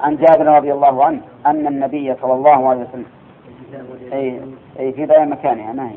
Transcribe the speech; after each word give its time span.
عن 0.00 0.16
جابر 0.16 0.46
رضي 0.46 0.72
الله 0.72 1.04
عنه 1.04 1.20
أن 1.46 1.66
النبي 1.66 2.14
صلى 2.22 2.32
الله 2.32 2.68
عليه 2.68 2.80
وسلم 2.88 3.06
أي, 4.12 4.40
أي 4.78 4.92
في 4.92 5.06
بيان 5.06 5.28
مكانها 5.30 5.72
ما 5.72 5.90
هي؟ 5.90 5.96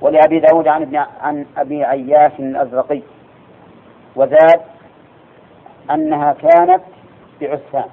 ولأبي 0.00 0.40
داود 0.40 0.68
عن 0.68 0.82
ابن 0.82 0.96
عن 0.96 1.46
أبي 1.56 1.84
عياش 1.84 2.32
الأزرقي 2.38 3.02
وزاد 4.16 4.60
أنها 5.90 6.32
كانت 6.32 6.82
بعسفان. 7.40 7.84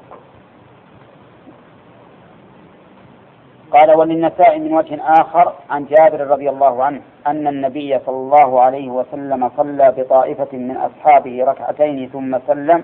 قال 3.71 3.97
وللنساء 3.97 4.59
من 4.59 4.73
وجه 4.73 4.99
آخر 5.21 5.53
عن 5.69 5.85
جابر 5.85 6.27
رضي 6.27 6.49
الله 6.49 6.83
عنه 6.83 7.01
أن 7.27 7.47
النبي 7.47 7.99
صلى 8.05 8.15
الله 8.15 8.61
عليه 8.61 8.89
وسلم 8.89 9.49
صلى 9.57 9.93
بطائفة 9.97 10.57
من 10.57 10.77
أصحابه 10.77 11.43
ركعتين 11.43 12.09
ثم 12.09 12.37
سلم 12.47 12.83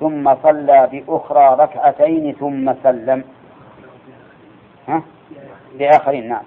ثم 0.00 0.34
صلى 0.42 0.88
بأخرى 0.92 1.56
ركعتين 1.60 2.32
ثم 2.32 2.74
سلم. 2.82 3.24
ها؟ 4.88 5.02
بآخرين 5.74 6.28
نعم. 6.28 6.42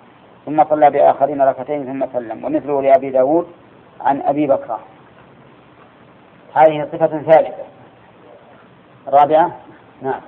ثم 0.45 0.63
صلى 0.63 0.89
بآخرين 0.89 1.41
ركعتين 1.41 1.85
ثم 1.85 2.05
سلم. 2.13 2.45
ومثله 2.45 2.81
لأبي 2.81 3.09
داود 3.09 3.47
عن 4.02 4.21
أبي 4.21 4.47
بكر. 4.47 4.79
هذه 6.55 6.88
صفة 6.91 7.07
ثالثة. 7.07 7.63
رابعة؟ 9.07 9.52
نعم. 10.02 10.21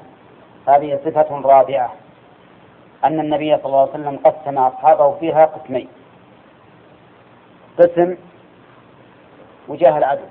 هذه 0.68 1.00
صفة 1.06 1.42
رابعة. 1.42 1.94
أن 3.04 3.20
النبي 3.20 3.58
صلى 3.58 3.66
الله 3.66 3.82
عليه 3.82 3.92
وسلم 3.92 4.18
قسم 4.18 4.58
أصحابه 4.58 5.12
فيها 5.12 5.46
قسمين. 5.46 5.88
قسم 7.80 8.18
وجاه 9.68 9.98
العدو 9.98 10.26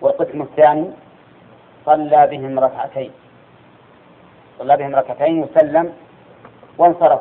والقسم 0.00 0.42
الثاني 0.42 0.90
صلى 1.90 2.26
بهم 2.26 2.58
ركعتين. 2.58 3.12
صلى 4.58 4.76
بهم 4.76 4.94
ركعتين 4.94 5.42
وسلم 5.42 5.92
وانصرف. 6.78 7.20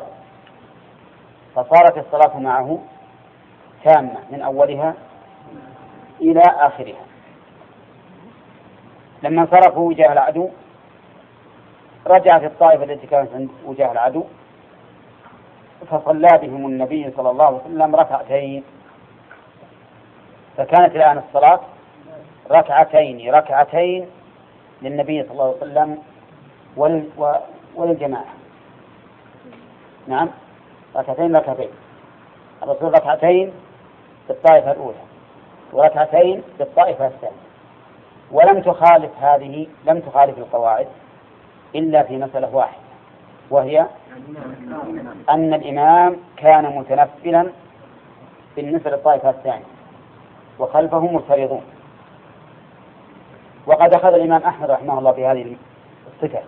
فصارت 1.55 1.97
الصلاة 1.97 2.39
معه 2.39 2.79
تامة 3.83 4.19
من 4.31 4.41
أولها 4.41 4.93
إلى 6.21 6.41
آخرها. 6.41 7.05
لما 9.23 9.41
انصرفوا 9.41 9.89
وجاه 9.89 10.13
العدو 10.13 10.49
رجعت 12.07 12.43
الطائفة 12.43 12.83
التي 12.83 13.07
كانت 13.07 13.33
عند 13.33 13.49
وجاه 13.65 13.91
العدو 13.91 14.23
فصلى 15.91 16.37
بهم 16.41 16.65
النبي 16.65 17.11
صلى 17.11 17.29
الله 17.29 17.45
عليه 17.45 17.57
وسلم 17.57 17.95
ركعتين. 17.95 18.63
فكانت 20.57 20.95
الآن 20.95 21.17
الصلاة 21.17 21.59
ركعتين 22.51 23.33
ركعتين 23.33 24.09
للنبي 24.81 25.23
صلى 25.23 25.31
الله 25.31 25.43
عليه 25.45 25.57
وسلم 25.57 25.97
وللجماعة 27.75 28.33
نعم؟ 30.07 30.29
ركعتين 30.95 31.35
ركعتين. 31.35 31.69
الرسول 32.63 32.93
ركعتين 32.93 33.51
في 34.27 34.33
الطائفة 34.33 34.71
الأولى 34.71 34.97
وركعتين 35.73 36.43
في 36.57 36.63
الطائفة 36.63 37.07
الثانية. 37.07 37.49
ولم 38.31 38.61
تخالف 38.61 39.11
هذه 39.21 39.67
لم 39.85 39.99
تخالف 39.99 40.37
القواعد 40.37 40.87
إلا 41.75 42.03
في 42.03 42.17
مسألة 42.17 42.55
واحدة 42.55 42.79
وهي 43.49 43.85
أن 45.29 45.53
الإمام 45.53 46.17
كان 46.37 46.77
متنفلا 46.77 47.47
بالنسبة 48.55 48.89
للطائفة 48.91 49.29
الثانية 49.29 49.65
وخلفه 50.59 50.99
مفترضون 50.99 51.61
وقد 53.69 53.93
أخذ 53.93 54.13
الإمام 54.13 54.43
أحمد 54.43 54.71
رحمه 54.71 54.99
الله 54.99 55.11
في 55.11 55.25
هذه 55.25 55.55
الصفة 56.15 56.39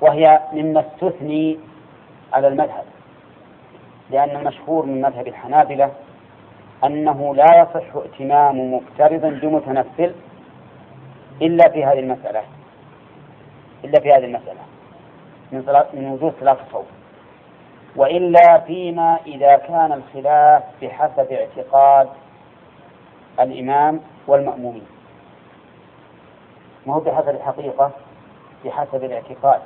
وهي 0.00 0.40
مما 0.52 0.80
استثني 0.80 1.58
على 2.32 2.48
المذهب 2.48 2.84
لأن 4.10 4.36
المشهور 4.36 4.86
من 4.86 5.00
مذهب 5.02 5.26
الحنابلة 5.28 5.90
أنه 6.84 7.34
لا 7.34 7.44
يصح 7.60 7.96
ائتمام 7.96 8.74
مفترض 8.74 9.20
بمتنفل 9.40 10.14
إلا 11.42 11.68
في 11.68 11.84
هذه 11.84 11.98
المسألة 11.98 12.42
إلا 13.84 14.00
في 14.00 14.12
هذه 14.12 14.24
المسألة 14.24 14.60
من 15.52 15.62
صلاة 15.66 15.86
من 15.94 16.10
وجود 16.10 16.34
صلاة 16.40 16.56
الصوم 16.66 16.86
وإلا 17.96 18.58
فيما 18.58 19.18
إذا 19.26 19.56
كان 19.56 19.92
الخلاف 19.92 20.62
بحسب 20.82 21.32
اعتقاد 21.32 22.08
الإمام 23.40 24.00
والمأمومين. 24.26 24.99
ما 26.86 26.94
هو 26.94 27.00
بحسب 27.00 27.28
الحقيقة 27.28 27.90
بحسب 28.64 29.04
الاعتقاد. 29.04 29.60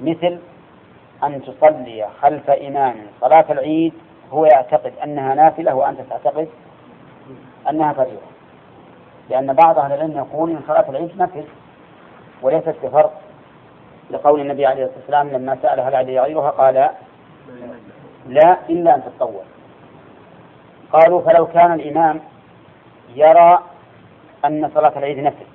مثل 0.00 0.38
أن 1.24 1.42
تصلي 1.42 2.06
خلف 2.22 2.50
إمام 2.50 2.94
صلاة 3.20 3.44
العيد 3.50 3.92
هو 4.32 4.44
يعتقد 4.44 4.92
أنها 5.04 5.34
نافلة 5.34 5.74
وأنت 5.74 6.00
تعتقد 6.00 6.48
أنها 7.70 7.92
فريضة. 7.92 8.26
لأن 9.30 9.52
بعض 9.52 9.78
أهل 9.78 9.92
العلم 9.92 10.16
يقول 10.16 10.50
إن 10.50 10.60
صلاة 10.66 10.90
العيد 10.90 11.22
نفل 11.22 11.44
وليست 12.42 12.74
بفرض. 12.82 13.10
لقول 14.10 14.40
النبي 14.40 14.66
عليه 14.66 14.84
الصلاة 14.84 14.98
والسلام 14.98 15.28
لما 15.28 15.58
سأل 15.62 15.80
هل 15.80 15.94
علي 15.94 16.20
غيرها 16.20 16.50
قال 16.50 16.90
لا 18.28 18.56
إلا 18.70 18.94
أن 18.94 19.02
تتطوع. 19.04 19.42
قالوا 20.92 21.20
فلو 21.20 21.46
كان 21.46 21.72
الإمام 21.72 22.20
يرى 23.14 23.58
أن 24.44 24.70
صلاة 24.74 24.92
العيد 24.96 25.18
نفل 25.18 25.46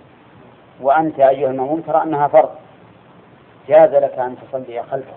وأنت 0.82 1.20
أيها 1.20 1.50
المأموم 1.50 1.82
ترى 1.82 2.04
أنها 2.04 2.28
فرض. 2.28 2.50
جاز 3.68 3.96
لك 3.96 4.20
أن 4.20 4.36
تصلي 4.36 4.84
خلفه. 4.84 5.14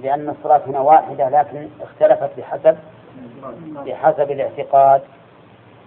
لأن 0.00 0.28
الصلاة 0.28 0.60
هنا 0.66 0.80
واحدة 0.80 1.28
لكن 1.28 1.68
اختلفت 1.80 2.30
بحسب 2.38 2.78
بحسب 3.86 4.30
الاعتقاد 4.30 5.02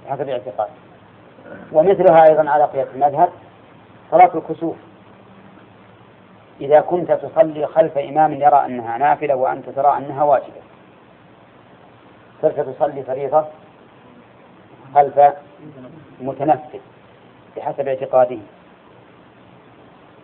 بحسب 0.06 0.22
الاعتقاد. 0.22 0.70
ومثلها 1.72 2.24
أيضا 2.30 2.50
على 2.50 2.64
قياس 2.64 2.88
المذهب 2.96 3.30
صلاة 4.12 4.32
الكسوف. 4.36 4.76
إذا 6.62 6.82
كنت 6.82 7.12
تصلي 7.12 7.68
خلف 7.68 7.98
إمام 7.98 8.34
يرى 8.34 8.66
أنها 8.66 8.98
نافلة 8.98 9.36
وأنت 9.36 9.70
ترى 9.70 9.98
أنها 9.98 10.24
واجبة. 10.24 10.62
صرت 12.42 12.60
تصلي 12.60 13.04
فريضة 13.04 13.46
خلف 14.96 15.20
متنفل. 16.22 16.80
بحسب 17.58 17.88
اعتقاده. 17.88 18.38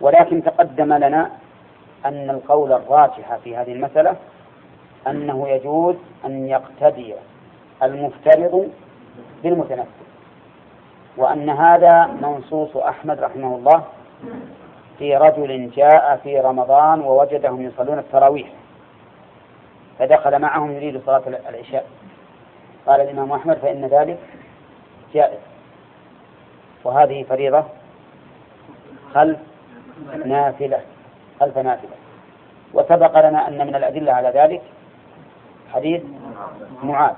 ولكن 0.00 0.42
تقدم 0.42 0.92
لنا 0.92 1.30
أن 2.06 2.30
القول 2.30 2.72
الراجح 2.72 3.36
في 3.44 3.56
هذه 3.56 3.72
المسألة 3.72 4.16
أنه 5.06 5.48
يجوز 5.48 5.96
أن 6.24 6.48
يقتدي 6.48 7.14
المفترض 7.82 8.70
بالمتنفل 9.42 9.88
وأن 11.16 11.50
هذا 11.50 12.06
منصوص 12.06 12.76
أحمد 12.76 13.20
رحمه 13.20 13.56
الله 13.56 13.84
في 14.98 15.16
رجل 15.16 15.70
جاء 15.70 16.20
في 16.22 16.40
رمضان 16.40 17.00
ووجدهم 17.00 17.62
يصلون 17.62 17.98
التراويح 17.98 18.48
فدخل 19.98 20.38
معهم 20.38 20.72
يريد 20.72 21.00
صلاة 21.06 21.22
العشاء. 21.48 21.86
قال 22.86 23.00
الإمام 23.00 23.32
أحمد 23.32 23.56
فإن 23.56 23.84
ذلك 23.86 24.18
جائز. 25.14 25.51
وهذه 26.84 27.22
فريضة 27.22 27.64
خلف 29.14 29.38
نافلة 30.24 30.80
خلف 31.40 31.58
نافلة. 31.58 31.90
وسبق 32.74 33.28
لنا 33.28 33.48
أن 33.48 33.66
من 33.66 33.74
الأدلة 33.74 34.12
على 34.12 34.28
ذلك 34.28 34.62
حديث 35.72 36.02
معاذ. 36.82 37.14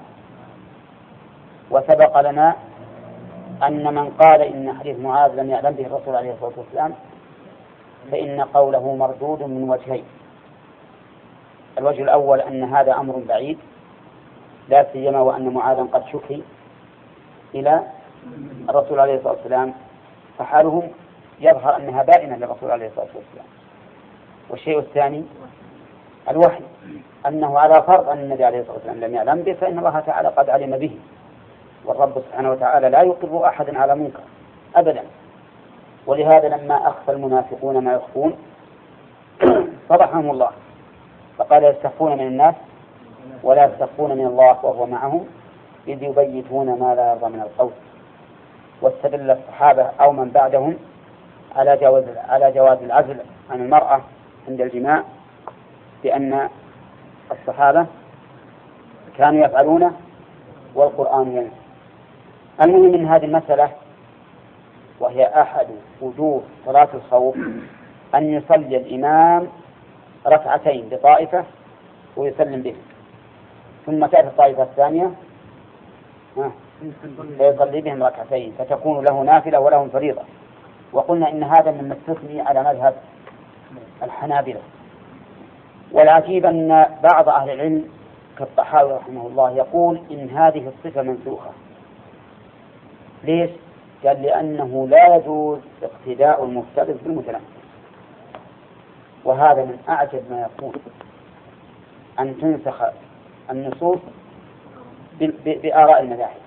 وسبق 1.70 2.20
لنا 2.20 2.56
أن 3.62 3.94
من 3.94 4.10
قال 4.10 4.40
إن 4.42 4.78
حديث 4.78 4.98
معاذ 4.98 5.34
لم 5.34 5.50
يعلم 5.50 5.70
به 5.70 5.86
الرسول 5.86 6.16
عليه 6.16 6.32
الصلاة 6.32 6.52
والسلام 6.56 6.94
فإن 8.10 8.40
قوله 8.40 8.96
مردود 8.96 9.42
من 9.42 9.70
وجهين. 9.70 10.04
الوجه 11.78 12.02
الأول 12.02 12.40
أن 12.40 12.62
هذا 12.62 12.94
أمر 12.94 13.22
بعيد 13.28 13.58
لا 14.68 14.86
سيما 14.92 15.20
وأن 15.20 15.48
معاذا 15.48 15.82
قد 15.82 16.02
شكي 16.12 16.42
إلى 17.54 17.82
الرسول 18.68 19.00
عليه 19.00 19.14
الصلاة 19.14 19.32
والسلام 19.32 19.74
فحالهم 20.38 20.90
يظهر 21.40 21.76
أنها 21.76 22.02
بائنة 22.02 22.36
للرسول 22.36 22.70
عليه 22.70 22.86
الصلاة 22.86 23.06
والسلام. 23.06 23.46
والشيء 24.50 24.78
الثاني 24.78 25.24
الوحي 26.30 26.64
أنه 27.26 27.58
على 27.58 27.82
فرض 27.82 28.08
أن 28.08 28.18
النبي 28.18 28.44
عليه 28.44 28.60
الصلاة 28.60 28.74
والسلام 28.76 29.00
لم 29.00 29.14
يعلم 29.14 29.42
به 29.42 29.52
فإن 29.52 29.78
الله 29.78 30.00
تعالى 30.00 30.28
قد 30.28 30.50
علم 30.50 30.78
به. 30.78 30.98
والرب 31.84 32.22
سبحانه 32.28 32.50
وتعالى 32.50 32.88
لا 32.88 33.02
يقر 33.02 33.46
أحدا 33.46 33.78
على 33.78 33.94
منكر 33.94 34.20
أبدا. 34.76 35.02
ولهذا 36.06 36.48
لما 36.48 36.88
أخفى 36.88 37.12
المنافقون 37.12 37.84
ما 37.84 37.92
يخفون 37.92 38.36
فضحهم 39.88 40.30
الله. 40.30 40.50
فقال 41.38 41.64
يستخفون 41.64 42.12
من 42.12 42.26
الناس 42.26 42.54
ولا 43.42 43.64
يستخفون 43.64 44.10
من 44.18 44.26
الله 44.26 44.64
وهو 44.64 44.86
معهم 44.86 45.26
إذ 45.88 46.02
يبيتون 46.02 46.66
ما 46.66 46.94
لا 46.94 47.10
يرضى 47.12 47.28
من 47.32 47.40
القول. 47.40 47.70
واستدل 48.84 49.30
الصحابة 49.30 49.82
أو 49.82 50.12
من 50.12 50.28
بعدهم 50.28 50.76
على 51.56 51.76
جواز 51.76 52.04
على 52.28 52.52
جواز 52.52 52.78
العزل 52.82 53.16
عن 53.50 53.60
المرأة 53.60 54.00
عند 54.48 54.60
الجماع 54.60 55.02
بأن 56.02 56.48
الصحابة 57.32 57.86
كانوا 59.18 59.46
يفعلونه 59.46 59.92
والقرآن 60.74 61.36
ينسى 61.36 61.50
المهم 62.62 62.92
من 62.92 63.06
هذه 63.08 63.24
المسألة 63.24 63.70
وهي 65.00 65.40
أحد 65.42 65.66
وجوه 66.00 66.42
صلاة 66.66 66.88
الخوف 66.94 67.36
أن 68.14 68.34
يصلي 68.34 68.76
الإمام 68.76 69.48
ركعتين 70.26 70.88
بطائفة 70.88 71.44
ويسلم 72.16 72.62
به. 72.62 72.74
ثم 73.86 74.06
تأتي 74.06 74.26
الطائفة 74.26 74.62
الثانية 74.62 75.10
فيصلي 77.38 77.80
بهم 77.80 78.02
ركعتين 78.02 78.52
فتكون 78.58 79.04
له 79.04 79.22
نافلة 79.22 79.60
ولهم 79.60 79.88
فريضة. 79.88 80.22
وقلنا 80.92 81.30
إن 81.30 81.42
هذا 81.42 81.70
مما 81.70 81.94
استثني 81.94 82.40
على 82.40 82.62
مذهب 82.62 82.94
الحنابلة. 84.02 84.60
والعجيب 85.92 86.46
أن 86.46 86.86
بعض 87.02 87.28
أهل 87.28 87.50
العلم 87.50 87.88
كالطحاوي 88.38 88.92
رحمه 88.92 89.26
الله 89.26 89.50
يقول 89.50 90.00
إن 90.10 90.30
هذه 90.30 90.68
الصفة 90.68 91.02
منسوخة. 91.02 91.50
ليش؟ 93.24 93.50
قال 94.06 94.22
لأنه 94.22 94.86
لا 94.90 95.16
يجوز 95.16 95.58
اقتداء 95.82 96.44
المفترض 96.44 96.98
بالمتنفس. 97.04 97.44
وهذا 99.24 99.64
من 99.64 99.78
أعجب 99.88 100.22
ما 100.30 100.48
يكون 100.48 100.72
أن 102.20 102.38
تنسخ 102.40 102.82
النصوص 103.50 103.98
بآراء 105.44 106.00
المذاهب. 106.00 106.43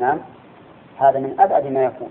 نعم. 0.00 0.18
هذا 0.98 1.18
من 1.18 1.40
أبعد 1.40 1.66
ما 1.66 1.84
يكون. 1.84 2.10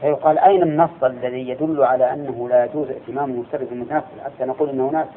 فيقال 0.00 0.38
أين 0.38 0.62
النص 0.62 1.04
الذي 1.04 1.48
يدل 1.48 1.84
على 1.84 2.12
أنه 2.12 2.48
لا 2.48 2.64
يجوز 2.64 2.88
ائتمام 2.90 3.30
المفترض 3.30 3.68
بالمتنفس 3.68 4.06
حتى 4.24 4.44
نقول 4.44 4.68
أنه 4.68 4.90
ناسخ 4.90 5.10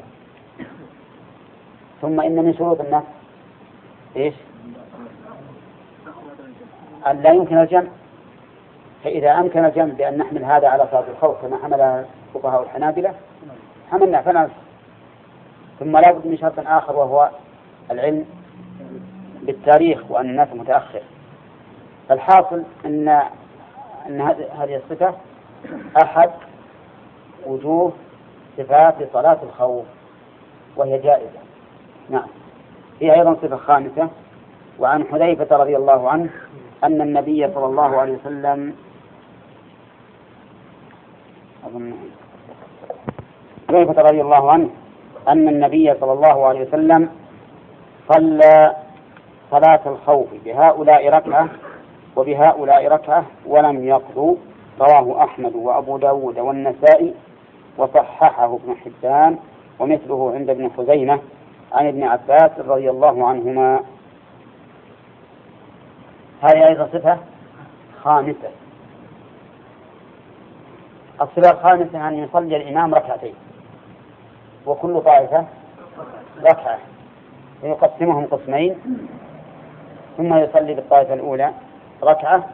ثم 2.02 2.20
إن 2.20 2.44
من 2.44 2.54
شروط 2.54 2.80
النص. 2.80 3.04
إيش؟ 4.16 4.34
أن 7.06 7.22
لا 7.22 7.32
يمكن 7.32 7.58
الجمع. 7.58 7.88
فإذا 9.04 9.32
أمكن 9.32 9.64
الجمع 9.64 9.94
بأن 9.94 10.18
نحمل 10.18 10.44
هذا 10.44 10.68
على 10.68 10.86
صلاة 10.90 11.04
الخوف 11.10 11.42
كما 11.42 11.56
حمل 11.56 12.04
فقهاء 12.34 12.62
الحنابلة 12.62 13.14
حملنا 13.90 14.22
فلا 14.22 14.48
ثم 15.80 15.96
لا 15.96 16.12
بد 16.12 16.26
من 16.26 16.38
شرط 16.38 16.58
آخر 16.58 16.96
وهو 16.96 17.30
العلم 17.90 18.24
بالتاريخ 19.42 20.10
وأن 20.10 20.30
الناس 20.30 20.48
متأخر. 20.54 21.02
فالحاصل 22.10 22.62
أن 22.86 23.08
أن 24.06 24.20
هذه 24.58 24.76
الصفة 24.76 25.14
أحد 26.02 26.30
وجوه 27.46 27.92
صفات 28.56 28.94
صلاة 29.12 29.38
الخوف 29.42 29.84
وهي 30.76 30.98
جائزة. 30.98 31.38
نعم. 32.10 32.26
هي 33.00 33.14
أيضا 33.14 33.34
صفة 33.34 33.56
خامسة 33.56 34.08
وعن 34.78 35.04
حذيفة 35.04 35.56
رضي 35.56 35.76
الله 35.76 36.10
عنه 36.10 36.30
أن 36.84 37.00
النبي 37.00 37.48
صلى 37.54 37.66
الله 37.66 37.96
عليه 38.00 38.12
وسلم 38.12 38.74
أظن 41.66 41.94
حذيفة 43.68 44.02
رضي 44.02 44.20
الله 44.20 44.52
عنه 44.52 44.70
أن 45.28 45.48
النبي 45.48 45.94
صلى 46.00 46.12
الله 46.12 46.46
عليه 46.46 46.60
وسلم 46.68 47.08
صلى 48.14 48.76
صلاة 49.50 49.80
الخوف 49.86 50.28
بهؤلاء 50.44 51.08
ركعة 51.08 51.48
وبهؤلاء 52.16 52.88
ركعة 52.88 53.24
ولم 53.46 53.84
يقضوا 53.84 54.36
رواه 54.80 55.24
أحمد 55.24 55.54
وأبو 55.54 55.98
داود 55.98 56.38
والنسائي 56.38 57.14
وصححه 57.78 58.54
ابن 58.54 58.76
حبان 58.76 59.38
ومثله 59.78 60.32
عند 60.34 60.50
ابن 60.50 60.70
خزيمة 60.76 61.20
عن 61.72 61.86
ابن 61.86 62.02
عباس 62.02 62.50
رضي 62.58 62.90
الله 62.90 63.28
عنهما. 63.28 63.80
هذه 66.42 66.68
أيضا 66.68 66.88
صفة 66.92 67.18
خامسة. 68.02 68.50
الصفة 71.22 71.50
الخامسة 71.50 72.08
أن 72.08 72.14
يصلي 72.14 72.56
الإمام 72.56 72.94
ركعتين 72.94 73.34
وكل 74.66 75.00
طائفة 75.00 75.44
ركعة 76.42 76.78
فيقسمهم 77.60 78.26
قسمين 78.26 78.76
ثم 80.16 80.34
يصلي 80.34 80.74
بالطائفة 80.74 81.14
الأولى. 81.14 81.52
ركعة 82.02 82.48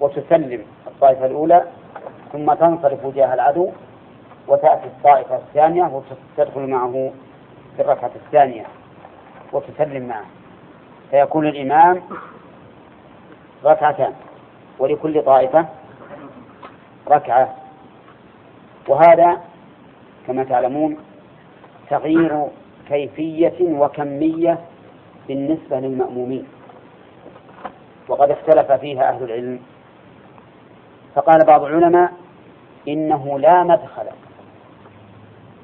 وتسلم 0.00 0.62
الطائفة 0.86 1.26
الأولى 1.26 1.64
ثم 2.32 2.52
تنصرف 2.54 3.04
وجاه 3.04 3.34
العدو 3.34 3.70
وتأتي 4.48 4.84
الطائفة 4.86 5.36
الثانية 5.36 6.02
وتدخل 6.36 6.66
معه 6.66 7.12
في 7.76 7.82
الركعة 7.82 8.10
الثانية 8.16 8.64
وتسلم 9.52 10.08
معه. 10.08 10.24
فيكون 11.10 11.46
الإمام 11.46 12.02
ركعتان 13.64 14.12
ولكل 14.78 15.22
طائفة 15.22 15.66
ركعة. 17.08 17.54
وهذا 18.88 19.40
كما 20.26 20.44
تعلمون 20.44 20.96
تغيير 21.90 22.46
كيفية 22.88 23.54
وكمية 23.60 24.58
بالنسبة 25.28 25.80
للمأمومين. 25.80 26.46
وقد 28.08 28.30
اختلف 28.30 28.72
فيها 28.72 29.08
أهل 29.08 29.24
العلم. 29.24 29.60
فقال 31.14 31.38
بعض 31.46 31.62
العلماء 31.62 32.12
إنه 32.88 33.38
لا 33.38 33.62
مدخل 33.62 34.06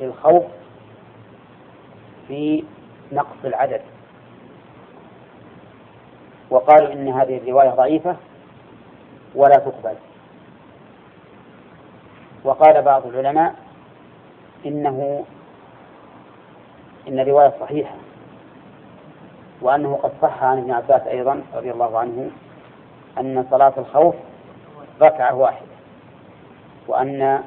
للخوف 0.01 0.45
في 2.29 2.65
نقص 3.13 3.45
العدد. 3.45 3.81
وقالوا 6.51 6.93
إن 6.93 7.09
هذه 7.09 7.37
الرواية 7.37 7.71
ضعيفة 7.71 8.17
ولا 9.35 9.57
تقبل. 9.57 9.95
وقال 12.45 12.83
بعض 12.83 13.07
العلماء 13.07 13.55
إنه 14.67 15.25
إن 17.09 17.21
الرواية 17.21 17.53
صحيحة. 17.61 17.95
وأنه 19.63 19.99
قد 20.03 20.13
صح 20.23 20.43
عن 20.43 20.59
ابن 20.59 20.71
عباس 20.71 21.03
أيضا 21.07 21.43
رضي 21.55 21.71
الله 21.71 21.99
عنه 21.99 22.31
أن 23.19 23.47
صلاة 23.51 23.73
الخوف 23.79 24.15
ركعة 25.01 25.35
واحدة 25.35 25.67
وأن 26.89 27.43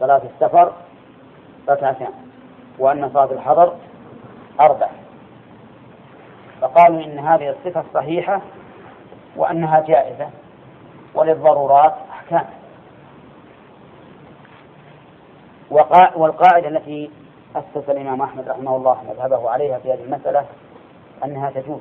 صلاة 0.00 0.22
السفر 0.34 0.72
ركعتان 1.68 2.12
وأن 2.78 3.10
صلاة 3.14 3.32
الحضر 3.32 3.72
أربع 4.60 4.88
فقالوا 6.60 7.04
إن 7.04 7.18
هذه 7.18 7.50
الصفة 7.50 7.84
صحيحة 7.94 8.40
وأنها 9.36 9.80
جائزة 9.80 10.28
وللضرورات 11.14 11.94
أحكام. 12.10 12.44
والقاعدة 16.16 16.68
التي 16.68 17.10
أسس 17.56 17.90
الإمام 17.90 18.22
أحمد 18.22 18.48
رحمه 18.48 18.76
الله 18.76 18.96
مذهبه 19.10 19.50
عليها 19.50 19.78
في 19.78 19.92
هذه 19.92 20.04
المسألة 20.04 20.44
أنها 21.24 21.50
تجوز. 21.50 21.80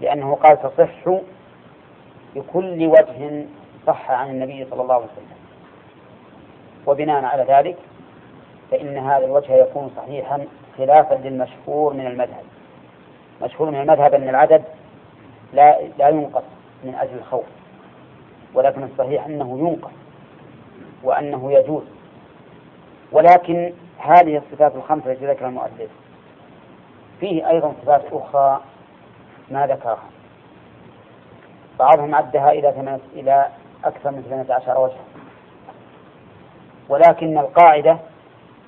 لأنه 0.00 0.34
قال 0.34 0.62
تصح 0.62 1.20
بكل 2.34 2.86
وجه 2.86 3.44
صح 3.86 4.10
عن 4.10 4.30
النبي 4.30 4.66
صلى 4.70 4.82
الله 4.82 4.94
عليه 4.94 5.04
وسلم. 5.04 5.36
وبناء 6.86 7.24
على 7.24 7.42
ذلك 7.42 7.76
فإن 8.70 8.98
هذا 8.98 9.24
الوجه 9.24 9.52
يكون 9.52 9.90
صحيحا 9.96 10.46
خلافا 10.78 11.14
للمشهور 11.14 11.92
من 11.94 12.06
المذهب. 12.06 12.44
مشهور 13.42 13.70
من 13.70 13.80
المذهب 13.80 14.14
أن 14.14 14.28
العدد 14.28 14.64
لا 15.52 15.80
لا 15.98 16.08
ينقص 16.08 16.44
من 16.84 16.94
أجل 16.94 17.14
الخوف 17.18 17.44
ولكن 18.54 18.82
الصحيح 18.82 19.26
أنه 19.26 19.58
ينقص 19.58 19.92
وأنه 21.02 21.52
يجوز. 21.52 21.84
ولكن 23.12 23.72
هذه 23.98 24.36
الصفات 24.36 24.74
الخمسة 24.76 25.12
التي 25.12 25.26
ذكرها 25.26 25.48
المؤلف 25.48 25.90
فيه 27.20 27.50
أيضا 27.50 27.72
صفات 27.82 28.02
أخرى 28.12 28.60
ما 29.50 29.66
ذكرها. 29.66 30.02
بعضهم 31.78 32.14
عدها 32.14 32.52
إلى 32.52 32.98
إلى 33.14 33.48
أكثر 33.84 34.10
من 34.10 34.22
18 34.22 34.80
وجها. 34.80 35.04
ولكن 36.88 37.38
القاعدة 37.38 37.98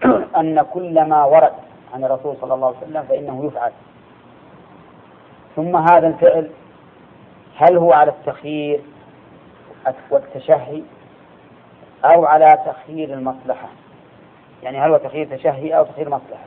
أن 0.41 0.63
كل 0.63 1.09
ما 1.09 1.25
ورد 1.25 1.53
عن 1.95 2.05
الرسول 2.05 2.37
صلى 2.41 2.55
الله 2.55 2.67
عليه 2.67 2.77
وسلم 2.77 3.03
فإنه 3.03 3.47
يفعل. 3.47 3.73
ثم 5.57 5.77
هذا 5.77 6.07
الفعل 6.07 6.51
هل 7.57 7.77
هو 7.77 7.93
على 7.93 8.11
التخيير 8.11 8.81
والتشهي 10.11 10.83
أو 12.05 12.25
على 12.25 12.59
تخيير 12.67 13.15
المصلحة؟ 13.15 13.69
يعني 14.63 14.79
هل 14.79 14.91
هو 14.91 14.97
تخيير 14.97 15.37
تشهي 15.37 15.79
أو 15.79 15.85
تخيير 15.85 16.09
مصلحة؟ 16.09 16.47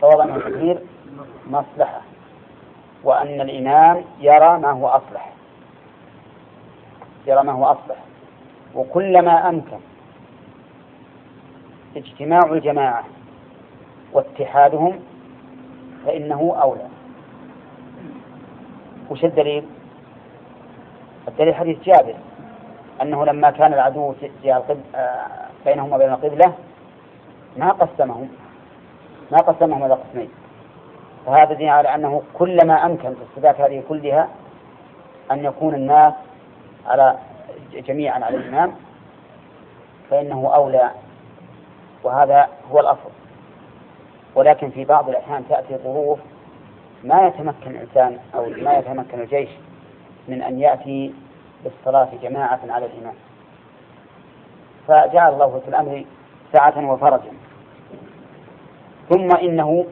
صواب 0.00 0.20
أنه 0.20 0.38
تخيير 0.38 0.78
مصلحة 1.46 2.00
وأن 3.04 3.40
الإمام 3.40 4.04
يرى 4.20 4.58
ما 4.58 4.70
هو 4.70 4.86
أصلح. 4.88 5.32
يرى 7.26 7.42
ما 7.42 7.52
هو 7.52 7.64
أصلح. 7.64 7.96
وكلما 8.74 9.48
أمكن 9.48 9.78
اجتماع 11.96 12.40
الجماعة 12.52 13.04
واتحادهم 14.12 15.00
فإنه 16.06 16.56
أولى. 16.62 16.88
وش 19.10 19.24
الدليل؟ 19.24 19.64
الدليل 21.28 21.54
حديث 21.54 21.78
جابر 21.84 22.14
أنه 23.02 23.24
لما 23.24 23.50
كان 23.50 23.72
العدو 23.72 24.14
آه، 24.94 25.26
بينهم 25.64 25.92
وبين 25.92 26.08
القبلة 26.12 26.54
ما 27.56 27.72
قسمهم. 27.72 28.28
ما 29.34 29.40
قسمهم 29.40 29.84
إلى 29.84 29.94
قسمين. 29.94 30.30
فهذا 31.26 31.54
دليل 31.54 31.68
على 31.68 31.94
أنه 31.94 32.22
كلما 32.34 32.86
أمكن 32.86 33.14
في 33.14 33.22
الصفات 33.22 33.60
هذه 33.60 33.82
كلها 33.88 34.28
أن 35.30 35.44
يكون 35.44 35.74
الناس 35.74 36.14
على 36.86 37.16
جميعا 37.72 38.24
على 38.24 38.36
الإمام 38.36 38.74
فإنه 40.10 40.54
أولى 40.54 40.90
وهذا 42.02 42.48
هو 42.72 42.80
الأصل. 42.80 43.10
ولكن 44.34 44.70
في 44.70 44.84
بعض 44.84 45.08
الأحيان 45.08 45.48
تأتي 45.48 45.76
ظروف 45.76 46.18
ما 47.04 47.26
يتمكن 47.26 47.70
الإنسان 47.70 48.18
أو 48.34 48.46
ما 48.56 48.72
يتمكن 48.74 49.20
الجيش 49.20 49.50
من 50.28 50.42
أن 50.42 50.58
يأتي 50.58 51.14
بالصلاة 51.64 52.08
جماعة 52.22 52.60
على 52.68 52.86
الإمام. 52.86 53.14
فجعل 54.88 55.32
الله 55.32 55.60
في 55.64 55.68
الأمر 55.68 56.04
سعة 56.52 56.90
وفرجا. 56.92 57.43
ثم 59.08 59.28
إنه 59.36 59.86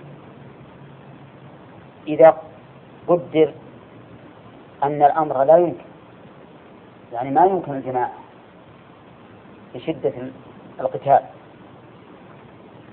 إذا 2.06 2.36
قدر 3.08 3.52
أن 4.82 5.02
الأمر 5.02 5.44
لا 5.44 5.56
يمكن 5.56 5.84
يعني 7.12 7.30
ما 7.30 7.44
يمكن 7.46 7.72
الجماعة 7.72 8.12
لشدة 9.74 10.12
القتال 10.80 11.20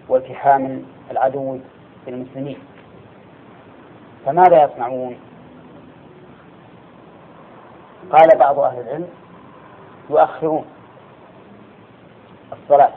والتحام 0.09 0.83
العدو 1.11 1.59
بالمسلمين 2.05 2.57
فماذا 4.25 4.63
يصنعون؟ 4.63 5.15
قال 8.11 8.38
بعض 8.39 8.59
أهل 8.59 8.79
العلم 8.81 9.07
يؤخرون 10.09 10.65
الصلاة 12.53 12.91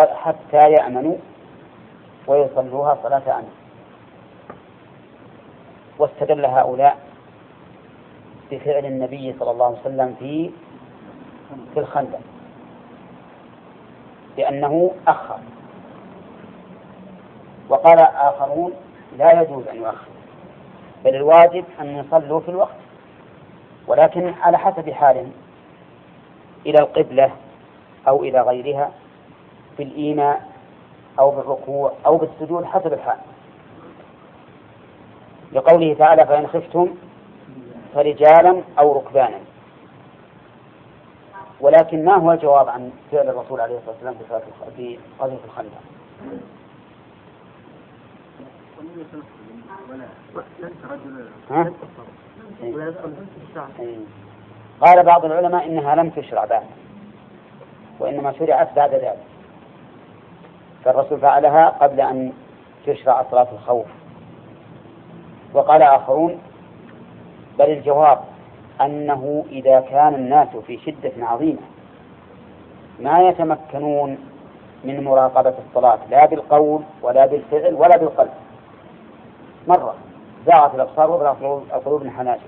حتى 0.00 0.70
يأمنوا 0.70 1.16
ويصلوها 2.26 2.98
صلاة 3.02 3.38
أمن 3.38 3.48
واستدل 5.98 6.44
هؤلاء 6.44 6.98
بفعل 8.50 8.86
النبي 8.86 9.34
صلى 9.38 9.50
الله 9.50 9.66
عليه 9.66 9.80
وسلم 9.80 10.16
في 10.18 10.50
في 11.74 11.80
الخندق 11.80 12.20
لأنه 14.38 14.90
أخر. 15.08 15.38
وقال 17.68 18.00
آخرون 18.00 18.72
لا 19.18 19.42
يجوز 19.42 19.68
أن 19.68 19.76
يؤخر 19.76 20.06
بل 21.04 21.14
الواجب 21.14 21.64
أن 21.80 21.96
يصلوا 21.96 22.40
في 22.40 22.48
الوقت. 22.48 22.76
ولكن 23.86 24.34
على 24.40 24.58
حسب 24.58 24.90
حالهم 24.90 25.32
إلى 26.66 26.78
القبلة 26.78 27.30
أو 28.08 28.22
إلى 28.22 28.40
غيرها 28.40 28.90
بالإيماء 29.78 30.52
أو 31.18 31.30
بالركوع 31.30 31.92
أو 32.06 32.16
بالسجود 32.16 32.64
حسب 32.64 32.92
الحال. 32.92 33.18
لقوله 35.52 35.94
تعالى 35.94 36.26
فإن 36.26 36.46
خفتم 36.46 36.94
فرجالا 37.94 38.62
أو 38.78 38.92
ركبانا. 38.92 39.38
ولكن 41.60 42.04
ما 42.04 42.14
هو 42.14 42.32
الجواب 42.32 42.68
عن 42.68 42.90
فعل 43.12 43.28
الرسول 43.28 43.60
عليه 43.60 43.78
الصلاة 43.78 43.94
والسلام 43.94 44.14
في 44.76 44.98
قضية 45.18 45.38
الخندق؟ 45.44 45.80
قال 54.80 55.02
بعض 55.02 55.24
العلماء 55.24 55.66
إنها 55.66 55.94
لم 55.94 56.10
تشرع 56.10 56.44
بعد 56.44 56.66
وإنما 57.98 58.32
شرعت 58.32 58.74
بعد 58.76 58.94
ذلك. 58.94 59.31
فالرسول 60.84 61.20
فعلها 61.20 61.68
قبل 61.68 62.00
أن 62.00 62.32
تشرع 62.86 63.24
صلاة 63.30 63.46
الخوف. 63.52 63.86
وقال 65.54 65.82
آخرون 65.82 66.38
بل 67.58 67.70
الجواب 67.70 68.18
أنه 68.80 69.44
إذا 69.50 69.80
كان 69.80 70.14
الناس 70.14 70.48
في 70.66 70.78
شدة 70.78 71.26
عظيمة 71.26 71.60
ما 73.00 73.28
يتمكنون 73.28 74.18
من 74.84 75.04
مراقبة 75.04 75.54
الصلاة 75.68 75.98
لا 76.10 76.26
بالقول 76.26 76.82
ولا 77.02 77.26
بالفعل 77.26 77.74
ولا 77.74 77.96
بالقلب. 77.96 78.32
مرة 79.68 79.94
زاغت 80.46 80.74
الأبصار 80.74 81.10
وبلغت 81.10 81.62
القلوب 81.74 82.02
من 82.02 82.10
حناجر. 82.10 82.40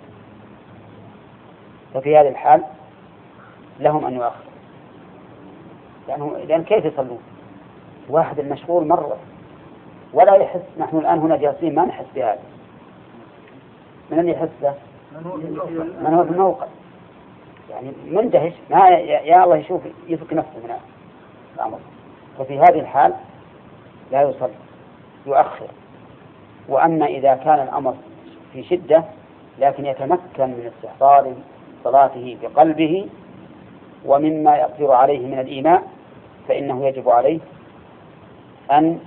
ففي 1.95 2.17
هذه 2.17 2.29
الحال 2.29 2.63
لهم 3.81 4.05
أن 4.05 4.15
يؤخروا 4.15 4.55
لأنه 6.09 6.39
لأن 6.49 6.65
كيف 6.65 6.85
يصلون؟ 6.85 7.34
واحد 8.09 8.39
المشغول 8.39 8.87
مرة. 8.87 9.17
ولا 10.13 10.35
يحس 10.35 10.61
نحن 10.79 10.99
الآن 10.99 11.19
هنا 11.19 11.37
جالسين 11.37 11.75
ما 11.75 11.85
نحس 11.85 12.05
بهذا. 12.15 12.39
من 14.11 14.19
اللي 14.19 14.33
يحسه؟ 14.33 14.75
من 16.03 16.15
هو 16.15 16.25
في 16.25 16.31
الموقع؟ 16.31 16.67
يعني 17.71 17.93
مندهش. 18.07 18.53
ما 18.71 18.89
يا 18.89 19.45
الله 19.45 19.57
يشوف 19.57 19.83
يفك 20.09 20.33
نفسه 20.33 20.59
من 20.65 20.71
الأمر. 21.55 21.79
ففي 22.39 22.59
هذه 22.59 22.81
الحال 22.81 23.15
لا 24.13 24.23
يصلي 24.23 24.51
يؤخر. 25.27 25.69
وأما 26.69 27.07
إذا 27.07 27.35
كان 27.35 27.63
الأمر 27.63 27.95
في 28.53 28.63
شدة 28.63 29.05
لكن 29.59 29.87
يتمكن 29.87 30.45
من 30.45 30.71
استحضار 30.77 31.35
صلاته 31.85 32.37
بقلبه 32.43 33.09
ومما 34.05 34.57
يقدر 34.57 34.93
عليه 34.93 35.27
من 35.27 35.39
الإيماء 35.39 35.83
فإنه 36.49 36.87
يجب 36.87 37.09
عليه 37.09 37.39
أن 38.73 39.01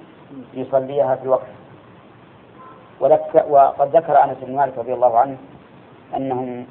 يصليها 0.53 1.15
في 1.15 1.23
الوقت. 1.23 1.47
وقد 2.99 3.95
ذكر 3.95 4.23
أنس 4.23 4.37
بن 4.41 4.55
مالك 4.55 4.77
رضي 4.77 4.93
الله 4.93 5.19
عنه 5.19 5.37
أنهم 6.15 6.65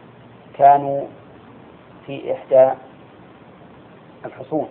كانوا 0.55 1.05
في 2.07 2.33
إحدى 2.33 2.71
الحصون 4.25 4.69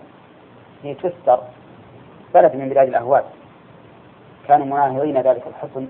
في 0.82 0.94
تستر 0.94 1.40
بلد 2.34 2.56
من 2.56 2.70
بلاد 2.70 2.88
الأهواز 2.88 3.24
كانوا 4.48 4.66
مناهضين 4.66 5.18
ذلك 5.18 5.48
الحصن 5.48 5.88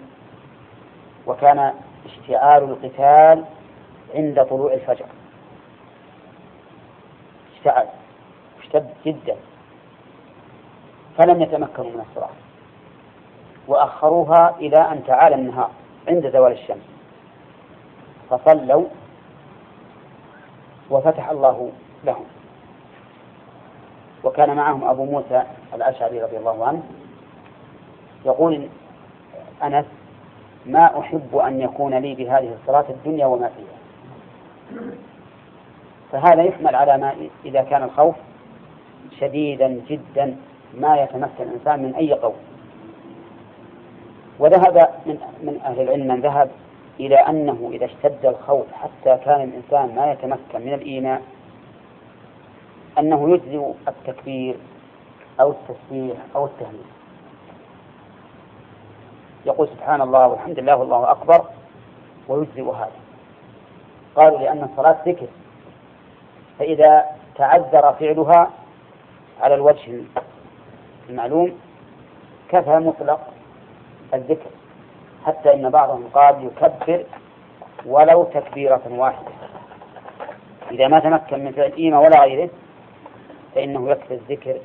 وكان 1.27 1.74
اشتعال 2.05 2.63
القتال 2.63 3.46
عند 4.15 4.44
طلوع 4.44 4.74
الفجر. 4.74 5.05
اشتعل 7.58 7.88
اشتد 8.60 8.89
جدا. 9.05 9.36
فلم 11.17 11.41
يتمكنوا 11.41 11.91
من 11.91 12.05
الصلاة 12.10 12.29
وأخروها 13.67 14.55
إلى 14.60 14.77
أن 14.77 15.03
تعالى 15.07 15.36
النهار 15.36 15.69
عند 16.07 16.29
زوال 16.34 16.51
الشمس. 16.51 16.89
فصلوا 18.29 18.86
وفتح 20.89 21.29
الله 21.29 21.72
لهم. 22.03 22.25
وكان 24.24 24.55
معهم 24.55 24.84
أبو 24.84 25.05
موسى 25.05 25.43
الأشعري 25.74 26.22
رضي 26.22 26.38
الله 26.38 26.65
عنه 26.67 26.84
يقول 28.25 28.67
أنس 29.63 29.86
ما 30.65 31.00
أحب 31.00 31.36
أن 31.36 31.62
يكون 31.62 31.93
لي 31.93 32.15
بهذه 32.15 32.55
الصلاة 32.62 32.86
الدنيا 32.89 33.25
وما 33.25 33.50
فيها. 33.50 33.75
فهذا 36.12 36.43
يحمل 36.43 36.75
على 36.75 36.98
ما 36.98 37.15
إذا 37.45 37.62
كان 37.63 37.84
الخوف 37.84 38.15
شديدا 39.19 39.81
جدا 39.89 40.36
ما 40.74 40.98
يتمكن 40.98 41.43
الإنسان 41.43 41.84
من 41.84 41.95
أي 41.95 42.13
قول. 42.13 42.34
وذهب 44.39 44.89
من 45.05 45.17
من 45.43 45.62
أهل 45.65 45.81
العلم 45.81 46.07
من 46.07 46.22
ذهب 46.22 46.50
إلى 47.00 47.15
أنه 47.15 47.69
إذا 47.74 47.86
اشتد 47.86 48.25
الخوف 48.25 48.65
حتى 48.74 49.17
كان 49.25 49.41
الإنسان 49.41 49.95
ما 49.95 50.12
يتمكن 50.12 50.65
من 50.65 50.74
الإيمان 50.74 51.22
أنه 53.00 53.29
يجزئ 53.29 53.72
التكبير 53.88 54.55
أو 55.39 55.51
التسبيح 55.51 56.17
أو 56.36 56.45
التهليل 56.45 56.86
يقول 59.45 59.67
سبحان 59.67 60.01
الله 60.01 60.27
والحمد 60.27 60.60
لله 60.60 60.75
والله 60.75 61.12
أكبر 61.12 61.45
ويجزئ 62.27 62.62
هذا. 62.62 62.91
قالوا 64.15 64.39
لأن 64.39 64.63
الصلاة 64.72 64.98
ذكر 65.07 65.27
فإذا 66.60 67.05
تعذر 67.36 67.93
فعلها 68.00 68.50
على 69.41 69.55
الوجه 69.55 70.01
المعلوم 71.10 71.60
كفى 72.50 72.80
مطلق 72.80 73.20
الذكر 74.14 74.50
حتى 75.26 75.54
إن 75.54 75.70
بعضهم 75.70 76.04
قال 76.14 76.46
يكبر 76.46 77.04
ولو 77.86 78.24
تكبيرة 78.24 78.82
واحدة. 78.90 79.32
إذا 80.72 80.88
ما 80.88 81.00
تمكن 81.00 81.46
من 81.46 81.52
فعل 81.52 81.72
إيمة 81.72 82.02
ولا 82.02 82.22
غيره 82.22 82.50
فإنه 83.56 83.90
يكفي 83.90 84.14
الذكر. 84.14 84.58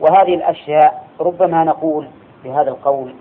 وهذه 0.00 0.34
الأشياء 0.34 1.08
ربما 1.20 1.64
نقول 1.64 2.08
بهذا 2.44 2.70
القول 2.70 3.14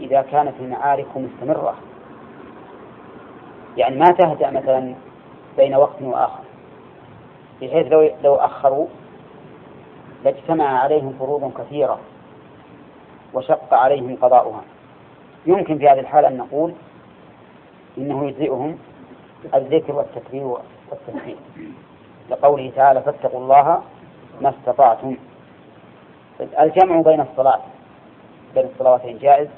إذا 0.00 0.22
كانت 0.22 0.54
المعارك 0.60 1.16
مستمرة. 1.16 1.74
يعني 3.76 3.96
ما 3.96 4.10
تهدأ 4.10 4.50
مثلا 4.50 4.94
بين 5.56 5.74
وقت 5.74 6.02
وآخر 6.02 6.44
بحيث 7.62 7.86
لو 7.92 8.10
لو 8.24 8.34
أخروا 8.34 8.86
لاجتمع 10.24 10.78
عليهم 10.78 11.12
فروض 11.18 11.52
كثيرة 11.58 11.98
وشق 13.34 13.74
عليهم 13.74 14.16
قضاؤها. 14.16 14.62
يمكن 15.46 15.78
في 15.78 15.88
هذه 15.88 16.00
الحالة 16.00 16.28
أن 16.28 16.36
نقول 16.36 16.74
إنه 17.98 18.28
يجزئهم 18.28 18.78
الذكر 19.54 19.92
والتكبير 19.92 20.44
والتسبيح. 20.90 21.38
لقوله 22.30 22.72
تعالى 22.76 23.02
فاتقوا 23.02 23.40
الله 23.40 23.82
ما 24.40 24.48
استطعتم. 24.50 25.16
الجمع 26.40 27.00
بين 27.00 27.20
الصلاة. 27.20 27.60
بين 28.54 28.64
الصلواتين 28.64 29.18
جائز؟ 29.18 29.48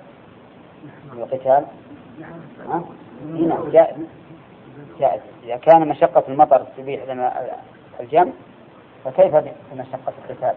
القتال؟ 1.12 1.64
نعم 3.24 3.70
جائز. 3.70 3.96
جائز. 4.98 5.20
إذا 5.44 5.56
كان 5.56 5.88
مشقة 5.88 6.24
المطر 6.28 6.66
تبيح 6.76 7.04
لنا 7.08 7.56
الجمع 8.00 8.32
فكيف 9.04 9.34
بمشقة 9.72 10.12
القتال؟ 10.18 10.54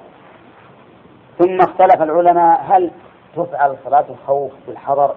ثم 1.40 1.62
اختلف 1.62 2.02
العلماء 2.02 2.62
هل 2.62 2.92
تفعل 3.36 3.78
صلاة 3.86 4.06
الخوف 4.10 4.52
بالحضر 4.68 5.16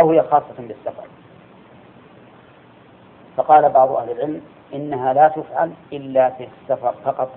أو 0.00 0.10
هي 0.10 0.22
خاصة 0.22 0.54
بالسفر؟ 0.58 1.04
فقال 3.36 3.68
بعض 3.68 3.92
أهل 3.92 4.10
العلم 4.10 4.42
إنها 4.74 5.12
لا 5.12 5.28
تفعل 5.28 5.72
إلا 5.92 6.30
في 6.30 6.48
السفر 6.62 6.94
فقط. 7.04 7.30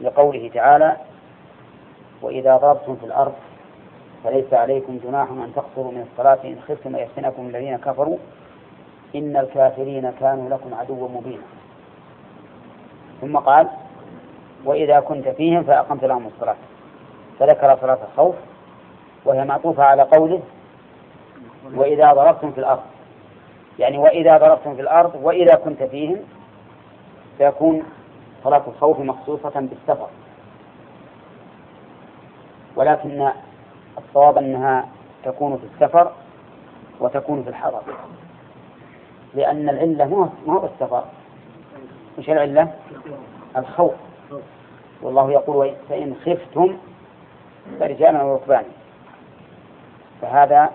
لقوله 0.00 0.50
تعالى 0.54 0.96
وإذا 2.22 2.56
ضربتم 2.56 2.96
في 2.96 3.06
الأرض 3.06 3.32
فليس 4.24 4.54
عليكم 4.54 4.98
جناح 5.04 5.30
أن 5.30 5.52
تقصروا 5.56 5.92
من 5.92 6.06
الصلاة 6.12 6.38
إن 6.44 6.56
خفتم 6.68 6.96
أن 6.96 7.02
يفتنكم 7.02 7.46
الذين 7.46 7.76
كفروا 7.76 8.18
إن 9.14 9.36
الكافرين 9.36 10.10
كانوا 10.20 10.48
لكم 10.50 10.74
عدوا 10.74 11.08
مبينا. 11.08 11.42
ثم 13.20 13.36
قال 13.36 13.68
وإذا 14.64 15.00
كنت 15.00 15.28
فيهم 15.28 15.62
فأقمت 15.62 16.04
لهم 16.04 16.26
الصلاة. 16.26 16.56
فذكر 17.38 17.78
صلاة 17.80 17.98
الخوف 18.12 18.34
وهي 19.24 19.44
معطوفة 19.44 19.84
على 19.84 20.02
قوله 20.02 20.42
وإذا 21.74 22.12
ضربتم 22.12 22.52
في 22.52 22.58
الأرض. 22.58 22.82
يعني 23.78 23.98
وإذا 23.98 24.38
ضربتم 24.38 24.74
في 24.74 24.80
الأرض 24.80 25.14
وإذا 25.22 25.54
كنت 25.54 25.82
فيهم 25.82 26.16
فيكون 27.38 27.82
صلاة 28.44 28.62
الخوف 28.66 29.00
مخصوصة 29.00 29.52
بالسفر. 29.60 30.08
ولكن 32.76 33.28
الصواب 33.98 34.38
أنها 34.38 34.88
تكون 35.24 35.56
في 35.56 35.64
السفر 35.64 36.12
وتكون 37.00 37.42
في 37.42 37.48
الحضر. 37.48 37.82
لأن 39.34 39.68
العلة 39.68 40.04
ما 40.46 40.52
هو 40.54 40.64
السفر 40.64 41.04
وش 42.20 42.30
العلة؟ 42.30 42.72
الخوف. 43.56 43.92
والله 45.02 45.32
يقول 45.32 45.74
فإن 45.88 46.14
خفتم 46.24 46.78
فرجالا 47.80 48.22
وركبانا. 48.22 48.68
فهذا 50.22 50.70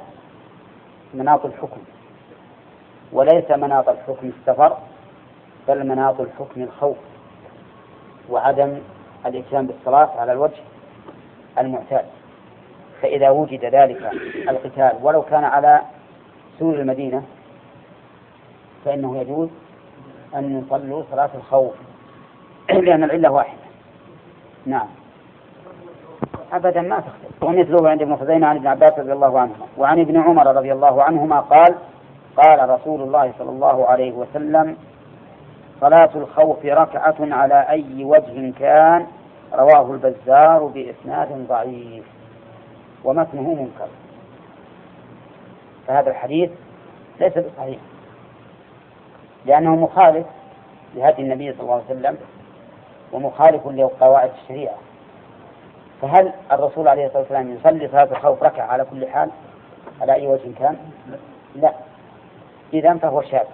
مناط 1.13 1.45
الحكم. 1.45 1.81
وليس 3.13 3.51
مناط 3.51 3.89
الحكم 3.89 4.31
السفر 4.39 4.77
بل 5.67 5.87
مناط 5.87 6.21
الحكم 6.21 6.61
الخوف 6.63 6.97
وعدم 8.29 8.77
الإتيان 9.25 9.67
بالصلاة 9.67 10.09
على 10.19 10.31
الوجه 10.31 10.61
المعتاد. 11.57 12.05
فإذا 13.01 13.29
وجد 13.29 13.65
ذلك 13.65 14.11
القتال 14.49 14.91
ولو 15.01 15.21
كان 15.21 15.43
على 15.43 15.81
سور 16.59 16.75
المدينة 16.75 17.23
فإنه 18.85 19.17
يجوز 19.17 19.49
أن 20.35 20.59
يصلوا 20.59 21.03
صلاة 21.11 21.29
الخوف. 21.35 21.73
لأن 22.69 23.03
العلة 23.03 23.31
واحدة. 23.31 23.59
نعم. 24.65 24.87
أبدا 26.53 26.81
ما 26.81 26.99
تختلف. 26.99 27.43
ومثله 27.43 27.89
عند 27.89 28.01
ابن 28.01 28.15
خزيمة 28.15 28.47
عن 28.47 28.55
ابن 28.55 28.67
عباس 28.67 28.99
رضي 28.99 29.13
الله 29.13 29.39
عنهما. 29.39 29.65
وعن 29.77 29.99
ابن 29.99 30.17
عمر 30.17 30.55
رضي 30.55 30.71
الله 30.71 31.03
عنهما 31.03 31.39
قال 31.39 31.75
قال 32.37 32.69
رسول 32.69 33.01
الله 33.01 33.33
صلى 33.39 33.49
الله 33.49 33.87
عليه 33.87 34.11
وسلم 34.11 34.77
صلاة 35.81 36.09
الخوف 36.15 36.65
ركعة 36.65 37.15
على 37.19 37.69
أي 37.69 38.03
وجه 38.03 38.53
كان 38.59 39.07
رواه 39.53 39.91
البزار 39.91 40.65
بإسناد 40.65 41.47
ضعيف 41.47 42.03
ومتنه 43.03 43.53
منكر. 43.53 43.87
فهذا 45.87 46.09
الحديث 46.09 46.51
ليس 47.19 47.37
بصحيح. 47.37 47.79
لأنه 49.45 49.75
مخالف 49.75 50.25
لهدي 50.95 51.21
النبي 51.21 51.53
صلى 51.53 51.61
الله 51.61 51.73
عليه 51.73 51.85
وسلم 51.85 52.17
ومخالف 53.11 53.67
لقواعد 53.67 54.31
الشريعة. 54.43 54.75
فهل 56.01 56.33
الرسول 56.51 56.87
عليه 56.87 57.05
الصلاة 57.05 57.21
والسلام 57.21 57.55
يصلي 57.55 57.87
صلاة 57.87 58.03
الخوف 58.03 58.43
ركعة 58.43 58.65
على 58.65 58.85
كل 58.85 59.07
حال؟ 59.07 59.29
على 60.01 60.13
أي 60.13 60.27
وجه 60.27 60.49
كان؟ 60.59 60.77
لا. 61.55 61.73
إذا 62.73 62.93
فهو 62.93 63.21
شاذ 63.21 63.45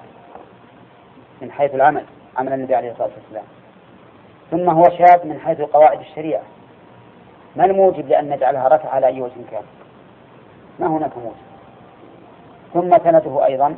من 1.42 1.52
حيث 1.52 1.76
العمل 1.76 2.06
عمل 2.38 2.54
النبي 2.54 2.76
عليه 2.76 2.92
الصلاة 2.92 3.10
والسلام. 3.18 3.46
ثم 4.52 4.70
هو 4.70 4.84
شاذ 4.84 5.28
من 5.28 5.40
حيث 5.40 5.62
قواعد 5.62 6.00
الشريعة. 6.00 6.44
ما 7.56 7.66
الموجب 7.66 8.08
لأن 8.08 8.30
نجعلها 8.30 8.68
ركعة 8.68 8.90
على 8.90 9.08
أي 9.08 9.22
وجه 9.22 9.34
كان؟ 9.52 9.64
ما 10.80 10.88
هناك 10.88 11.18
موجب. 11.18 11.36
ثم 12.74 12.98
سنده 13.04 13.46
أيضا 13.46 13.78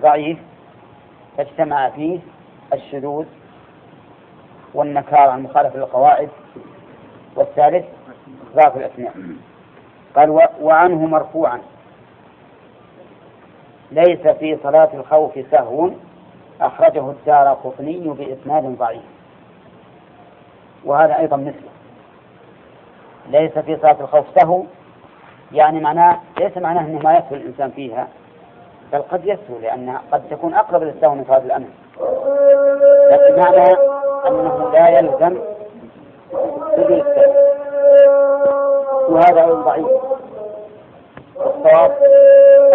ضعيف. 0.00 0.38
فاجتمع 1.36 1.90
فيه 1.90 2.18
الشذوذ 2.72 3.26
والنكار 4.74 5.34
المخالفة 5.34 5.78
للقواعد. 5.78 6.28
والثالث 7.36 7.84
ضعف 8.54 8.76
الأسماء. 8.76 9.12
قال 10.16 10.48
وعنه 10.60 11.06
مرفوعا. 11.06 11.60
ليس 13.92 14.28
في 14.28 14.58
صلاة 14.62 14.88
الخوف 14.94 15.38
سهو. 15.50 15.90
أخرجه 16.60 17.10
الدار 17.10 17.48
قطني 17.48 18.08
بإسناد 18.08 18.64
ضعيف. 18.78 19.02
وهذا 20.84 21.18
أيضا 21.18 21.36
مثله. 21.36 21.72
ليس 23.30 23.58
في 23.58 23.76
صلاة 23.76 23.96
الخوف 24.00 24.26
سهو 24.40 24.64
يعني 25.52 25.80
معناه 25.80 26.20
ليس 26.40 26.56
معناه 26.56 26.80
أنه 26.80 26.98
ما 26.98 27.14
يسهو 27.14 27.36
الإنسان 27.36 27.70
فيها. 27.70 28.08
بل 28.92 29.02
قد 29.02 29.26
يسهو 29.26 29.58
لأنها 29.62 30.02
قد 30.12 30.22
تكون 30.30 30.54
أقرب 30.54 30.82
للسهو 30.82 31.14
من 31.14 31.24
صلاة 31.24 31.38
الأمن 31.38 31.68
لكن 33.10 33.40
معنى 33.40 33.76
أنه 34.26 34.70
لا 34.72 34.88
يلزم 34.88 35.38
سجود 36.76 36.90
السهو. 36.90 37.32
وهذا 39.08 39.46
ضعيف. 39.46 39.86
والصواب 41.36 41.92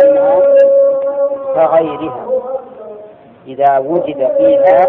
أنها 0.03 0.39
كغيرها. 1.53 2.27
إذا 3.47 3.77
وجد 3.77 4.31
فيها 4.37 4.87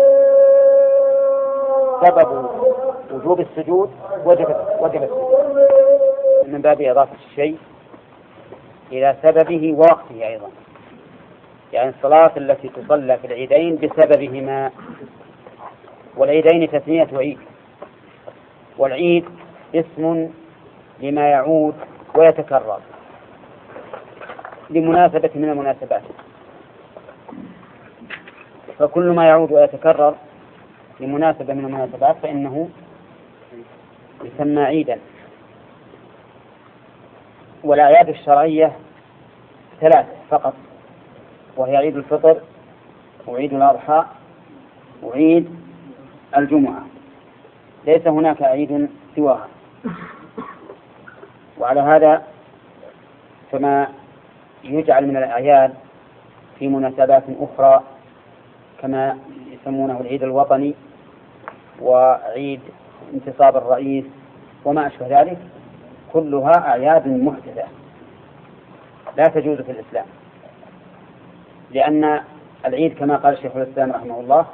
سبب 2.07 2.49
وجوب 3.13 3.41
السجود 3.41 3.91
وجب 4.25 4.57
وجب 4.81 5.03
السجود. 5.03 5.39
من 6.47 6.63
باب 6.63 6.81
إضافة 6.81 7.15
الشيء 7.31 7.59
إلى 8.93 9.17
سببه 9.23 9.75
ووقته 9.79 10.27
أيضا. 10.27 10.49
يعني 11.73 11.89
الصلاة 11.89 12.33
التي 12.37 12.69
تصلى 12.69 13.19
في 13.19 13.27
العيدين 13.27 13.77
بسببهما. 13.77 14.71
والعيدين 16.17 16.71
تسمية 16.71 17.09
عيد 17.13 17.39
والعيد 18.79 19.25
اسم 19.75 20.31
لما 21.01 21.29
يعود 21.31 21.75
ويتكرر. 22.15 22.81
لمناسبة 24.71 25.31
من 25.35 25.51
المناسبات. 25.51 26.03
فكل 28.79 29.11
ما 29.11 29.29
يعود 29.29 29.53
ويتكرر 29.53 30.15
لمناسبة 31.01 31.55
من 31.55 31.65
المناسبات 31.65 32.17
فإنه 32.23 32.69
يسمى 34.25 34.63
عيدا. 34.63 34.99
والأعياد 37.65 38.09
الشرعية 38.09 38.73
ثلاث 39.81 40.07
فقط. 40.31 40.55
وهي 41.59 41.77
عيد 41.77 41.97
الفطر 41.97 42.41
وعيد 43.27 43.55
الأضحى 43.55 44.05
وعيد 45.03 45.51
الجمعة. 46.37 46.87
ليس 47.87 48.07
هناك 48.07 48.43
عيد 48.43 48.89
سواها. 49.17 49.49
وعلى 51.59 51.81
هذا 51.81 52.23
فما 53.53 53.89
يجعل 54.65 55.07
من 55.07 55.17
الأعياد 55.17 55.75
في 56.59 56.69
مناسبات 56.69 57.25
أخرى 57.41 57.83
كما 58.83 59.19
يسمونه 59.51 60.01
العيد 60.01 60.23
الوطني 60.23 60.75
وعيد 61.81 62.61
انتصاب 63.15 63.57
الرئيس 63.57 64.05
وما 64.65 64.87
أشبه 64.87 65.21
ذلك 65.21 65.39
كلها 66.13 66.69
أعياد 66.69 67.09
محدثة 67.09 67.65
لا 69.17 69.25
تجوز 69.25 69.61
في 69.61 69.73
الإسلام. 69.73 70.07
لأن 71.71 72.21
العيد 72.67 72.95
كما 72.99 73.17
قال 73.17 73.39
شيخ 73.39 73.57
الإسلام 73.57 73.93
رحمه 73.93 74.21
الله 74.21 74.47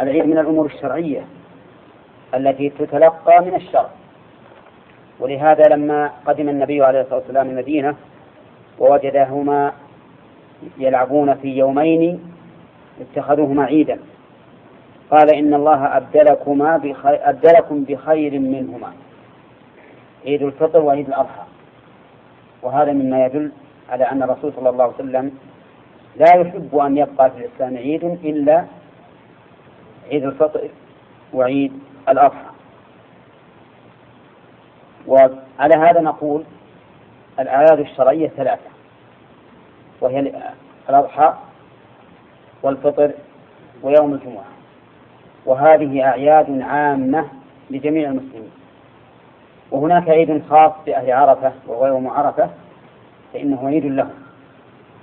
العيد 0.00 0.26
من 0.26 0.38
الأمور 0.38 0.66
الشرعية 0.66 1.24
التي 2.34 2.68
تتلقى 2.70 3.44
من 3.44 3.54
الشرع. 3.54 3.88
ولهذا 5.20 5.62
لما 5.76 6.12
قدم 6.26 6.48
النبي 6.48 6.82
عليه 6.82 7.00
الصلاة 7.00 7.18
والسلام 7.18 7.50
المدينة 7.50 7.94
ووجدهما 8.78 9.72
يلعبون 10.78 11.34
في 11.34 11.48
يومين 11.48 12.32
اتخذوهما 13.00 13.64
عيدا. 13.64 13.98
قال 15.10 15.34
إن 15.34 15.54
الله 15.54 15.96
أبدلكما 15.96 16.76
بخير 16.76 17.28
أبدلكم 17.30 17.84
بخير 17.84 18.38
منهما. 18.38 18.92
عيد 20.26 20.42
الفطر 20.42 20.80
وعيد 20.80 21.08
الأضحى. 21.08 21.42
وهذا 22.62 22.92
مما 22.92 23.26
يدل 23.26 23.52
على 23.90 24.04
أن 24.04 24.22
الرسول 24.22 24.52
صلى 24.52 24.68
الله 24.68 24.84
عليه 24.84 24.94
وسلم 24.94 25.32
لا 26.18 26.34
يحب 26.34 26.76
أن 26.76 26.96
يبقى 26.96 27.30
في 27.30 27.36
الإسلام 27.38 27.76
عيد 27.76 28.04
إلا 28.04 28.64
عيد 30.10 30.24
الفطر 30.24 30.68
وعيد 31.32 31.72
الأضحى. 32.08 32.50
وعلى 35.06 35.74
هذا 35.74 36.00
نقول 36.00 36.44
الأعياد 37.40 37.80
الشرعية 37.80 38.28
ثلاثة 38.28 38.70
وهي 40.00 40.32
الأضحى 40.88 41.34
والفطر 42.62 43.10
ويوم 43.82 44.14
الجمعة. 44.14 44.44
وهذه 45.46 46.02
أعياد 46.02 46.60
عامة 46.60 47.28
لجميع 47.70 48.08
المسلمين. 48.10 48.50
وهناك 49.70 50.08
عيد 50.08 50.42
خاص 50.50 50.72
بأهل 50.86 51.12
عرفة 51.12 51.52
وهو 51.66 51.86
يوم 51.86 52.08
عرفة 52.08 52.50
فإنه 53.32 53.68
عيد 53.68 53.84
لهم. 53.86 54.27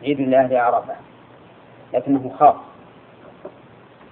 عيد 0.06 0.22
لأهل 0.22 0.58
عرفة 0.58 0.96
لكنه 1.94 2.32
خاص 2.40 2.56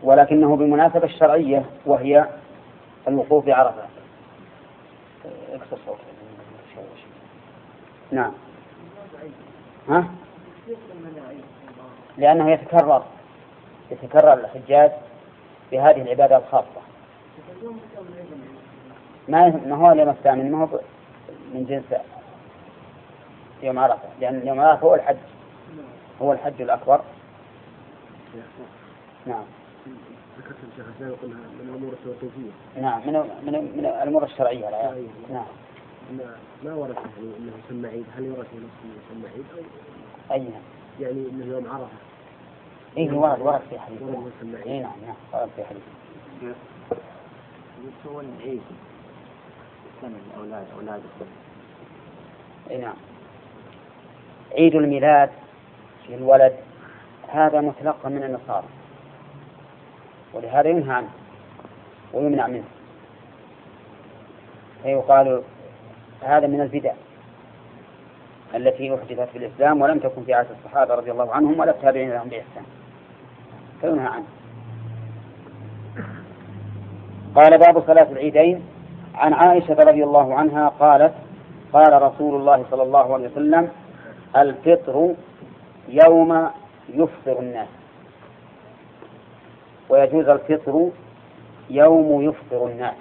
ولكنه 0.04 0.56
بالمناسبة 0.56 1.04
الشرعية 1.04 1.66
وهي 1.86 2.28
الوقوف 3.08 3.46
بعرفة. 3.46 3.84
نعم. 8.12 8.32
ها؟ 9.90 10.08
لأنه 12.18 12.52
يتكرر 12.52 13.04
يتكرر 13.92 14.34
الحجاج 14.34 14.92
بهذه 15.72 16.02
العبادة 16.02 16.38
الخاصة. 16.38 16.82
ما 19.28 19.62
ما 19.66 19.76
هو 19.76 19.92
اليوم 19.92 20.10
الثامن؟ 20.10 20.52
ما 20.52 20.64
هو 20.64 20.80
من 21.54 21.66
جنس 21.66 22.02
يوم 23.64 23.80
عرفة؟ 23.80 24.10
لأن 24.20 24.48
يوم 24.48 24.60
عرفة 24.60 24.88
هو 24.88 24.96
الحج. 24.96 25.18
هو 26.24 26.34
الحج 26.34 26.62
الأكبر 26.62 27.02
نعم 29.26 29.44
ذكرت 30.40 30.58
الشيخ 30.72 30.86
قلنا 31.22 31.36
من 31.36 31.70
الأمور 31.70 31.94
التوقيفيه. 31.94 32.52
نعم 32.82 33.00
من 33.08 33.14
من 33.14 33.54
من 33.78 33.86
الأمور 33.86 34.24
الشرعية. 34.24 34.70
نعم. 35.30 35.46
ما 36.64 36.74
ورد 36.74 36.96
يعني 36.96 37.38
إنه 37.40 37.52
يسمى 37.66 37.88
عيد، 37.88 38.06
هل 38.18 38.24
ورد 38.32 38.40
نفسه 38.40 38.86
يسمى 38.98 39.30
عيد 39.36 39.46
أو 39.54 40.34
أي 40.34 40.40
نعم. 40.40 40.62
يعني 41.00 41.30
إنه 41.30 41.46
يوم 41.46 41.68
عرفة. 41.68 41.98
اي 42.98 43.12
ورد 43.12 43.42
ورد 43.42 43.62
في 43.70 43.80
حديث. 43.80 44.02
ورد 44.02 44.32
يسمى 44.38 44.58
عيد. 44.58 44.68
اي 44.68 44.80
نعم 44.80 45.00
نعم 45.06 45.16
ورد 45.34 45.50
في 45.56 45.64
حديث. 45.64 45.84
يسوون 47.84 48.38
عيد 48.42 48.62
سنة 50.02 50.18
الأولاد 50.34 50.66
أولاد 50.76 51.02
اي 52.72 52.78
نعم. 52.78 52.96
عيد 54.52 54.76
الميلاد 54.76 55.30
للولد 56.10 56.54
هذا 57.28 57.62
متلقى 57.62 58.10
من 58.10 58.24
النصارى. 58.24 58.68
ولهذا 60.34 60.70
ينهى 60.70 60.94
عنه 60.94 61.10
ويمنع 62.14 62.48
منه. 62.48 62.64
فيقال 64.84 65.42
هذا 66.22 66.48
من 66.48 66.62
البدع 66.62 66.94
التي 68.56 68.96
أحدثت 68.96 69.30
في 69.30 69.38
الإسلام 69.38 69.82
ولم 69.82 70.00
تكن 70.00 70.24
في 70.24 70.34
عهد 70.34 70.48
الصحابة 70.52 70.96
رضي 70.96 71.12
الله 71.12 71.34
عنهم 71.34 71.60
ولا 71.60 71.72
التابعين 71.72 72.10
لهم 72.10 72.30
بإحسان. 72.30 72.64
فينهى 73.82 74.08
عنه. 74.08 74.26
قال 77.36 77.58
باب 77.58 77.84
صلاة 77.88 78.12
العيدين 78.12 78.64
عن 79.16 79.34
عائشة 79.34 79.74
رضي 79.74 80.04
الله 80.04 80.36
عنها 80.36 80.68
قالت 80.68 81.14
قال 81.74 82.02
رسول 82.02 82.36
الله 82.36 82.66
صلى 82.72 82.84
الله 82.84 83.14
عليه 83.14 83.28
وسلم 83.30 83.70
الفطر 84.36 85.14
يوم 85.88 86.50
يفطر 86.90 87.40
الناس. 87.40 87.68
ويجوز 89.90 90.30
الفطر 90.30 90.90
يوم 91.70 92.22
يفطر 92.22 92.68
الناس. 92.68 92.96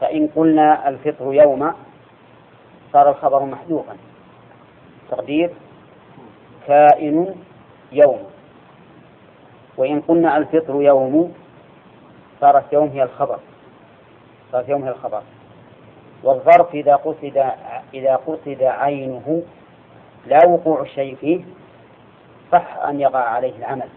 فإن 0.00 0.26
قلنا 0.36 0.88
الفطر 0.88 1.32
يوم 1.32 1.72
صار 2.92 3.10
الخبر 3.10 3.44
محذوفا. 3.44 3.96
تقدير 5.10 5.50
كائن 6.66 7.34
يوم. 7.92 8.22
وإن 9.76 10.00
قلنا 10.00 10.36
الفطر 10.36 10.82
يوم 10.82 11.34
صارت 12.40 12.72
يوم 12.72 12.88
هي 12.88 13.02
الخبر. 13.02 13.38
صارت 14.52 14.68
يوم 14.68 14.84
هي 14.84 14.90
الخبر. 14.90 15.22
والظرف 16.22 16.74
إذا 16.74 16.94
قصد 16.94 17.52
إذا 17.94 18.16
قصد 18.16 18.62
عينه 18.62 19.42
لا 20.26 20.46
وقوع 20.46 20.80
الشيء 20.80 21.16
فيه 21.16 21.44
صح 22.52 22.76
أن 22.88 23.00
يقع 23.00 23.18
عليه 23.18 23.56
العمل. 23.58 23.88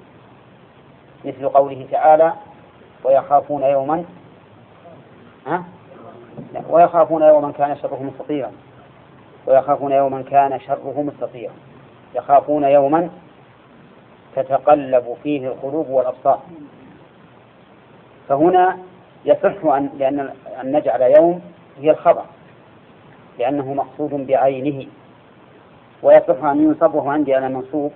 مثل 1.25 1.49
قوله 1.49 1.87
تعالى 1.91 2.33
ويخافون 3.03 3.63
يوما 3.63 4.03
ها؟ 5.47 5.63
ويخافون 6.69 7.21
يوما 7.21 7.51
كان 7.51 7.77
شره 7.77 8.03
مستطيرا. 8.03 8.51
ويخافون 9.47 9.91
يوما 9.91 10.21
كان 10.21 10.59
شره 10.59 11.01
مستطيرا. 11.01 11.53
يخافون 12.15 12.63
يوما 12.63 13.09
تتقلب 14.35 15.17
فيه 15.23 15.47
القلوب 15.47 15.89
والأبصار. 15.89 16.41
فهنا 18.29 18.77
يصح 19.25 19.65
أن 19.65 19.89
لأن 19.97 20.19
أن 20.61 20.71
نجعل 20.71 21.01
يوم 21.01 21.41
هي 21.77 21.91
الخبر 21.91 22.23
لأنه 23.39 23.73
مقصود 23.73 24.27
بعينه. 24.27 24.87
ويصح 26.03 26.43
أن 26.43 26.63
ينصب 26.63 26.95
وهو 26.95 27.09
عندي 27.09 27.37
أنا 27.37 27.47
منصوب 27.47 27.91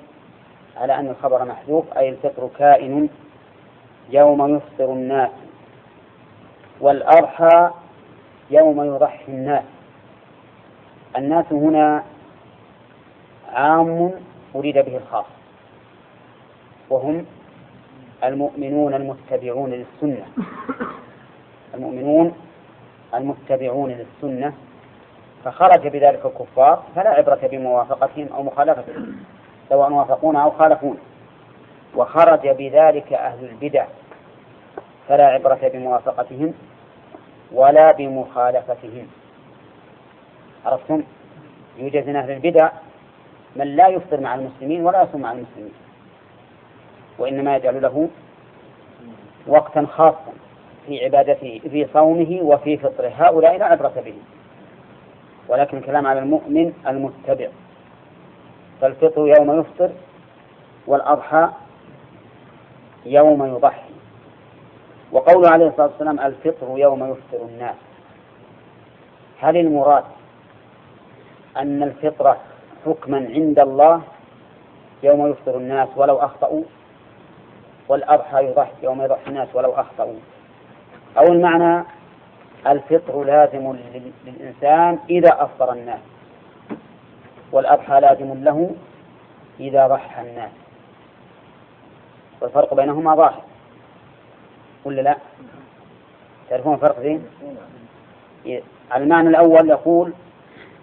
على 0.78 0.96
أن 1.00 1.08
الخبر 1.08 1.46
محذوف 1.46 1.98
أي 1.98 2.10
الفطر 2.10 2.50
كائن 2.58 3.10
يوم 4.10 4.56
يفطر 4.56 4.94
الناس 4.94 5.30
والأضحى 6.82 7.70
يوم 8.52 8.82
يضحي 8.84 9.32
الناس. 9.32 9.63
الناس 11.18 11.46
هنا 11.52 12.04
عام 13.54 14.12
أريد 14.56 14.78
به 14.78 14.98
الخاص 14.98 15.26
وهم 16.89 17.26
المؤمنون 18.24 18.94
المتبعون 18.94 19.70
للسنة. 19.72 20.26
المؤمنون 21.74 22.34
المتبعون 23.13 23.91
للسنة 23.91 24.54
فخرج 25.45 25.88
بذلك 25.88 26.25
الكفار 26.25 26.84
فلا 26.95 27.10
عبرة 27.10 27.39
بموافقتهم 27.43 28.27
أو 28.34 28.43
مخالفتهم 28.43 29.17
سواء 29.69 29.91
وافقون 29.91 30.36
أو 30.36 30.51
خالفون. 30.51 30.97
وخرج 31.95 32.47
بذلك 32.47 33.13
أهل 33.13 33.45
البدع 33.45 33.86
فلا 35.08 35.27
عبرة 35.27 35.60
بموافقتهم 35.73 36.53
ولا 37.51 37.91
بمخالفتهم. 37.91 39.08
عرفتم؟ 40.65 41.03
يوجد 41.77 42.08
من 42.08 42.15
أهل 42.15 42.31
البدع 42.31 42.69
من 43.55 43.75
لا 43.75 43.88
يفطر 43.88 44.19
مع 44.19 44.36
المسلمين 44.36 44.86
ولا 44.86 45.01
يصوم 45.03 45.21
مع 45.21 45.31
المسلمين 45.31 45.73
وإنما 47.19 47.55
يجعل 47.55 47.81
له 47.81 48.10
وقتا 49.47 49.86
خاصا 49.86 50.34
في 50.88 51.05
عبادته 51.05 51.62
في 51.63 51.88
صومه 51.93 52.39
وفي 52.41 52.77
فطره. 52.77 53.12
هؤلاء 53.17 53.58
لا 53.58 53.65
عبرة 53.65 53.93
بهم. 54.05 54.35
ولكن 55.47 55.77
الكلام 55.77 56.08
على 56.08 56.19
المؤمن 56.19 56.73
المتبع. 56.88 57.47
فالفطر 58.81 59.27
يوم 59.27 59.60
يفطر 59.60 59.91
والأضحى 60.88 61.49
يوم 63.05 63.45
يضحي. 63.45 63.93
وقوله 65.12 65.49
عليه 65.49 65.67
الصلاة 65.67 65.88
والسلام 65.88 66.19
الفطر 66.19 66.77
يوم 66.77 67.03
يفطر 67.12 67.45
الناس. 67.45 67.75
هل 69.39 69.58
المراد 69.58 70.03
أن 71.58 71.84
الفطرة 71.84 72.38
حكما 72.86 73.17
عند 73.17 73.60
الله 73.60 74.01
يوم 75.03 75.27
يفطر 75.27 75.58
الناس 75.58 75.89
ولو 75.95 76.17
أخطأوا؟ 76.17 76.63
والأضحى 77.89 78.45
يضحي 78.45 78.71
يوم 78.84 79.01
يضحي 79.01 79.27
الناس 79.27 79.47
ولو 79.53 79.71
أخطأوا. 79.71 80.19
أو 81.17 81.23
المعنى 81.23 81.84
الفطر 82.67 83.23
لازم 83.23 83.75
للإنسان 84.25 84.99
إذا 85.10 85.43
أفطر 85.43 85.73
الناس 85.73 85.99
والأضحى 87.51 87.99
لازم 87.99 88.43
له 88.43 88.71
إذا 89.60 89.88
ضحى 89.88 90.21
الناس 90.21 90.51
والفرق 92.41 92.73
بينهما 92.73 93.15
ظاهر 93.15 93.41
ولا 94.86 95.01
لا؟ 95.01 95.17
تعرفون 96.49 96.73
الفرق؟ 96.73 97.19
على 98.91 99.04
المعنى 99.04 99.30
الأول 99.30 99.69
يقول 99.69 100.13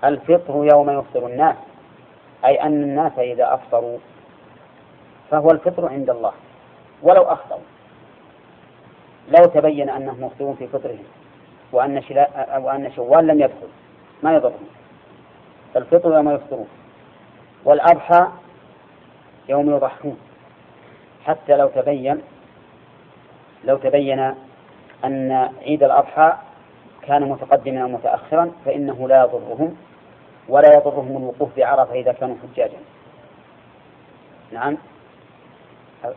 الفطر 0.05 0.69
يوم 0.73 0.91
يفطر 0.91 1.27
الناس 1.27 1.57
أي 2.45 2.63
أن 2.63 2.83
الناس 2.83 3.13
إذا 3.19 3.55
أفطروا 3.55 3.99
فهو 5.31 5.51
الفطر 5.51 5.89
عند 5.89 6.11
الله 6.11 6.33
ولو 7.03 7.23
أخطأوا 7.23 7.61
لو 9.29 9.45
تبين 9.45 9.91
أنهم 9.91 10.25
مفطرون 10.25 10.55
في 10.55 10.67
فطرهم 10.67 11.05
وأن 11.73 12.03
شلا 12.03 12.59
وأن 12.59 12.93
شوال 12.93 13.27
لم 13.27 13.41
يدخل. 13.41 13.69
ما 14.23 14.35
يضرهم. 14.35 14.67
فالفطر 15.75 16.15
يوم 16.15 16.31
يفطرون. 16.31 16.69
والأضحى 17.65 18.27
يوم 19.49 19.71
يضحون. 19.71 20.19
حتى 21.25 21.57
لو 21.57 21.69
تبين 21.69 22.23
لو 23.65 23.77
تبين 23.77 24.35
أن 25.05 25.51
عيد 25.63 25.83
الأضحى 25.83 26.33
كان 27.03 27.23
متقدما 27.29 27.83
أو 27.83 27.89
متأخرا 27.89 28.53
فإنه 28.65 29.09
لا 29.09 29.23
يضرهم 29.23 29.77
ولا 30.49 30.77
يضرهم 30.77 31.17
الوقوف 31.17 31.57
بعرفة 31.57 31.95
إذا 31.95 32.13
كانوا 32.13 32.37
حجاجا. 32.43 32.79
نعم. 34.53 34.77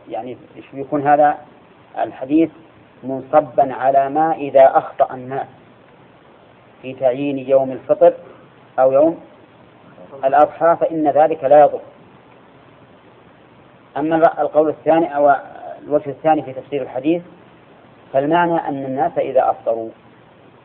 يعني 0.08 0.36
يكون 0.74 1.08
هذا؟ 1.08 1.38
الحديث 1.98 2.50
منصبا 3.02 3.74
على 3.74 4.08
ما 4.08 4.32
إذا 4.32 4.78
أخطأ 4.78 5.14
الناس. 5.14 5.46
في 6.82 6.94
تعيين 6.94 7.38
يوم 7.38 7.72
الفطر 7.72 8.14
أو 8.78 8.92
يوم 8.92 9.20
الأضحى 10.24 10.76
فإن 10.80 11.08
ذلك 11.08 11.44
لا 11.44 11.60
يضر. 11.60 11.80
أما 13.96 14.40
القول 14.40 14.68
الثاني 14.68 15.16
أو 15.16 15.36
الوجه 15.86 16.10
الثاني 16.10 16.42
في 16.42 16.52
تفسير 16.52 16.82
الحديث 16.82 17.22
فالمعنى 18.12 18.68
أن 18.68 18.84
الناس 18.84 19.18
إذا 19.18 19.50
أفطروا 19.50 19.90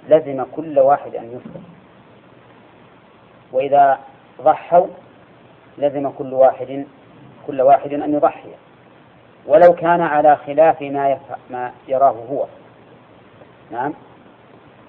لزم 0.09 0.43
كل 0.55 0.79
واحد 0.79 1.15
أن 1.15 1.31
يفطر. 1.31 1.59
وإذا 3.51 3.99
ضحوا 4.41 4.87
لزم 5.77 6.09
كل 6.09 6.33
واحد 6.33 6.85
كل 7.47 7.61
واحد 7.61 7.93
أن 7.93 8.13
يضحي. 8.13 8.49
ولو 9.47 9.73
كان 9.73 10.01
على 10.01 10.35
خلاف 10.35 10.81
ما 10.81 11.19
ما 11.49 11.71
يراه 11.87 12.15
هو. 12.31 12.45
نعم؟ 13.71 13.93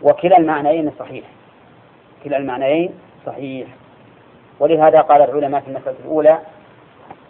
وكلا 0.02 0.38
المعنيين 0.38 0.92
صحيح. 0.98 1.24
كلا 2.24 2.36
المعنيين 2.36 2.94
صحيح. 3.26 3.68
ولهذا 4.60 5.00
قال 5.00 5.22
العلماء 5.22 5.60
في 5.60 5.68
المسألة 5.68 5.96
الأولى 6.04 6.38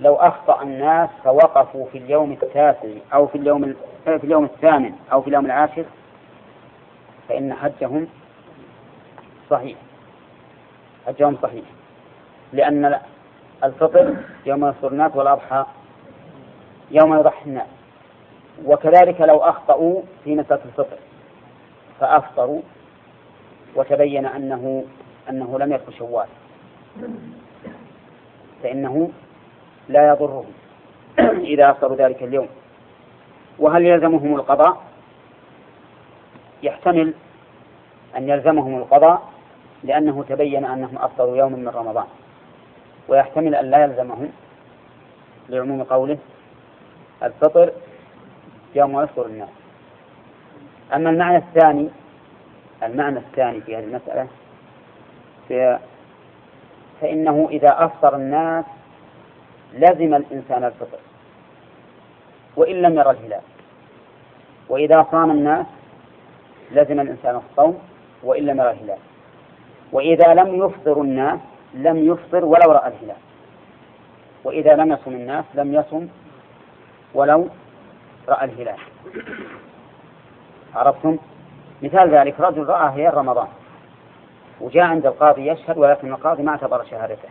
لو 0.01 0.15
أخطأ 0.15 0.63
الناس 0.63 1.11
فوقفوا 1.25 1.87
في 1.93 1.99
اليوم 1.99 2.33
التاسع 2.33 2.89
أو 3.15 3.27
في 3.27 3.39
اليوم 3.39 3.75
في 4.05 4.25
اليوم 4.25 4.45
الثامن 4.45 4.93
أو 5.13 5.23
في 5.23 5.29
اليوم 5.29 5.47
العاشر 5.47 5.85
فإن 7.29 7.55
حجهم 7.55 8.09
صحيح. 9.51 9.79
حجهم 11.07 11.37
صحيح. 11.43 11.65
لأن 12.53 12.99
الفطر 13.65 14.15
يوم 14.47 14.75
الناس 14.85 15.17
والأضحى 15.17 15.67
يوم 16.93 17.15
يضحي 17.15 17.45
الناس. 17.47 17.67
وكذلك 18.65 19.21
لو 19.21 19.39
أخطأوا 19.39 20.03
في 20.25 20.35
مسألة 20.35 20.61
الفطر 20.65 20.97
فأفطروا 22.01 22.61
وتبين 23.75 24.27
أنه 24.27 24.85
أنه 25.31 25.59
لم 25.59 25.73
يدخل 25.73 25.93
شوال. 25.93 26.27
فإنه 28.63 29.11
لا 29.89 30.09
يضرهم 30.09 30.45
إذا 31.19 31.71
أفطروا 31.71 31.97
ذلك 31.97 32.23
اليوم. 32.23 32.49
وهل 33.59 33.87
يلزمهم 33.87 34.35
القضاء؟ 34.35 34.83
يحتمل 36.63 37.15
أن 38.17 38.29
يلزمهم 38.29 38.79
القضاء 38.79 39.23
لأنه 39.85 40.25
تبين 40.29 40.65
أنهم 40.65 40.99
أفطروا 40.99 41.37
يوما 41.37 41.57
من 41.57 41.69
رمضان. 41.69 42.07
ويحتمل 43.09 43.55
أن 43.55 43.71
لا 43.71 43.85
يلزمهم 43.85 44.33
لعموم 45.49 45.83
قوله 45.83 46.19
الفطر 47.23 47.73
يوم 48.75 49.03
يفطر 49.03 49.27
الناس. 49.27 49.49
أما 50.95 51.11
المعنى 51.11 51.37
الثاني 51.37 51.89
المعنى 52.83 53.19
الثاني 53.19 53.61
في 53.61 53.77
هذه 53.77 53.85
المسألة 53.85 54.29
في 55.49 55.79
فإنه 57.01 57.49
إذا 57.51 57.85
أفطر 57.85 58.17
الناس 58.17 58.65
لزم 59.75 60.15
الإنسان 60.15 60.65
الفطر 60.65 60.99
وإن 62.57 62.83
لم 62.83 62.99
يرى 62.99 63.11
الهلال. 63.11 63.41
وإذا 64.69 65.07
صام 65.11 65.31
الناس 65.31 65.67
لزم 66.73 67.01
الإنسان 67.01 67.37
الصوم 67.37 67.79
وإن 68.23 68.47
لم 68.47 68.61
يرى 68.61 68.71
الهلال. 68.71 68.99
وإذا 69.93 70.35
لم 70.35 70.65
يفطر 70.65 71.01
الناس 71.01 71.41
لم 71.75 71.97
يفطر 71.97 72.45
ولو 72.45 72.73
رأى 72.73 72.89
الهلال. 72.89 73.17
وإذا 74.45 74.77
لم 74.77 74.93
يصم 74.93 75.11
الناس 75.13 75.45
لم 75.55 75.75
يصم 75.75 76.09
ولو 77.15 77.49
رأى 78.29 78.45
الهلال. 78.45 78.79
عرفتم؟ 80.75 81.19
مثال 81.83 82.15
ذلك 82.15 82.41
رجل 82.41 82.67
رأى 82.67 82.89
هلال 82.89 83.15
رمضان 83.15 83.49
وجاء 84.61 84.85
عند 84.85 85.07
القاضي 85.07 85.49
يشهد 85.49 85.79
ولكن 85.79 86.13
القاضي 86.13 86.43
ما 86.43 86.51
اعتبر 86.51 86.85
شهادته. 86.85 87.29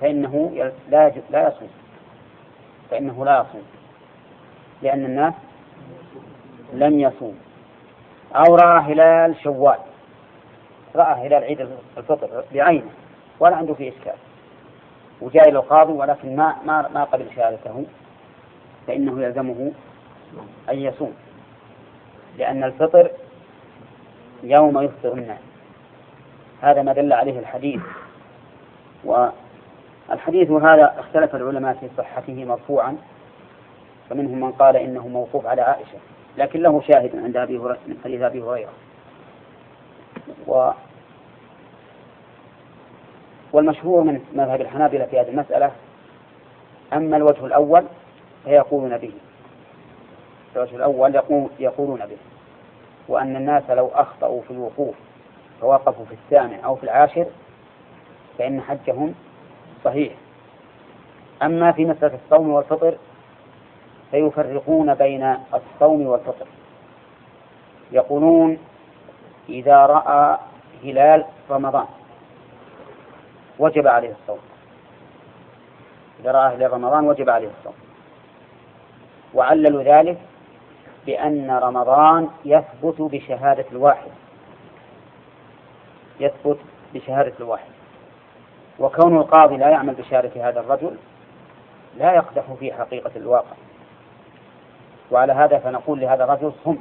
فإنه 0.00 0.52
لا 0.88 1.12
لا 1.30 1.48
يصوم. 1.48 1.70
فإنه 2.90 3.24
لا 3.24 3.40
يصوم. 3.40 3.66
لأن 4.82 5.04
الناس 5.04 5.34
لم 6.72 7.00
يصوم. 7.00 7.38
أو 8.34 8.56
رأى 8.56 8.92
هلال 8.92 9.36
شوال. 9.42 9.78
رأى 10.96 11.26
هلال 11.26 11.44
عيد 11.44 11.68
الفطر 11.96 12.44
بعينه 12.54 12.90
ولا 13.40 13.56
عنده 13.56 13.74
فيه 13.74 13.90
إشكال. 13.90 14.27
وجاء 15.20 15.48
إلى 15.48 15.58
القاضي 15.58 15.92
ولكن 15.92 16.36
ما 16.36 16.56
ما 16.64 16.88
ما 16.94 17.04
قبل 17.04 17.26
شهادته 17.36 17.84
فإنه 18.86 19.22
يلزمه 19.22 19.72
أن 20.70 20.78
يصوم. 20.78 21.14
لأن 22.38 22.64
الفطر 22.64 23.10
يوم 24.42 24.82
يفطر 24.82 25.12
الناس. 25.12 25.40
هذا 26.62 26.82
ما 26.82 26.92
دل 26.92 27.12
عليه 27.12 27.38
الحديث. 27.38 27.80
والحديث 29.04 30.50
هذا 30.50 30.94
اختلف 30.98 31.34
العلماء 31.34 31.74
في 31.74 31.88
صحته 31.96 32.44
مرفوعا. 32.44 32.96
فمنهم 34.10 34.40
من 34.40 34.52
قال 34.52 34.76
إنه 34.76 35.08
موقوف 35.08 35.46
على 35.46 35.62
عائشة 35.62 35.98
لكن 36.38 36.62
له 36.62 36.80
شاهد 36.80 37.16
عند 37.16 37.36
أبي 37.36 37.58
هريرة 37.58 37.78
من 37.86 37.96
حديث 38.04 38.22
أبي 38.22 38.42
هريرة. 38.42 38.72
والمشهور 43.52 44.02
من 44.02 44.20
مذهب 44.34 44.60
الحنابلة 44.60 45.04
في 45.04 45.20
هذه 45.20 45.28
المسألة 45.28 45.70
أما 46.92 47.16
الوجه 47.16 47.46
الأول 47.46 47.84
فيقولون 48.44 48.98
به. 48.98 49.12
الوجه 50.56 50.76
الأول 50.76 51.14
يقولون 51.58 51.98
به. 51.98 52.16
وأن 53.08 53.36
الناس 53.36 53.62
لو 53.70 53.90
أخطأوا 53.94 54.42
في 54.42 54.50
الوقوف 54.50 54.94
فوقفوا 55.60 56.04
في 56.04 56.12
الثامن 56.12 56.60
أو 56.64 56.74
في 56.74 56.84
العاشر 56.84 57.26
فإن 58.38 58.60
حجهم 58.60 59.14
صحيح. 59.84 60.12
أما 61.42 61.72
في 61.72 61.84
مسألة 61.84 62.18
الصوم 62.24 62.48
والفطر 62.50 62.94
فيفرقون 64.10 64.94
بين 64.94 65.36
الصوم 65.54 66.06
والفطر. 66.06 66.46
يقولون 67.92 68.58
إذا 69.48 69.86
رأى 69.86 70.38
هلال 70.84 71.24
رمضان 71.50 71.86
وجب 73.58 73.86
عليه 73.86 74.10
الصوم. 74.10 74.38
إذا 76.20 76.32
رأى 76.32 76.56
هلال 76.56 76.72
رمضان 76.72 77.04
وجب 77.04 77.30
عليه 77.30 77.48
الصوم. 77.58 77.74
وعللوا 79.34 79.82
ذلك 79.82 80.18
بأن 81.06 81.50
رمضان 81.50 82.28
يثبت 82.44 83.00
بشهادة 83.00 83.64
الواحد. 83.72 84.10
يثبت 86.20 86.58
بشهادة 86.94 87.32
الواحد. 87.40 87.70
وكون 88.78 89.16
القاضي 89.16 89.56
لا 89.56 89.68
يعمل 89.68 89.94
بشهادة 89.94 90.48
هذا 90.48 90.60
الرجل 90.60 90.96
لا 91.96 92.14
يقدح 92.14 92.52
في 92.60 92.72
حقيقة 92.72 93.10
الواقع. 93.16 93.56
وعلى 95.10 95.32
هذا 95.32 95.58
فنقول 95.58 96.00
لهذا 96.00 96.24
الرجل 96.24 96.52
صم. 96.64 96.76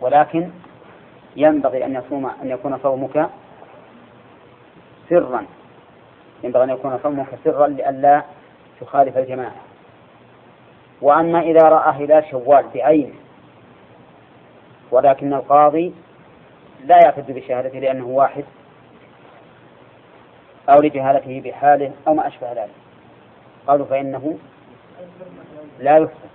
ولكن 0.00 0.50
ينبغي 1.36 1.84
أن 1.84 1.94
يصوم 1.94 2.26
أن 2.26 2.50
يكون 2.50 2.78
صومك 2.78 3.30
سرا. 5.08 5.46
ينبغي 6.44 6.64
أن 6.64 6.70
يكون 6.70 6.98
صومك 7.02 7.26
سرا 7.44 7.66
لئلا 7.66 8.22
تخالف 8.80 9.18
الجماعة. 9.18 9.54
وأما 11.02 11.40
إذا 11.40 11.68
رأى 11.68 12.04
هلال 12.04 12.24
شوال 12.30 12.64
بعينه 12.74 13.14
ولكن 14.90 15.34
القاضي 15.34 15.94
لا 16.84 16.96
يعتد 17.04 17.30
بشهادته 17.32 17.78
لأنه 17.78 18.06
واحد 18.06 18.44
أو 20.68 20.80
لجهالته 20.82 21.40
بحاله 21.44 21.92
أو 22.08 22.14
ما 22.14 22.26
أشبه 22.26 22.52
ذلك. 22.52 22.74
قالوا 23.66 23.86
فإنه 23.86 24.38
لا 25.80 25.96
يفطر 25.96 26.28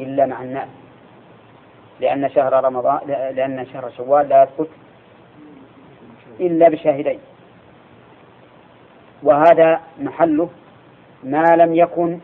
إلا 0.00 0.26
مع 0.26 0.42
الناس 0.42 0.68
لأن 2.00 2.30
شهر 2.30 2.64
رمضان 2.64 3.00
لأن 3.08 3.66
شهر 3.72 3.90
شوال 3.96 4.28
لا 4.28 4.42
يثبت 4.42 4.68
إلا 6.40 6.68
بشاهدين. 6.68 7.20
وهذا 9.22 9.80
محله 10.00 10.48
ما 11.24 11.56
لم 11.56 11.74
يكن 11.74 12.18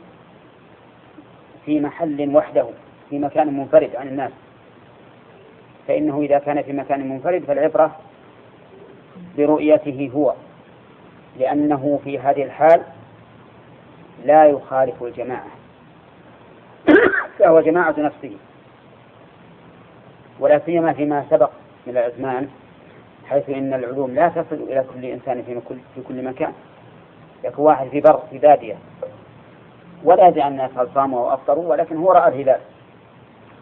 في 1.66 1.80
محل 1.80 2.36
وحده 2.36 2.66
في 3.10 3.18
مكان 3.18 3.58
منفرد 3.58 3.96
عن 3.96 4.08
الناس. 4.08 4.32
فإنه 5.88 6.20
إذا 6.22 6.38
كان 6.38 6.62
في 6.62 6.72
مكان 6.72 7.08
منفرد 7.08 7.44
فالعبرة 7.44 7.96
برؤيته 9.36 10.10
هو 10.14 10.34
لأنه 11.38 12.00
في 12.04 12.18
هذه 12.18 12.42
الحال 12.42 12.82
لا 14.24 14.46
يخالف 14.46 15.02
الجماعة. 15.02 15.50
فهو 17.38 17.60
جماعة 17.60 17.94
نفسه 17.98 18.36
ولا 20.40 20.60
سيما 20.66 20.92
فيما 20.92 21.24
سبق 21.30 21.50
من 21.86 21.96
الأزمان 21.96 22.48
حيث 23.26 23.50
إن 23.50 23.74
العلوم 23.74 24.14
لا 24.14 24.28
تصل 24.28 24.56
إلى 24.56 24.84
كل 24.94 25.04
إنسان 25.04 25.42
في 25.42 25.60
كل 25.68 25.76
في 25.94 26.00
كل 26.08 26.24
مكان. 26.24 26.52
يكون 27.44 27.64
واحد 27.64 27.88
في 27.88 28.00
بر 28.00 28.20
في 28.30 28.38
بادية. 28.38 28.74
ولا 30.04 30.28
يدري 30.28 30.48
الناس 30.48 30.70
هل 30.76 30.88
صاموا 30.94 31.18
أو 31.18 31.34
أفطروا 31.34 31.70
ولكن 31.70 31.96
هو 31.96 32.12
رأى 32.12 32.28
الهلال. 32.28 32.60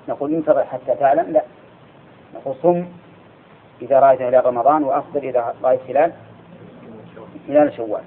نقول 0.09 0.35
انتظر 0.35 0.65
حتى 0.65 0.95
تعلم 0.95 1.33
لا. 1.33 1.43
نقول 2.35 2.55
صم 2.63 2.87
إذا 3.83 4.01
رأيت 4.01 4.23
هلال 4.23 4.47
رمضان 4.47 4.85
وأفطر 4.85 5.23
إذا 5.23 5.55
رأيت 5.63 5.81
هلال. 5.89 6.13
هلال 7.49 7.73
شوال. 7.77 8.03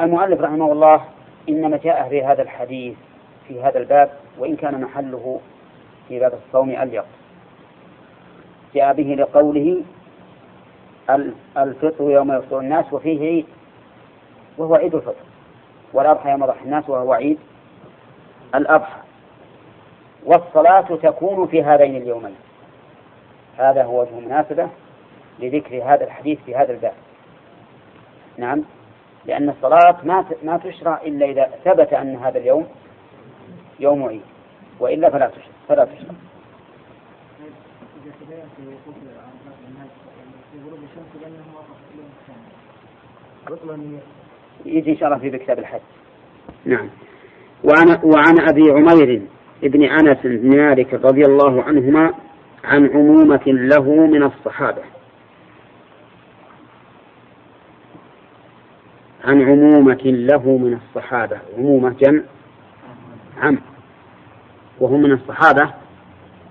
المؤلف 0.00 0.40
رحمه 0.40 0.72
الله 0.72 1.04
إنما 1.48 1.76
جاء 1.76 2.08
في 2.08 2.24
هذا 2.24 2.42
الحديث 2.42 2.96
في 3.48 3.62
هذا 3.62 3.78
الباب 3.78 4.10
وإن 4.38 4.56
كان 4.56 4.80
محله 4.80 5.40
في 6.08 6.18
باب 6.18 6.32
الصوم 6.46 6.70
أليق. 6.70 7.04
جاء 8.74 8.92
به 8.92 9.14
لقوله 9.14 9.82
الفطر 11.56 12.10
يوم 12.10 12.32
يفطر 12.32 12.58
الناس 12.58 12.92
وفيه 12.92 13.20
عيد 13.20 13.46
وهو 14.58 14.74
عيد 14.74 14.94
الفطر 14.94 15.24
والأضحى 15.92 16.30
يوم 16.30 16.44
يضحي 16.44 16.64
الناس 16.64 16.88
وهو 16.88 17.12
عيد 17.12 17.38
الأضحى. 18.54 19.00
والصلاة 20.24 20.96
تكون 21.02 21.46
في 21.46 21.62
هذين 21.62 21.96
اليومين. 21.96 22.34
هذا 23.58 23.84
هو 23.84 24.00
وجه 24.00 24.20
مناسبة 24.26 24.68
لذكر 25.38 25.82
هذا 25.84 26.04
الحديث 26.04 26.38
في 26.46 26.56
هذا 26.56 26.72
الباب. 26.72 26.94
نعم 28.36 28.62
لأن 29.26 29.48
الصلاة 29.48 29.96
ما 30.04 30.24
ما 30.42 30.56
تشرع 30.56 31.00
إلا 31.02 31.26
إذا 31.26 31.50
ثبت 31.64 31.92
أن 31.92 32.16
هذا 32.16 32.38
اليوم 32.38 32.66
يوم 33.80 34.04
عيد 34.04 34.22
وإلا 34.80 35.10
فلا 35.10 35.26
تشرع 35.26 35.44
فلا 35.68 35.84
تشرع. 35.84 36.14
يجي 44.66 44.90
إن 44.90 44.96
شاء 44.96 45.08
الله 45.08 45.18
في 45.18 45.38
كتاب 45.38 45.58
الحج. 45.58 45.80
نعم. 46.64 46.88
وعن 47.64 48.00
وعن 48.04 48.40
أبي 48.40 48.70
عمير 48.70 49.22
ابن 49.64 49.82
أنس 49.84 50.18
بن 50.24 50.56
مالك 50.56 50.94
رضي 50.94 51.22
الله 51.24 51.62
عنهما 51.62 52.14
عن 52.64 52.90
عمومة 52.90 53.42
له 53.46 54.06
من 54.06 54.22
الصحابة. 54.22 54.82
عن 59.24 59.42
عمومة 59.42 60.02
له 60.04 60.58
من 60.58 60.78
الصحابة. 60.82 61.38
عمومة 61.58 61.90
جمع 61.90 62.22
عم. 63.38 63.58
وهم 64.80 65.02
من 65.02 65.12
الصحابة 65.12 65.74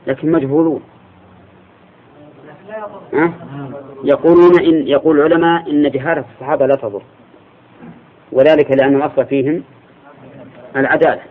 لكن 0.08 0.32
مجهولون. 0.32 0.82
أه؟ 3.14 3.32
يقولون 4.04 4.60
إن 4.60 4.88
يقول 4.88 5.20
العلماء 5.20 5.72
إن 5.72 5.92
جهالة 5.92 6.26
الصحابة 6.34 6.66
لا 6.66 6.76
تضر. 6.76 7.02
وذلك 8.32 8.72
لأن 8.72 8.96
الأصل 8.96 9.26
فيهم 9.26 9.64
العدالة. 10.76 11.22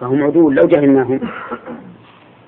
فهم 0.00 0.22
عدول 0.22 0.54
لو 0.54 0.66
جهلناهم. 0.66 1.20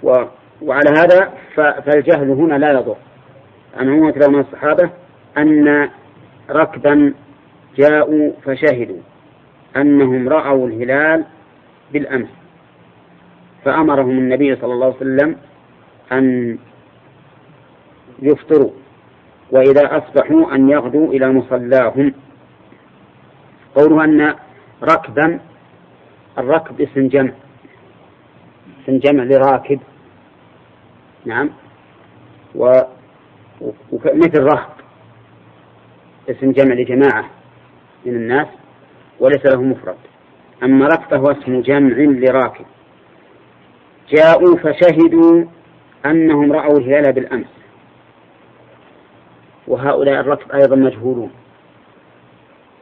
و 0.03 0.25
وعلى 0.63 0.91
هذا 0.99 1.33
فالجهل 1.57 2.31
هنا 2.31 2.55
لا 2.55 2.73
يضر. 2.73 2.97
عن 3.77 3.89
عمومة 3.89 4.29
من 4.29 4.41
الصحابة 4.41 4.91
أن 5.39 5.89
ركبا 6.51 7.15
جاءوا 7.77 8.33
فشهدوا 8.45 9.01
أنهم 9.77 10.29
رأوا 10.29 10.69
الهلال 10.69 11.25
بالأمس. 11.93 12.29
فأمرهم 13.65 14.11
النبي 14.11 14.57
صلى 14.57 14.73
الله 14.73 14.87
عليه 14.87 14.97
وسلم 14.97 15.37
أن 16.13 16.59
يفطروا. 18.23 18.71
وإذا 19.51 19.99
أصبحوا 19.99 20.55
أن 20.55 20.71
يغدوا 20.71 21.13
إلى 21.13 21.33
مصلاهم. 21.33 22.15
قوله 23.75 24.05
أن 24.05 24.35
ركبا 24.83 25.41
الركب 26.39 26.81
اسم 26.81 27.09
جمع. 27.09 27.33
اسم 28.83 28.99
جمع 28.99 29.25
لراكب. 29.25 29.81
نعم. 31.25 31.51
و 32.55 32.81
مثل 34.05 34.43
رهب 34.43 34.69
اسم 36.31 36.53
جمع 36.53 36.75
لجماعة 36.75 37.31
من 38.07 38.15
الناس 38.17 38.47
وليس 39.21 39.47
له 39.47 39.63
مفرد. 39.63 39.97
أما 40.63 40.87
ركب 40.87 41.11
فهو 41.11 41.31
اسم 41.31 41.61
جمع 41.61 41.97
لراكب. 41.99 42.65
جاءوا 44.09 44.57
فشهدوا 44.57 45.45
أنهم 46.07 46.53
رأوا 46.53 46.79
الهلال 46.79 47.13
بالأمس. 47.13 47.56
وهؤلاء 49.69 50.21
الركب 50.21 50.53
أيضا 50.53 50.77
مجهولون. 50.77 51.31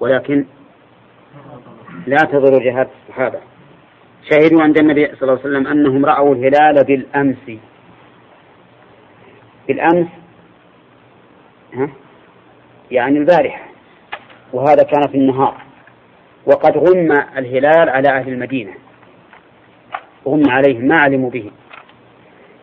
ولكن 0.01 0.45
لا 2.07 2.17
تضر 2.17 2.59
جهات 2.59 2.91
الصحابة. 3.03 3.41
شهدوا 4.31 4.63
عند 4.63 4.79
النبي 4.79 5.07
صلى 5.07 5.23
الله 5.23 5.33
عليه 5.33 5.41
وسلم 5.41 5.67
أنهم 5.67 6.07
رأوا 6.07 6.35
الهلال 6.35 6.85
بالأمس. 6.85 7.59
بالأمس 9.69 10.09
ها؟ 11.75 11.89
يعني 12.91 13.19
البارحة. 13.19 13.65
وهذا 14.53 14.83
كان 14.83 15.03
في 15.13 15.19
النهار. 15.19 15.63
وقد 16.47 16.77
غم 16.77 17.13
الهلال 17.13 17.89
على 17.89 18.09
أهل 18.09 18.29
المدينة. 18.29 18.73
غم 20.27 20.43
عليهم 20.51 20.85
ما 20.85 20.97
علموا 20.97 21.31
به. 21.31 21.51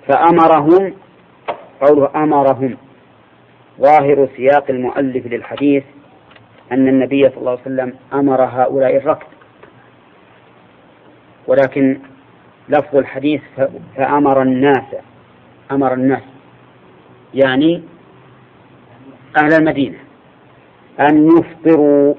فأمرهم 0.07 0.93
قوله 1.81 2.12
أمرهم 2.15 2.77
ظاهر 3.82 4.30
سياق 4.36 4.65
المؤلف 4.70 5.26
للحديث 5.26 5.84
أن 6.72 6.88
النبي 6.88 7.30
صلى 7.30 7.38
الله 7.38 7.52
عليه 7.52 7.62
وسلم 7.62 7.94
أمر 8.13 8.44
هؤلاء 8.44 8.96
الركب. 8.98 9.28
ولكن 11.48 12.00
لفظ 12.70 12.96
الحديث 12.96 13.41
فأمر 13.96 14.41
الناس 14.41 14.86
أمر 15.72 15.94
الناس 15.94 16.22
يعني 17.34 17.84
أهل 19.38 19.53
المدينة 19.53 19.97
أن 20.99 21.28
يفطروا. 21.28 22.14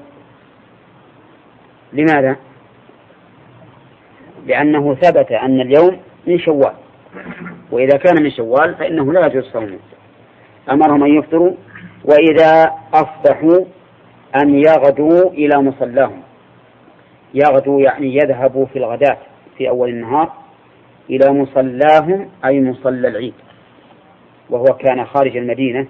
لماذا؟ 1.93 2.35
لأنه 4.45 4.95
ثبت 4.95 5.31
أن 5.31 5.61
اليوم 5.61 5.99
من 6.27 6.39
شوال 6.39 6.73
وإذا 7.71 7.97
كان 7.97 8.23
من 8.23 8.31
شوال 8.31 8.75
فإنه 8.75 9.13
لا 9.13 9.25
يجوز 9.25 9.43
صومه. 9.43 9.79
أمرهم 10.71 11.03
أن 11.03 11.17
يفطروا 11.17 11.53
وإذا 12.05 12.71
أصبحوا 12.93 13.65
أن 14.35 14.55
يغدوا 14.55 15.29
إلى 15.29 15.61
مصلاهم. 15.61 16.21
يغدوا 17.33 17.81
يعني 17.81 18.15
يذهبوا 18.15 18.65
في 18.65 18.79
الغداة 18.79 19.17
في 19.57 19.69
أول 19.69 19.89
النهار 19.89 20.33
إلى 21.09 21.31
مصلاهم 21.31 22.29
أي 22.45 22.61
مصلى 22.61 23.07
العيد. 23.07 23.33
وهو 24.49 24.65
كان 24.65 25.05
خارج 25.05 25.37
المدينة 25.37 25.87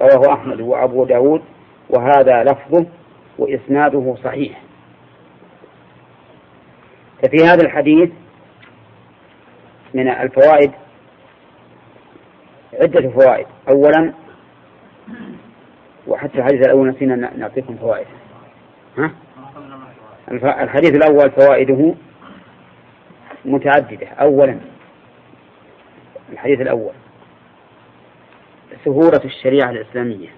رواه 0.00 0.34
أحمد 0.34 0.60
وأبو 0.60 1.04
داود 1.04 1.42
وهذا 1.90 2.44
لفظه 2.44 2.86
وإسناده 3.38 4.14
صحيح. 4.24 4.60
ففي 7.22 7.44
هذا 7.44 7.62
الحديث 7.62 8.10
من 9.94 10.08
الفوائد 10.08 10.70
عدة 12.80 13.10
فوائد. 13.10 13.46
أولا 13.68 14.12
وحتى 16.06 16.38
الحديث 16.38 16.66
الأول 16.66 16.88
نسينا 16.88 17.30
نعطيكم 17.36 17.76
فوائد. 17.76 18.06
ها؟ 18.98 19.10
الحديث 20.62 20.94
الأول 20.94 21.30
فوائده 21.30 21.94
متعددة. 23.44 24.06
أولا 24.06 24.58
الحديث 26.32 26.60
الأول 26.60 26.92
سهولة 28.84 29.20
الشريعة 29.24 29.70
الإسلامية. 29.70 30.28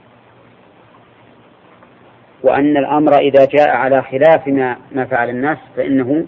وأن 2.43 2.77
الأمر 2.77 3.19
إذا 3.19 3.45
جاء 3.45 3.71
على 3.71 4.03
خلاف 4.03 4.49
ما, 4.49 4.77
ما 4.93 5.05
فعل 5.05 5.29
الناس 5.29 5.59
فإنه 5.77 6.27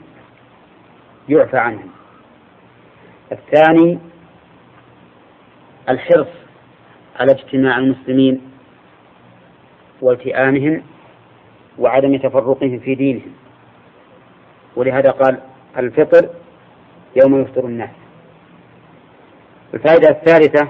يعفى 1.28 1.58
عنهم. 1.58 1.90
الثاني 3.32 3.98
الحرص 5.89 6.28
على 7.16 7.32
اجتماع 7.32 7.78
المسلمين 7.78 8.41
والتئامهم 10.03 10.82
وعدم 11.78 12.16
تفرقهم 12.16 12.78
في 12.78 12.95
دينهم. 12.95 13.32
ولهذا 14.76 15.11
قال 15.11 15.41
الفطر 15.78 16.28
يوم 17.22 17.41
يفطر 17.43 17.64
الناس. 17.64 17.91
الفائدة 19.74 20.09
الثالثة 20.09 20.68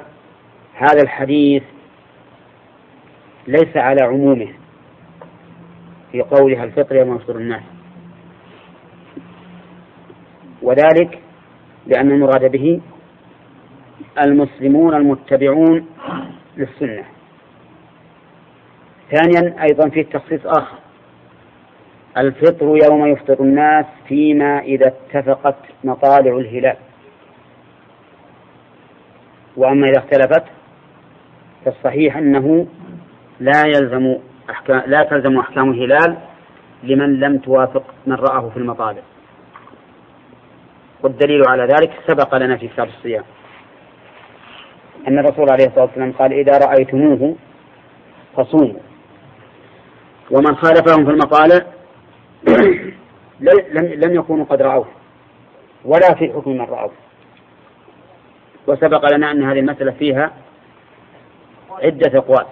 هذا 0.74 1.02
الحديث 1.02 1.62
ليس 3.46 3.76
على 3.76 4.02
عمومه 4.02 4.48
في 6.12 6.20
قولها 6.20 6.64
الفطر 6.64 6.96
يوم 6.96 7.16
يفطر 7.16 7.36
الناس. 7.36 7.62
وذلك 10.62 11.18
لأن 11.86 12.10
المراد 12.10 12.50
به 12.50 12.80
المسلمون 14.22 14.94
المتبعون 14.94 15.86
للسنة. 16.56 17.04
ثانيا 19.10 19.62
أيضا 19.62 19.88
في 19.88 20.02
تخصيص 20.02 20.46
آخر. 20.46 20.76
الفطر 22.16 22.78
يوم 22.84 23.06
يفطر 23.06 23.40
الناس 23.40 23.86
فيما 24.08 24.58
إذا 24.58 24.86
اتفقت 24.86 25.56
مطالع 25.84 26.36
الهلال. 26.36 26.76
وأما 29.56 29.88
إذا 29.88 29.98
اختلفت 29.98 30.44
فالصحيح 31.64 32.16
أنه 32.16 32.66
لا 33.40 33.62
يلزم 33.66 34.16
أحكام 34.50 34.82
لا 34.86 35.02
تلزم 35.02 35.38
أحكام 35.38 35.70
الهلال 35.70 36.16
لمن 36.82 37.20
لم 37.20 37.38
توافق 37.38 37.94
من 38.06 38.14
رآه 38.14 38.50
في 38.50 38.56
المطالع. 38.56 39.02
والدليل 41.02 41.42
على 41.48 41.62
ذلك 41.62 41.92
سبق 42.06 42.34
لنا 42.34 42.56
في 42.56 42.68
كتاب 42.68 42.88
الصيام. 42.88 43.24
أن 45.08 45.18
الرسول 45.18 45.50
عليه 45.50 45.66
الصلاة 45.66 45.84
والسلام 45.84 46.12
قال 46.12 46.32
إذا 46.32 46.58
رأيتموه 46.58 47.36
فصوموا. 48.36 48.80
ومن 50.30 50.56
خالفهم 50.56 51.04
في 51.04 51.10
المطالع 51.10 51.66
لم 53.40 53.84
لم 53.84 54.14
يكونوا 54.14 54.44
قد 54.44 54.62
رأوه 54.62 54.86
ولا 55.84 56.14
في 56.14 56.32
حكم 56.32 56.50
من 56.50 56.60
رأوه. 56.60 56.92
وسبق 58.66 59.14
لنا 59.14 59.30
أن 59.30 59.42
هذه 59.42 59.58
المسألة 59.58 59.92
فيها 59.92 60.32
عدة 61.82 62.18
أقوال 62.18 62.46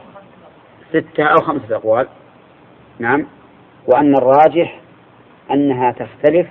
ستة 0.91 1.25
أو 1.25 1.37
خمسة 1.37 1.77
أقوال 1.77 2.09
نعم 2.99 3.27
وأن 3.87 4.15
الراجح 4.17 4.81
أنها 5.51 5.93
تختلف 5.93 6.47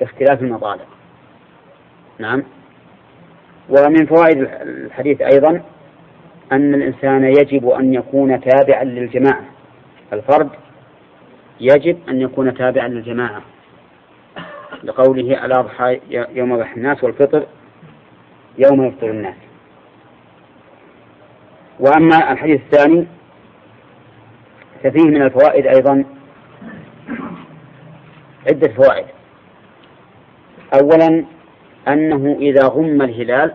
باختلاف 0.00 0.42
المطالع 0.42 0.84
نعم. 2.18 2.42
ومن 3.68 4.06
فوائد 4.06 4.48
الحديث 4.62 5.20
أيضا 5.20 5.62
أن 6.52 6.74
الإنسان 6.74 7.24
يجب 7.24 7.68
أن 7.68 7.94
يكون 7.94 8.40
تابعا 8.40 8.84
للجماعة. 8.84 9.44
الفرد 10.12 10.48
يجب 11.60 11.98
أن 12.08 12.20
يكون 12.20 12.54
تابعا 12.54 12.88
للجماعة. 12.88 13.42
لقوله 14.84 15.44
الأضحى 15.44 16.00
يوم 16.10 16.54
يضحى 16.54 16.76
الناس 16.76 17.04
والفطر 17.04 17.46
يوم 18.58 18.84
يفطر 18.84 19.10
الناس. 19.10 19.36
وأما 21.80 22.32
الحديث 22.32 22.60
الثاني 22.60 23.06
ففيه 24.84 25.04
من 25.04 25.22
الفوائد 25.22 25.66
أيضا 25.66 26.04
عدة 28.48 28.72
فوائد. 28.72 29.06
أولا 30.82 31.24
أنه 31.88 32.36
إذا 32.40 32.66
غم 32.66 33.02
الهلال 33.02 33.54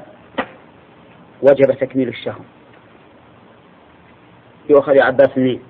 وجب 1.41 1.73
تكميل 1.79 2.07
الشهر. 2.07 2.41
يؤخذ 4.69 4.95
يا 4.95 5.03
عباس 5.03 5.38
منين؟ 5.38 5.61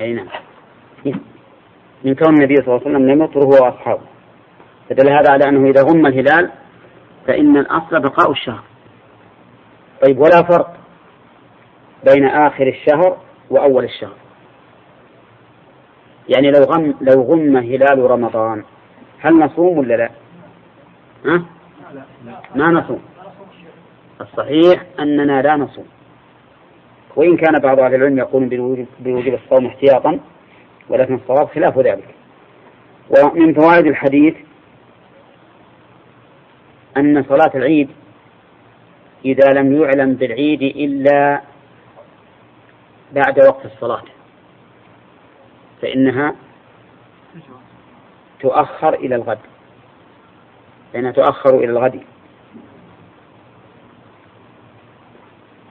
أي 0.00 0.12
نعم. 0.12 0.28
من 2.04 2.14
كون 2.14 2.34
النبي 2.34 2.54
صلى 2.54 2.66
الله 2.66 2.80
عليه 2.86 2.90
وسلم 2.90 3.10
لم 3.10 3.22
يطر 3.22 3.44
هو 3.44 3.64
وأصحابه. 3.64 4.06
فدل 4.90 5.08
هذا 5.08 5.32
على 5.32 5.48
أنه 5.48 5.70
إذا 5.70 5.82
غم 5.82 6.06
الهلال 6.06 6.50
فإن 7.26 7.56
الأصل 7.56 8.00
بقاء 8.00 8.30
الشهر. 8.30 8.62
طيب 10.06 10.18
ولا 10.18 10.42
فرق 10.42 10.76
بين 12.04 12.24
آخر 12.24 12.66
الشهر 12.66 13.16
وأول 13.50 13.84
الشهر. 13.84 14.16
يعني 16.28 16.50
لو 16.50 16.62
غم 16.64 16.94
لو 17.00 17.22
غم 17.22 17.56
هلال 17.56 18.10
رمضان 18.10 18.64
هل 19.20 19.38
نصوم 19.38 19.78
ولا 19.78 19.94
لا؟ 19.94 20.10
ها؟ 21.24 21.44
ما 22.54 22.66
نصوم 22.66 23.02
الصحيح 24.20 24.82
أننا 25.00 25.42
لا 25.42 25.56
نصوم 25.56 25.86
وإن 27.16 27.36
كان 27.36 27.58
بعض 27.58 27.80
أهل 27.80 27.94
العلم 27.94 28.18
يقول 28.18 28.44
بوجوب 29.00 29.34
الصوم 29.34 29.66
احتياطا 29.66 30.20
ولكن 30.88 31.14
الصواب 31.14 31.48
خلاف 31.48 31.78
ذلك 31.78 32.14
ومن 33.10 33.54
فوائد 33.54 33.86
الحديث 33.86 34.34
أن 36.96 37.24
صلاة 37.28 37.50
العيد 37.54 37.88
إذا 39.24 39.52
لم 39.52 39.82
يعلم 39.82 40.14
بالعيد 40.14 40.62
إلا 40.62 41.42
بعد 43.12 43.40
وقت 43.40 43.64
الصلاة 43.64 44.02
فإنها 45.82 46.34
تؤخر 48.40 48.94
إلى 48.94 49.14
الغد. 49.14 49.38
فإنها 50.92 51.12
تؤخر 51.12 51.58
إلى 51.58 51.70
الغد. 51.70 52.00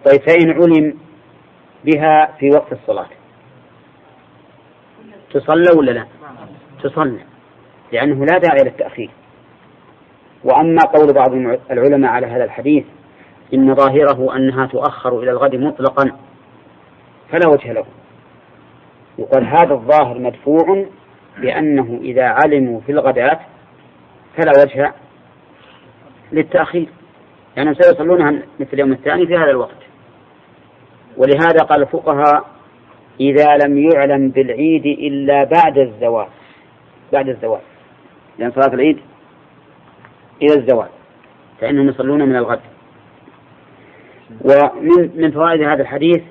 طيب 0.06 0.22
فإن 0.22 0.52
علم 0.52 0.98
بها 1.86 2.26
في 2.40 2.50
وقت 2.50 2.74
الصلاة. 2.74 3.08
تصلى 5.34 5.78
ولا 5.78 5.92
لا؟ 5.92 6.08
تصلى. 6.84 7.20
لأنه 7.92 8.26
لا 8.26 8.38
داعي 8.38 8.64
للتأخير 8.64 9.10
وأما 10.44 10.82
قول 10.96 11.14
بعض 11.14 11.34
العلماء 11.72 12.12
على 12.12 12.28
هذا 12.28 12.44
الحديث 12.44 12.86
إن 13.54 13.76
ظاهره 13.76 14.36
أنها 14.36 14.66
تؤخر 14.66 15.20
إلى 15.20 15.32
الغد 15.32 15.56
مطلقا 15.56 16.18
فلا 17.30 17.50
وجه 17.50 17.72
له. 17.72 17.86
يقول 19.18 19.44
هذا 19.46 19.74
الظاهر 19.74 20.20
مدفوع 20.20 20.86
بأنه 21.42 22.00
إذا 22.02 22.24
علموا 22.24 22.80
في 22.82 22.92
الغداة 22.92 23.40
فلا 24.38 24.52
وجه 24.64 24.94
للتأخير. 26.32 26.88
يعني 27.58 27.76
سيصلونها 27.76 28.32
مثل 28.60 28.70
اليوم 28.74 28.92
الثاني 28.92 29.28
في 29.28 29.36
هذا 29.36 29.52
الوقت. 29.52 29.78
ولهذا 31.18 31.60
قال 31.60 31.82
الفقهاء 31.82 32.46
إذا 33.20 33.58
لم 33.58 33.78
يعلم 33.78 34.30
بالعيد 34.30 34.86
إلا 34.86 35.44
بعد 35.44 35.78
الزوال 35.78 36.28
بعد 37.14 37.30
الزوال 37.30 37.60
لأن 38.40 38.52
صلاة 38.52 38.74
العيد 38.74 38.98
إلى 40.42 40.54
الزوال 40.60 40.88
فإنهم 41.62 41.90
يصلون 41.90 42.30
من 42.30 42.36
الغد. 42.36 42.60
ومن 44.42 45.12
من 45.16 45.32
فوائد 45.32 45.62
هذا 45.62 45.82
الحديث 45.82 46.22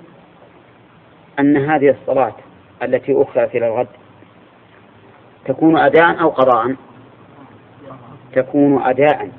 أن 1.38 1.56
هذه 1.56 1.90
الصلاة 1.90 2.34
التي 2.82 3.22
أخرت 3.22 3.54
إلى 3.54 3.66
الغد 3.66 3.88
تكون 5.46 5.78
أداء 5.78 6.20
أو 6.20 6.28
قضاء. 6.28 6.76
تكون 8.32 8.82
أداء. 8.82 9.30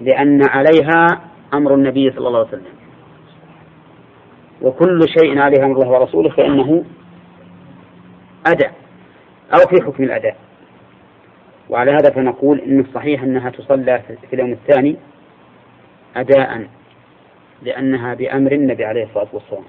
لأن 0.00 0.48
عليها 0.48 1.06
أمر 1.54 1.74
النبي 1.74 2.10
صلى 2.10 2.28
الله 2.28 2.38
عليه 2.38 2.48
وسلم. 2.48 2.74
وكل 4.62 5.00
شيء 5.18 5.38
عليه 5.38 5.64
أمر 5.64 5.76
الله 5.76 5.88
ورسوله 5.88 6.30
فإنه 6.30 6.84
أداء. 8.46 8.72
أو 9.52 9.58
في 9.58 9.84
حكم 9.84 10.02
الأداء. 10.02 10.36
وعلى 11.70 11.90
هذا 11.90 12.10
فنقول 12.14 12.60
إن 12.60 12.80
الصحيح 12.80 13.22
أنها 13.22 13.50
تصلى 13.50 14.02
في 14.30 14.34
اليوم 14.34 14.52
الثاني 14.52 14.96
أداء 16.16 16.66
لأنها 17.62 18.14
بأمر 18.14 18.52
النبي 18.52 18.84
عليه 18.84 19.04
الصلاة 19.04 19.28
والسلام. 19.32 19.64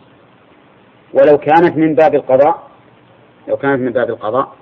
ولو 1.14 1.38
كانت 1.38 1.78
من 1.78 1.96
باب 1.96 2.16
القضاء 2.16 2.68
لو 3.48 3.58
كانت 3.58 3.82
من 3.82 3.92
باب 3.92 4.10
القضاء 4.10 4.56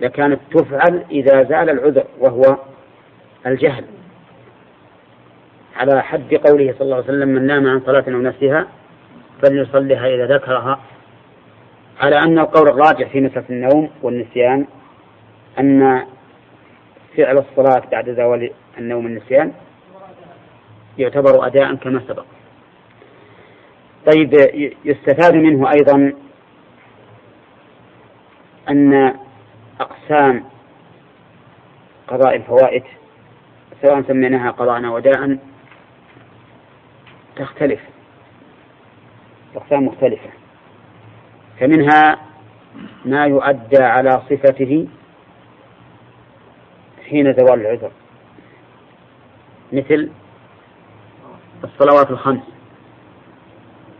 لكانت 0.00 0.40
تفعل 0.50 1.04
إذا 1.10 1.42
زال 1.42 1.70
العذر 1.70 2.04
وهو 2.18 2.56
الجهل. 3.46 3.84
على 5.76 6.02
حد 6.02 6.34
قوله 6.34 6.72
صلى 6.72 6.82
الله 6.82 6.96
عليه 6.96 7.04
وسلم 7.04 7.28
من 7.28 7.46
نام 7.46 7.66
عن 7.66 7.80
صلاة 7.80 8.04
أو 8.08 8.20
نفسها 8.20 8.66
فليصليها 9.42 10.06
إذا 10.06 10.26
ذكرها. 10.36 10.80
على 12.00 12.18
أن 12.18 12.38
القول 12.38 12.68
الراجع 12.68 13.08
في 13.08 13.20
مسألة 13.20 13.44
النوم 13.50 13.90
والنسيان 14.02 14.66
أن 15.58 16.06
فعل 17.16 17.38
الصلاة 17.38 17.82
بعد 17.92 18.10
زوال 18.10 18.50
النوم 18.78 19.04
والنسيان 19.04 19.52
يعتبر 20.98 21.46
أداء 21.46 21.74
كما 21.74 22.02
سبق. 22.08 22.24
طيب 24.12 24.34
يستفاد 24.84 25.34
منه 25.34 25.70
أيضا 25.70 26.12
أن 28.70 29.14
أقسام 29.80 30.44
قضاء 32.08 32.36
الفوائد 32.36 32.82
سواء 33.82 34.02
سميناها 34.02 34.50
قضاء 34.50 34.84
وداء 34.84 35.38
تختلف 37.36 37.80
أقسام 39.56 39.86
مختلفة. 39.86 40.30
فمنها 41.60 42.18
ما 43.04 43.26
يؤدى 43.26 43.82
على 43.82 44.10
صفته 44.30 44.88
حين 47.08 47.34
زوال 47.34 47.60
العذر 47.60 47.90
مثل 49.72 50.10
الصلوات 51.64 52.10
الخمس 52.10 52.42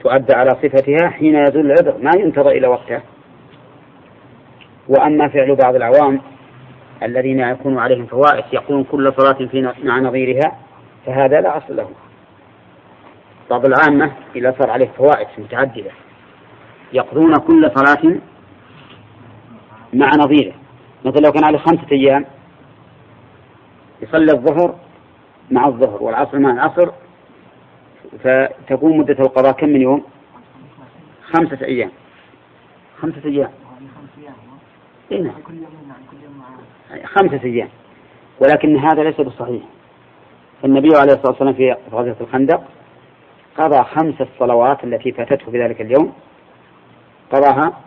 تؤدى 0.00 0.34
على 0.34 0.50
صفتها 0.50 1.08
حين 1.08 1.34
يزول 1.34 1.66
العذر 1.66 1.98
ما 1.98 2.10
ينتظر 2.16 2.50
إلى 2.50 2.66
وقتها. 2.66 3.02
وأما 4.88 5.28
فعل 5.28 5.54
بعض 5.54 5.74
العوام 5.74 6.20
الذين 7.02 7.40
يكون 7.40 7.78
عليهم 7.78 8.06
فوائد 8.06 8.44
يقولون 8.52 8.84
كل 8.84 9.12
صلاة 9.16 9.46
في 9.46 9.72
مع 9.82 9.98
نظيرها 9.98 10.58
فهذا 11.06 11.40
لا 11.40 11.56
أصل 11.56 11.76
له. 11.76 11.90
بعض 13.50 13.66
العامة 13.66 14.12
إذا 14.36 14.54
صار 14.58 14.70
عليه 14.70 14.88
فوائد 14.98 15.26
متعددة 15.38 15.90
يقضون 16.92 17.34
كل 17.34 17.70
صلاة 17.74 18.14
مع 19.92 20.10
نظيره. 20.18 20.52
مثل 21.04 21.22
لو 21.22 21.32
كان 21.32 21.44
عليه 21.44 21.58
خمسة 21.58 21.86
أيام 21.92 22.24
يصلي 24.02 24.32
الظهر 24.32 24.74
مع 25.50 25.66
الظهر 25.66 26.02
والعصر 26.02 26.38
مع 26.38 26.50
العصر 26.50 26.90
فتكون 28.24 28.98
مدة 28.98 29.16
القضاء 29.20 29.52
كم 29.52 29.68
من 29.68 29.82
يوم؟ 29.82 30.04
خمسة 31.32 31.64
أيام. 31.64 31.90
خمسة 33.00 33.24
أيام. 33.24 33.50
إيه 35.12 35.22
نعم. 35.22 35.34
خمسة 37.04 37.44
أيام. 37.44 37.68
ولكن 38.40 38.76
هذا 38.76 39.02
ليس 39.02 39.20
بالصحيح. 39.20 39.62
النبي 40.64 40.88
عليه 40.96 41.12
الصلاة 41.12 41.30
والسلام 41.30 41.54
في 41.54 41.76
غزوة 41.92 42.16
الخندق 42.20 42.64
قضى 43.58 43.84
خمس 43.84 44.20
الصلوات 44.20 44.84
التي 44.84 45.12
فاتته 45.12 45.50
في 45.50 45.62
ذلك 45.62 45.80
اليوم. 45.80 46.12
قضاها 47.32 47.80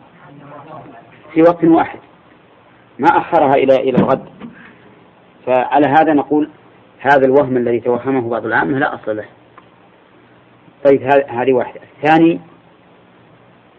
في 1.33 1.41
وقت 1.41 1.63
واحد. 1.63 1.99
ما 2.99 3.07
أخرها 3.07 3.53
إلى 3.53 3.75
إلى 3.75 3.97
الغد. 3.97 4.25
فعلى 5.45 5.87
هذا 5.87 6.13
نقول 6.13 6.49
هذا 6.99 7.25
الوهم 7.25 7.57
الذي 7.57 7.79
توهمه 7.79 8.29
بعض 8.29 8.45
العامة 8.45 8.79
لا 8.79 8.95
أصل 8.95 9.17
له. 9.17 9.25
طيب 10.85 11.01
هذه 11.29 11.53
واحدة. 11.53 11.81
الثاني 11.81 12.39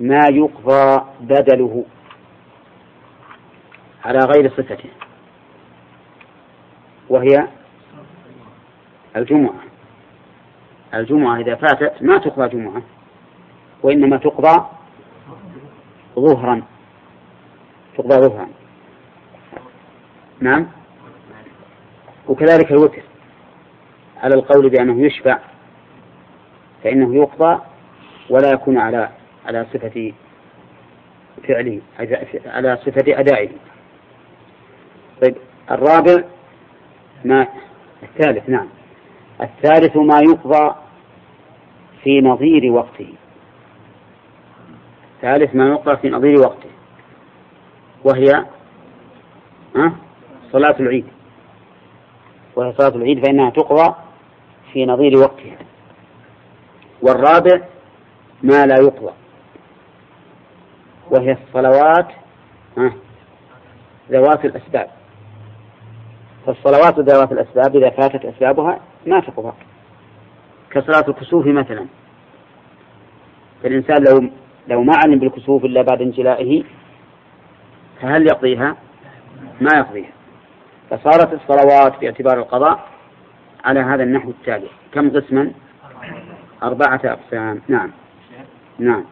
ما 0.00 0.20
يقضى 0.30 1.02
بدله. 1.20 1.84
على 4.04 4.18
غير 4.18 4.50
صفته. 4.50 4.90
وهي 7.08 7.48
الجمعة. 9.16 9.60
الجمعة 10.94 11.36
إذا 11.36 11.54
فاتت 11.54 12.02
ما 12.02 12.18
تقضى 12.18 12.48
جمعة 12.48 12.82
وإنما 13.82 14.16
تقضى 14.16 14.66
ظهرا. 16.18 16.62
تقضى 17.98 18.28
ظهرا. 18.28 18.48
نعم؟ 20.40 20.66
وكذلك 22.28 22.70
الوتر. 22.72 23.02
على 24.16 24.34
القول 24.34 24.70
بأنه 24.70 25.06
يشفع 25.06 25.38
فإنه 26.84 27.14
يقضى 27.14 27.62
ولا 28.30 28.52
يكون 28.52 28.78
على 28.78 29.08
على 29.46 29.66
صفة 29.72 30.12
فعله 31.48 31.80
على 32.46 32.76
صفة 32.76 33.20
أدائه. 33.20 33.50
طيب 35.22 35.36
الرابع 35.70 36.24
ما 37.24 37.46
الثالث 38.02 38.48
نعم. 38.48 38.68
الثالث 39.40 39.96
ما 39.96 40.20
يقضى 40.20 40.74
في 42.02 42.20
نظير 42.20 42.72
وقته. 42.72 43.14
الثالث 45.14 45.54
ما 45.54 45.68
يقضى 45.68 45.96
في 45.96 46.10
نظير 46.10 46.40
وقته. 46.40 46.70
وهي؟ 48.04 48.44
صلاة 50.52 50.76
العيد. 50.80 51.06
وهي 52.56 52.72
صلاة 52.72 52.96
العيد 52.96 53.26
فإنها 53.26 53.50
تقضى 53.50 53.94
في 54.72 54.86
نظير 54.86 55.18
وقتها. 55.18 55.58
والرابع 57.02 57.60
ما 58.42 58.66
لا 58.66 58.76
يقضى. 58.80 59.12
وهي 61.10 61.32
الصلوات؟ 61.32 62.08
ذوات 64.10 64.44
الأسباب. 64.44 65.01
فالصلوات 66.46 66.98
ذوات 66.98 67.32
الأسباب 67.32 67.76
إذا 67.76 67.90
فاتت 67.90 68.24
أسبابها 68.24 68.80
ما 69.06 69.20
تقضى. 69.20 69.52
كصلاة 70.70 71.04
الكسوف 71.08 71.46
مثلا. 71.46 71.86
فالإنسان 73.62 74.04
لو 74.04 74.30
لو 74.68 74.82
ما 74.82 74.92
علم 75.04 75.18
بالكسوف 75.18 75.64
إلا 75.64 75.82
بعد 75.82 76.00
انجلائه 76.02 76.64
فهل 78.00 78.26
يقضيها؟ 78.26 78.76
ما 79.60 79.78
يقضيها. 79.78 80.12
فصارت 80.90 81.32
الصلوات 81.32 82.00
باعتبار 82.00 82.38
القضاء 82.38 82.88
على 83.64 83.80
هذا 83.80 84.02
النحو 84.02 84.30
التالي. 84.30 84.68
كم 84.92 85.10
قسما؟ 85.10 85.52
أربعة 86.62 87.00
أقسام. 87.04 87.62
نعم. 87.68 87.90
نعم. 88.78 89.04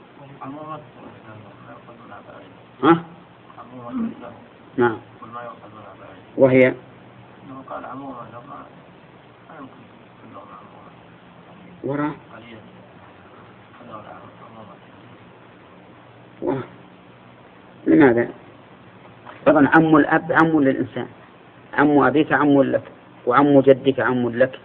ها؟ 2.82 3.04
نعم. 4.76 4.98
وهي؟ 6.36 6.74
قال 7.70 7.84
عموما 7.84 8.26
وراء 11.84 12.14
لماذا؟ 17.86 18.28
طبعا 19.46 19.68
عم 19.68 19.96
الأب 19.96 20.32
عم 20.32 20.60
للإنسان. 20.60 21.06
عم 21.74 21.98
أبيك 21.98 22.32
عم 22.32 22.62
لك 22.62 22.82
وعم 23.26 23.60
جدك 23.60 24.00
عم 24.00 24.30
لك. 24.30 24.60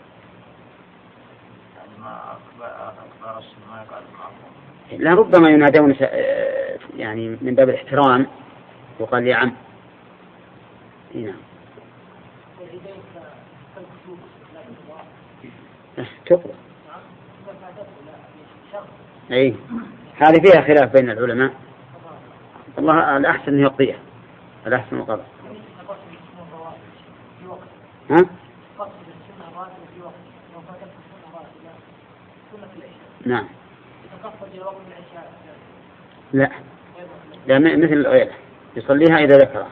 لا 4.91 5.13
ربما 5.13 5.49
ينادون 5.49 5.95
يعني 6.97 7.37
من 7.41 7.55
باب 7.55 7.69
الاحترام 7.69 8.27
يقال 8.99 9.27
يا 9.27 9.35
عم. 9.35 9.51
نعم. 11.15 11.54
تقضى 16.25 16.53
أي 19.31 19.55
هذه 20.17 20.41
فيها 20.41 20.61
خلاف 20.61 20.93
بين 20.93 21.09
العلماء. 21.09 21.53
الله 22.77 23.17
الأحسن 23.17 23.59
يقضيها. 23.59 23.99
الأحسن 24.67 24.95
القضاء 24.95 25.25
ها؟ 28.09 28.25
نعم. 33.25 33.47
لا. 36.33 36.49
لا 37.47 37.59
مثل 37.59 37.93
الأويلة. 37.93 38.33
يصليها 38.75 39.17
إذا 39.17 39.37
ذكرها. 39.37 39.69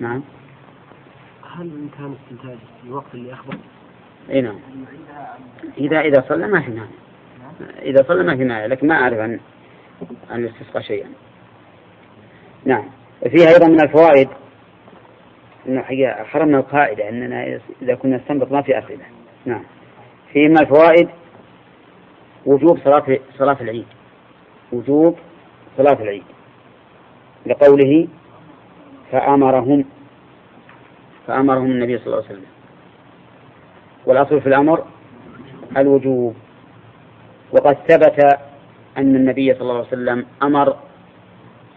نعم. 0.00 0.22
هل 1.56 1.68
بإمكان 1.68 2.16
استنتاج 2.24 2.58
الوقت 2.84 3.14
اللي 3.14 3.32
أخبر؟ 3.32 3.54
اي 4.30 4.40
نعم. 4.40 4.58
إذا 5.78 6.00
إذا 6.00 6.24
صلى 6.28 6.46
ما 6.46 6.60
في 6.60 6.70
مانع 6.70 6.86
إذا 7.82 8.02
صلى 8.08 8.22
ما 8.22 8.36
في 8.36 8.44
مانع 8.44 8.66
لكن 8.66 8.86
ما 8.86 8.94
أعرف 8.94 9.18
عن 9.18 9.40
عن 10.30 10.44
الاستسقاء 10.44 10.82
شيئا. 10.82 11.08
نعم. 12.64 12.84
فيها 13.28 13.48
أيضا 13.48 13.66
من 13.66 13.80
الفوائد 13.80 14.28
أنه 15.68 15.82
حقيقة 15.82 16.24
حرمنا 16.24 16.58
القاعدة 16.58 17.08
أننا 17.08 17.60
إذا 17.82 17.94
كنا 17.94 18.16
نستنبط 18.16 18.52
ما 18.52 18.62
في 18.62 18.78
أسئلة. 18.78 19.04
نعم. 19.46 19.62
فيه 20.32 20.48
من 20.48 20.58
الفوائد 20.58 21.08
وجوب 22.46 22.78
صلاة 22.84 23.18
صلاة 23.38 23.56
العيد. 23.60 23.86
وجوب 24.72 25.18
صلاة 25.76 26.02
العيد. 26.02 26.24
لقوله 27.46 28.08
فأمرهم 29.12 29.84
فأمرهم 31.26 31.66
النبي 31.66 31.98
صلى 31.98 32.06
الله 32.06 32.16
عليه 32.16 32.26
وسلم. 32.26 32.57
والأصل 34.08 34.40
في 34.40 34.46
الأمر 34.46 34.84
الوجوب. 35.76 36.34
وقد 37.52 37.76
ثبت 37.88 38.24
أن 38.98 39.16
النبي 39.16 39.54
صلى 39.54 39.62
الله 39.62 39.74
عليه 39.74 39.86
وسلم 39.86 40.26
أمر 40.42 40.76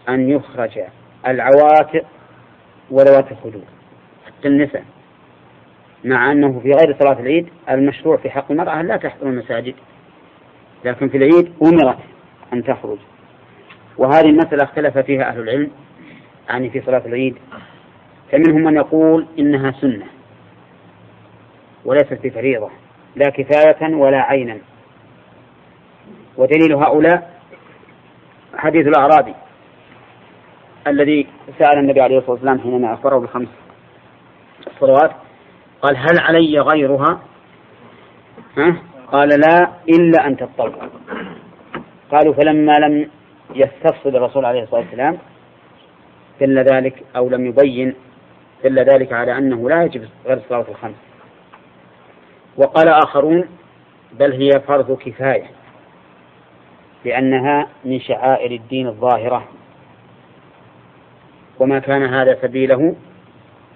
أن 0.08 0.30
يخرج 0.30 0.78
العواتق 1.26 2.04
وذوات 2.90 3.32
الخدود 3.32 3.64
حتى 4.26 4.48
النساء 4.48 4.84
مع 6.04 6.32
أنه 6.32 6.60
في 6.60 6.70
غير 6.70 6.96
صلاة 7.00 7.20
العيد 7.20 7.48
المشروع 7.70 8.16
في 8.16 8.30
حق 8.30 8.50
المرأة 8.50 8.82
لا 8.82 8.96
تحضر 8.96 9.26
المساجد 9.26 9.74
لكن 10.84 11.08
في 11.08 11.16
العيد 11.16 11.52
أمرت 11.62 11.98
أن 12.52 12.64
تخرج. 12.64 12.98
وهذه 13.98 14.26
المسألة 14.26 14.64
اختلف 14.64 14.98
فيها 14.98 15.28
أهل 15.28 15.40
العلم 15.40 15.70
يعني 16.48 16.70
في 16.70 16.80
صلاة 16.80 17.02
العيد 17.06 17.36
فمنهم 18.32 18.62
من 18.64 18.76
يقول 18.76 19.26
إنها 19.38 19.70
سنة. 19.70 20.06
وليست 21.84 22.18
بفريضة 22.24 22.70
لا 23.16 23.30
كفاية 23.30 23.94
ولا 23.94 24.18
عينا. 24.18 24.58
ودليل 26.36 26.74
هؤلاء 26.74 27.32
حديث 28.56 28.86
الأعرابي 28.86 29.34
الذي 30.86 31.26
سأل 31.58 31.78
النبي 31.78 32.00
عليه 32.00 32.18
الصلاة 32.18 32.32
والسلام 32.32 32.60
حينما 32.60 32.94
أخبره 32.94 33.18
بخمس 33.18 33.48
الصلوات 34.66 35.10
قال 35.82 35.96
هل 35.96 36.18
علي 36.18 36.60
غيرها؟ 36.60 37.20
ها؟ 38.58 38.76
قال 39.12 39.28
لا 39.28 39.72
إلا 39.88 40.26
أن 40.26 40.36
تطوع 40.36 40.88
قالوا 42.10 42.34
فلما 42.34 42.72
لم 42.72 43.10
يستفصل 43.54 44.16
الرسول 44.16 44.44
عليه 44.44 44.62
الصلاة 44.62 44.80
والسلام 44.80 45.18
دل 46.40 46.58
ذلك 46.58 47.02
أو 47.16 47.28
لم 47.28 47.46
يبين 47.46 47.94
دل 48.64 48.78
ذلك 48.78 49.12
على 49.12 49.38
أنه 49.38 49.68
لا 49.68 49.82
يجب 49.82 50.08
غير 50.26 50.36
الصلاة 50.36 50.66
الخمس. 50.68 51.11
وقال 52.56 52.88
آخرون 52.88 53.48
بل 54.12 54.32
هي 54.32 54.60
فرض 54.60 54.98
كفاية 54.98 55.46
لأنها 57.04 57.66
من 57.84 58.00
شعائر 58.00 58.50
الدين 58.50 58.86
الظاهرة. 58.86 59.48
وما 61.58 61.78
كان 61.78 62.02
هذا 62.02 62.38
سبيله 62.42 62.94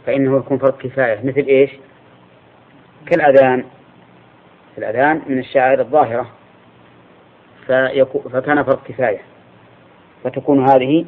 فإنه 0.07 0.37
يكون 0.37 0.59
فرض 0.59 0.79
كفاية. 0.79 1.27
مثل 1.27 1.47
إيش؟ 1.49 1.71
كالأذان. 3.07 3.65
الأذان 4.79 5.23
من 5.27 5.39
الشعائر 5.39 5.81
الظاهرة. 5.81 6.31
فكان 8.33 8.63
فرض 8.63 8.79
كفاية. 8.89 9.21
فتكون 10.25 10.71
هذه 10.71 11.07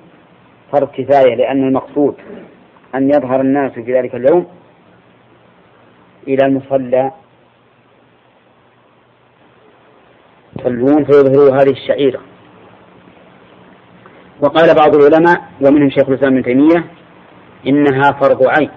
فرض 0.72 0.88
كفاية 0.88 1.34
لأن 1.34 1.68
المقصود 1.68 2.16
أن 2.94 3.10
يظهر 3.10 3.40
الناس 3.40 3.72
في 3.72 3.94
ذلك 3.94 4.14
اليوم 4.14 4.46
إلى 6.28 6.46
المصلى 6.46 7.12
يصلون 10.68 11.04
فيظهروا 11.04 11.54
هذه 11.54 11.70
الشعيرة. 11.70 12.20
وقال 14.40 14.74
بعض 14.74 14.96
العلماء 14.96 15.42
ومنهم 15.60 15.90
شيخ 15.90 16.08
الإسلام 16.08 16.32
ابن 16.32 16.42
تيمية 16.42 16.84
إنها 17.66 18.12
فرض 18.12 18.46
عين. 18.58 18.70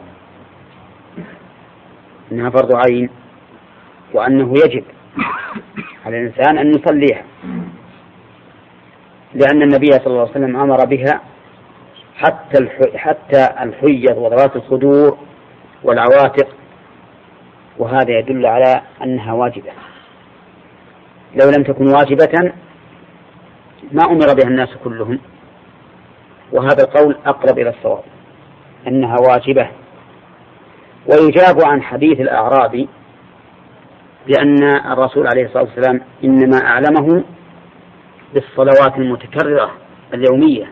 إنها 2.32 2.50
فرض 2.50 2.76
عين 2.76 3.10
وأنه 4.14 4.54
يجب 4.66 4.84
على 6.06 6.18
الإنسان 6.22 6.58
أن 6.58 6.68
يصليها. 6.68 7.24
لأن 9.34 9.62
النبي 9.62 9.92
صلى 9.92 10.08
الله 10.08 10.22
عليه 10.22 10.32
وسلم 10.32 10.56
أمر 10.56 10.86
بها 10.86 11.22
حتى 12.16 12.70
حتى 12.96 13.48
الحيض 13.64 14.18
وذوات 14.18 14.56
الصدور 14.56 15.18
والعواتق 15.84 16.48
وهذا 17.78 18.20
يدل 18.20 18.46
على 18.46 18.82
أنها 19.04 19.34
واجبة. 19.34 19.72
لو 21.36 21.50
لم 21.50 21.64
تكن 21.64 21.88
واجبة 21.88 22.54
ما 23.92 24.04
أمر 24.04 24.34
بها 24.34 24.48
الناس 24.48 24.70
كلهم. 24.84 25.20
وهذا 26.52 26.84
القول 26.84 27.18
أقرب 27.26 27.60
إلى 27.60 27.70
الصواب 27.70 28.04
أنها 28.88 29.16
واجبة. 29.30 29.68
ويجاب 31.08 31.66
عن 31.66 31.82
حديث 31.82 32.20
الأعرابي 32.20 32.90
بأن 34.28 34.64
الرسول 34.64 35.28
عليه 35.28 35.46
الصلاة 35.46 35.64
والسلام 35.64 36.02
إنما 36.24 36.58
أعلمه 36.58 37.24
بالصلوات 38.34 38.98
المتكررة 38.98 39.72
اليومية 40.14 40.72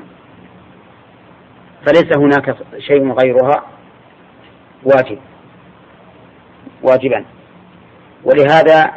فليس 1.86 2.18
هناك 2.18 2.55
شيء 2.78 3.12
غيرها 3.12 3.64
واجب 4.84 5.20
واجبا. 6.84 7.26
ولهذا 8.24 8.91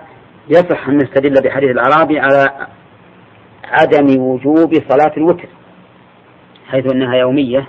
يصح 0.48 0.88
أن 0.88 0.96
نستدل 0.96 1.34
بحديث 1.44 1.70
الأعرابي 1.70 2.18
على 2.18 2.66
عدم 3.64 4.22
وجوب 4.22 4.74
صلاة 4.88 5.12
الوتر 5.16 5.48
حيث 6.70 6.92
أنها 6.92 7.14
يومية. 7.14 7.68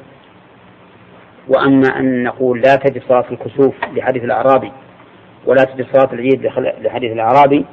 وأما 1.47 1.99
أن 1.99 2.23
نقول 2.23 2.61
لا 2.61 2.75
تجب 2.75 3.01
صلاة 3.07 3.25
الكسوف 3.31 3.75
لحديث 3.93 4.23
الأعرابي 4.23 4.71
ولا 5.45 5.63
تجب 5.63 5.85
صلاة 5.93 6.13
العيد 6.13 6.45
لحديث 6.81 7.11
الأعرابي 7.11 7.65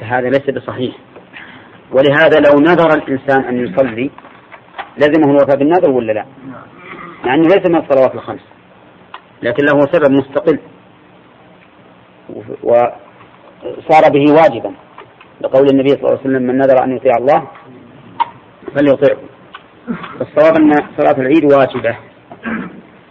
فهذا 0.00 0.28
ليس 0.28 0.50
بصحيح. 0.50 0.96
ولهذا 1.92 2.40
لو 2.40 2.60
نذر 2.60 2.94
الإنسان 2.94 3.44
أن 3.44 3.58
يصلي 3.66 4.10
لزمه 4.96 5.30
الوفاء 5.30 5.56
بالنذر 5.56 5.90
ولا 5.90 6.12
لا؟ 6.12 6.24
مع 7.24 7.34
أنه 7.34 7.42
ليس 7.42 7.70
من 7.70 7.76
الصلوات 7.76 8.14
الخمس 8.14 8.40
لكن 9.42 9.64
له 9.64 9.80
سبب 9.92 10.10
مستقل. 10.10 10.58
وصار 13.64 14.10
به 14.12 14.32
واجبا. 14.32 14.72
لقول 15.40 15.68
النبي 15.68 15.88
صلى 15.88 15.98
الله 15.98 16.10
عليه 16.10 16.20
وسلم 16.20 16.42
من 16.42 16.58
نذر 16.58 16.84
أن 16.84 16.96
يطيع 16.96 17.12
الله 17.18 17.48
فليطيعه. 18.74 19.18
الصواب 20.20 20.56
أن 20.56 20.72
صلاة 20.98 21.20
العيد 21.20 21.44
واجبة 21.44 21.96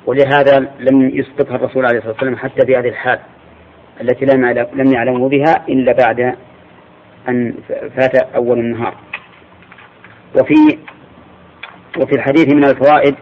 ولهذا 0.06 0.60
لم 0.80 1.10
يسقطها 1.10 1.56
الرسول 1.56 1.86
عليه 1.86 1.98
الصلاة 1.98 2.14
والسلام 2.14 2.36
حتى 2.36 2.66
في 2.66 2.76
هذه 2.76 2.88
الحال 2.88 3.20
التي 4.02 4.26
لم 4.74 4.93
يعلموا 4.93 5.30
بها 5.30 5.66
إلا 5.70 5.93
بعد 5.93 6.36
أن 7.30 7.54
فات 7.95 8.16
أول 8.16 8.60
النهار. 8.60 8.93
وفي 10.36 10.78
وفي 11.98 12.16
الحديث 12.16 12.54
من 12.54 12.64
الفوائد 12.64 13.16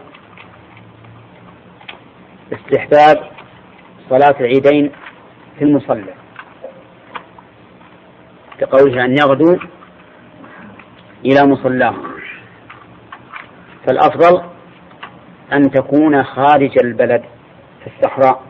استحباب 2.52 3.30
صلاة 4.10 4.34
العيدين 4.40 4.90
في 5.58 5.64
المصلى. 5.64 6.14
كقوله 8.60 9.04
أن 9.04 9.18
يغدو 9.18 9.58
إلى 11.24 11.46
مصلاه. 11.46 11.94
فالأفضل 13.86 14.42
أن 15.52 15.70
تكون 15.70 16.24
خارج 16.24 16.78
البلد 16.84 17.22
في 17.84 17.86
الصحراء 17.96 18.42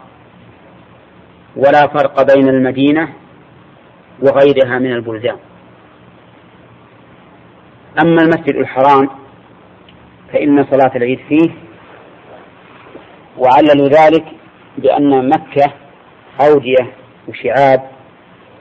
ولا 1.56 1.86
فرق 1.86 2.34
بين 2.34 2.48
المدينة 2.48 3.08
وغيرها 4.22 4.78
من 4.78 4.92
البلدان. 4.92 5.36
أما 8.02 8.22
المسجد 8.22 8.56
الحرام 8.56 9.08
فإن 10.32 10.64
صلاة 10.64 10.96
العيد 10.96 11.18
فيه 11.28 11.50
وعللوا 13.38 13.88
ذلك 13.88 14.24
بأن 14.78 15.28
مكة 15.28 15.72
أودية 16.40 16.92
وشعاب 17.28 17.90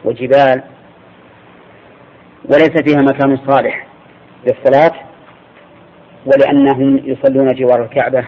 وجبال 0.06 0.64
وليس 2.50 2.84
فيها 2.84 3.02
مكان 3.02 3.38
صالح 3.48 3.88
للصلاة 4.48 4.92
ولأنهم 6.26 6.98
يصلون 7.06 7.54
جوار 7.54 7.84
الكعبة 7.84 8.28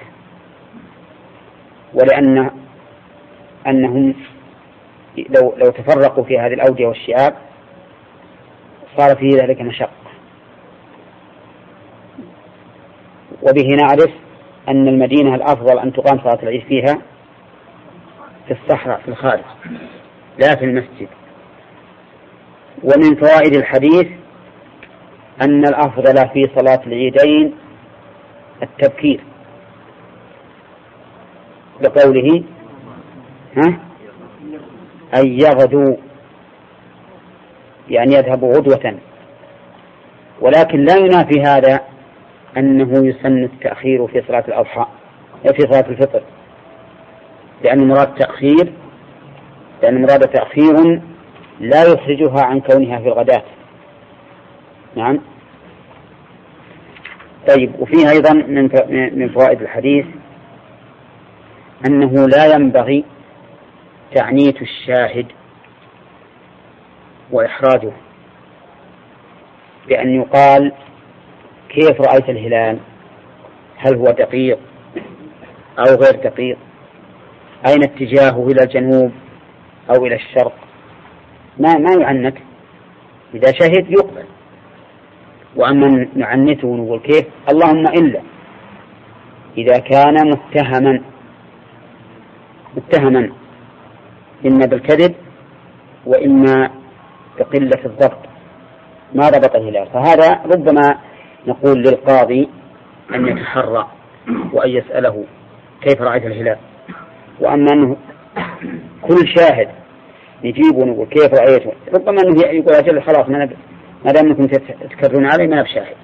ولأن 1.94 2.52
أنهم 3.68 4.14
لو 5.18 5.54
لو 5.58 5.72
تفرقوا 5.72 6.24
في 6.24 6.40
هذه 6.40 6.54
الأودية 6.54 6.88
والشعاب 6.88 7.34
صار 8.98 9.16
فيه 9.16 9.30
ذلك 9.30 9.62
مشقة. 9.62 9.92
وبه 13.42 13.68
نعرف 13.76 14.12
أن 14.70 14.88
المدينة 14.88 15.36
الأفضل 15.36 15.80
أن 15.80 15.94
تقام 15.94 16.20
صلاة 16.20 16.40
العيد 16.44 16.62
فيها 16.62 17.02
في 18.48 18.54
الصحراء 18.54 19.02
في 19.02 19.08
الخارج 19.08 19.44
لا 20.40 20.56
في 20.56 20.66
المسجد. 20.66 21.08
ومن 22.84 23.16
فوائد 23.16 23.56
الحديث 23.56 24.08
أن 25.42 25.66
الأفضل 25.66 26.30
في 26.30 26.42
صلاة 26.56 26.82
العيدين 26.88 27.54
التبكير. 28.64 29.24
بقوله 31.82 32.44
ها؟ 33.58 33.80
أن 35.16 35.28
يغدوا 35.28 35.96
يعني 37.90 38.14
يذهبوا 38.14 38.54
غدوة. 38.54 38.98
ولكن 40.42 40.86
لا 40.86 40.96
ينافي 40.96 41.42
هذا 41.42 41.80
أنه 42.58 43.08
يسن 43.08 43.44
التأخير 43.44 44.08
في 44.08 44.24
صلاة 44.28 44.44
الأضحى 44.48 44.86
في 45.44 45.62
صلاة 45.62 45.90
الفطر. 45.90 46.22
لأن 47.64 47.80
المراد 47.80 48.16
تأخير 48.16 48.74
لأن 49.84 49.96
المراد 49.96 50.20
تأخير 50.20 51.02
لا 51.60 51.84
يخرجها 51.84 52.42
عن 52.42 52.60
كونها 52.60 53.00
في 53.00 53.08
الغداة. 53.08 53.44
نعم. 54.96 55.20
طيب 57.48 57.80
وفيه 57.80 58.10
أيضا 58.10 58.34
من 58.34 58.70
من 59.20 59.30
فوائد 59.30 59.62
الحديث 59.62 60.06
أنه 61.88 62.28
لا 62.28 62.56
ينبغي 62.56 63.06
تعنيت 64.16 64.62
الشاهد 64.62 65.26
وإحراجه 67.32 67.92
بأن 69.88 70.16
يقال 70.16 70.74
كيف 71.70 72.02
رأيت 72.02 72.30
الهلال؟ 72.30 72.78
هل 73.78 73.96
هو 73.96 74.06
دقيق 74.06 74.60
أو 75.80 75.96
غير 75.96 76.16
دقيق؟ 76.24 76.58
أين 77.68 77.84
اتجاهه 77.84 78.48
إلى 78.48 78.64
الجنوب 78.64 79.12
أو 79.90 80.06
إلى 80.06 80.16
الشرق؟ 80.16 80.67
ما 81.60 81.78
ما 81.78 82.02
يعنت 82.02 82.38
إذا 83.34 83.52
شهد 83.52 83.92
يقبل. 83.92 84.24
وأما 85.56 86.08
نعنته 86.16 86.68
ونقول 86.68 87.00
كيف؟ 87.00 87.26
اللهم 87.52 87.88
إلا. 87.88 88.22
إذا 89.58 89.78
كان 89.78 90.30
متهما. 90.30 91.02
متهما. 92.78 93.30
إما 94.46 94.66
بالكذب 94.66 95.16
وإما 96.06 96.70
بقلة 97.40 97.86
الضبط. 97.86 98.20
ما 99.16 99.30
ضبط 99.30 99.56
الهلال. 99.56 99.88
فهذا 99.88 100.42
ربما 100.46 100.98
نقول 101.48 101.80
للقاضي 101.80 102.50
أن 103.16 103.28
يتحرى 103.28 103.88
وأن 104.54 104.70
يسأله 104.70 105.26
كيف 105.82 106.02
رأيت 106.02 106.26
الهلال. 106.26 106.58
وأما 107.40 107.74
أنه 107.74 107.98
كل 109.02 109.28
شاهد 109.38 109.87
نجيب 110.44 110.76
ونقول 110.76 111.08
كيف 111.08 111.34
رأيته 111.34 111.72
ربما 111.94 112.22
أنه 112.22 112.42
يقول 112.42 112.76
أجل 112.76 113.02
خلاص 113.02 113.30
ما 113.30 114.12
دام 114.12 114.26
أنكم 114.26 114.46
تكررون 114.90 115.26
علي 115.26 115.48
ما 115.48 115.62
بشاهد 115.62 115.96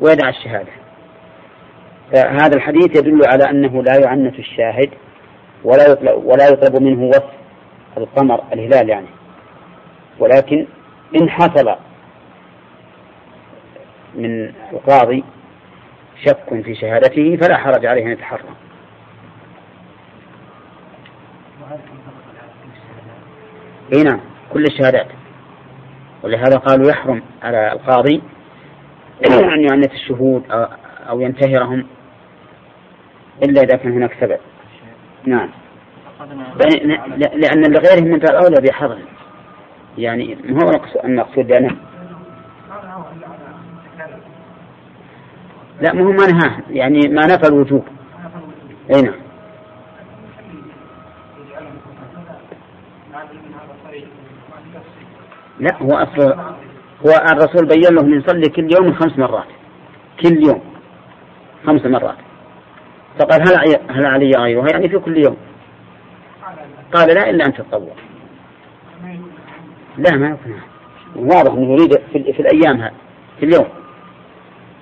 ويدع 0.00 0.28
الشهادة. 0.28 0.72
فهذا 2.12 2.56
الحديث 2.56 2.98
يدل 2.98 3.20
على 3.26 3.50
أنه 3.50 3.82
لا 3.82 4.00
يعنت 4.04 4.38
الشاهد 4.38 4.90
ولا 5.64 5.90
يطلب, 5.90 6.24
ولا 6.24 6.48
يطلب 6.48 6.82
منه 6.82 7.08
وصف 7.08 7.32
القمر 7.96 8.44
الهلال 8.52 8.88
يعني. 8.88 9.06
ولكن 10.18 10.66
إن 11.20 11.30
حصل 11.30 11.76
من 14.14 14.52
القاضي 14.72 15.24
شك 16.24 16.62
في 16.64 16.74
شهادته 16.74 17.36
فلا 17.36 17.56
حرج 17.56 17.86
عليه 17.86 18.02
أن 18.02 18.10
يتحرى. 18.10 18.67
اي 23.94 24.02
نعم 24.02 24.20
كل 24.52 24.64
الشهادات. 24.64 25.06
ولهذا 26.22 26.56
قالوا 26.56 26.90
يحرم 26.90 27.22
على 27.42 27.72
القاضي 27.72 28.22
أن 29.54 29.64
يعنت 29.64 29.92
الشهود 29.92 30.42
أو 31.08 31.20
ينتهرهم 31.20 31.86
إلا 33.42 33.62
إذا 33.62 33.76
كان 33.76 33.92
هناك 33.92 34.16
سبب. 34.20 34.38
نعم. 35.24 35.50
لأن 37.34 37.72
لغيرهم 37.72 38.08
من 38.08 38.22
الأولى 38.22 38.56
بحظر. 38.68 38.98
يعني 39.98 40.38
ما 40.44 40.64
هو 40.64 40.70
المقصود؟ 41.04 41.46
بأنه 41.46 41.76
لا 45.80 45.92
ما 45.92 46.04
هو 46.04 46.12
ما 46.12 46.26
نهاه 46.26 46.62
يعني 46.70 47.00
ما 47.08 47.26
نفى 47.26 47.48
الوجوب. 47.48 47.84
اي 48.94 49.02
نعم. 49.02 49.27
لا 55.60 55.82
هو 55.82 55.90
أصل 55.90 56.22
هو 57.06 57.10
الرسول 57.32 57.68
بين 57.68 57.94
له 57.94 58.16
يصلي 58.16 58.50
كل 58.56 58.68
يوم 58.72 58.94
خمس 58.94 59.18
مرات. 59.18 59.46
كل 60.22 60.46
يوم. 60.46 60.62
خمس 61.66 61.86
مرات. 61.86 62.16
فقال 63.18 63.40
هل 63.40 63.76
هل 63.90 64.06
علي 64.06 64.30
غيرها؟ 64.36 64.66
يعني 64.72 64.88
في 64.88 64.98
كل 64.98 65.16
يوم. 65.16 65.36
قال 66.94 67.14
لا 67.14 67.30
إلا 67.30 67.46
أن 67.46 67.52
تتطوع. 67.52 67.94
لا 69.98 70.16
ما 70.16 70.28
يقنع 70.28 70.62
واضح 71.16 71.52
أنه 71.52 71.72
يريد 71.72 71.92
في, 72.12 72.32
في 72.32 72.40
الأيام 72.40 72.80
هذه 72.80 72.94
في 73.38 73.46
اليوم. 73.46 73.68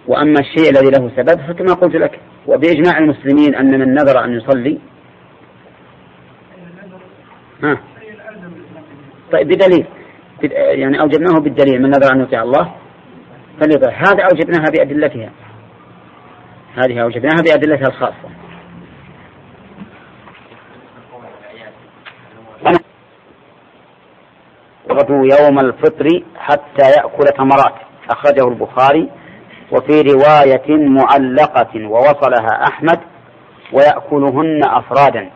وأما 0.07 0.41
الشيء 0.41 0.71
الذي 0.71 0.91
له 0.91 1.11
سبب 1.17 1.41
فكما 1.41 1.75
قلت 1.75 1.97
لك 1.97 2.21
وبإجماع 2.47 2.99
المسلمين 2.99 3.55
أن 3.55 3.79
من 3.81 3.95
نذر 3.95 4.25
أن 4.25 4.33
يصلي. 4.33 4.79
ها؟ 7.63 7.79
طيب 9.33 9.49
بدليل. 9.49 9.87
يعني 10.53 11.01
أوجبناه 11.01 11.41
بالدليل 11.41 11.83
من 11.83 11.91
نذر 11.91 12.13
أن 12.13 12.21
يطيع 12.21 12.43
الله 12.43 12.75
فليطيع 13.61 13.93
هذا 13.93 14.25
أوجبناها 14.25 14.71
بأدلتها. 14.77 15.31
هذه 16.77 17.03
أوجبناها 17.03 17.43
بأدلتها 17.43 17.89
الخاصة. 17.89 18.31
غدو 24.93 25.25
يوم 25.25 25.59
الفطر 25.59 26.23
حتى 26.37 26.91
يأكل 26.97 27.25
تمرات 27.25 27.75
أخرجه 28.11 28.49
البخاري 28.49 29.11
وفي 29.73 30.01
رواية 30.01 30.89
معلقة 30.89 31.89
ووصلها 31.89 32.65
أحمد 32.69 33.01
ويأكلهن 33.73 34.61
أفرادا. 34.65 35.31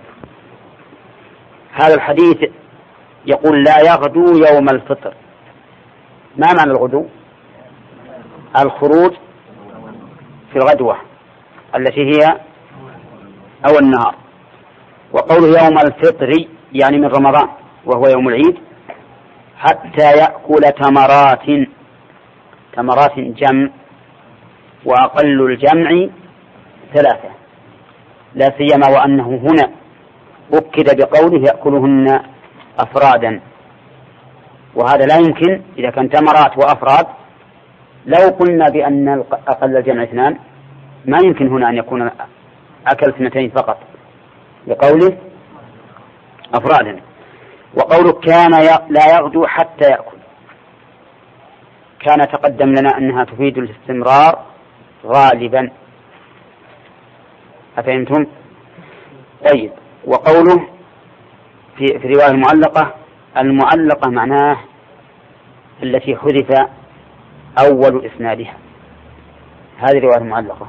هذا 1.72 1.94
الحديث 1.94 2.50
يقول 3.26 3.64
لا 3.64 3.78
يغدو 3.80 4.44
يوم 4.46 4.68
الفطر. 4.68 5.14
ما 6.36 6.52
معنى 6.56 6.70
الغدو؟ 6.70 7.06
الخروج 8.58 9.12
في 10.52 10.56
الغدوة 10.56 10.96
التي 11.76 12.00
هي 12.00 12.40
أو 13.68 13.78
النهار. 13.78 14.14
وقوله 15.12 15.64
يوم 15.64 15.78
الفطر 15.78 16.46
يعني 16.72 16.98
من 16.98 17.06
رمضان 17.06 17.48
وهو 17.86 18.08
يوم 18.08 18.28
العيد 18.28 18.58
حتى 19.58 20.10
يأكل 20.18 20.60
تمرات. 20.82 21.68
تمرات 22.72 23.18
جمع 23.18 23.68
وأقل 24.84 25.40
الجمع 25.42 26.08
ثلاثة. 26.94 27.30
لا 28.34 28.46
سيما 28.58 28.88
وأنه 28.88 29.28
هنا 29.28 29.70
أكد 30.52 30.96
بقوله 30.96 31.42
يأكلهن 31.48 32.20
أفرادا. 32.78 33.40
وهذا 34.74 35.06
لا 35.06 35.16
يمكن 35.16 35.62
إذا 35.78 35.90
كان 35.90 36.10
تمرات 36.10 36.58
وأفراد. 36.58 37.06
لو 38.06 38.28
قلنا 38.28 38.68
بأن 38.68 39.24
أقل 39.48 39.76
الجمع 39.76 40.02
اثنان 40.02 40.38
ما 41.04 41.18
يمكن 41.24 41.48
هنا 41.48 41.68
أن 41.68 41.76
يكون 41.76 42.10
أكل 42.86 43.08
اثنتين 43.08 43.50
فقط. 43.50 43.78
بقوله 44.66 45.18
أفرادا. 46.54 47.00
وقوله 47.74 48.12
كان 48.12 48.50
لا 48.90 49.16
يغدو 49.16 49.46
حتى 49.46 49.84
يأكل. 49.84 50.16
كان 52.00 52.18
تقدم 52.18 52.68
لنا 52.68 52.98
أنها 52.98 53.24
تفيد 53.24 53.58
الاستمرار 53.58 54.38
غالبا. 55.06 55.70
أفهمتم؟ 57.78 58.26
طيب. 59.50 59.72
وقوله 60.04 60.68
في 61.80 61.98
في 61.98 62.04
الرواية 62.06 62.30
المعلقة 62.30 62.94
المعلقة 63.36 64.10
معناه 64.10 64.56
التي 65.82 66.16
حذف 66.16 66.68
أول 67.58 68.06
إسنادها. 68.06 68.54
هذه 69.78 69.98
الرواية 69.98 70.18
المعلقة 70.18 70.66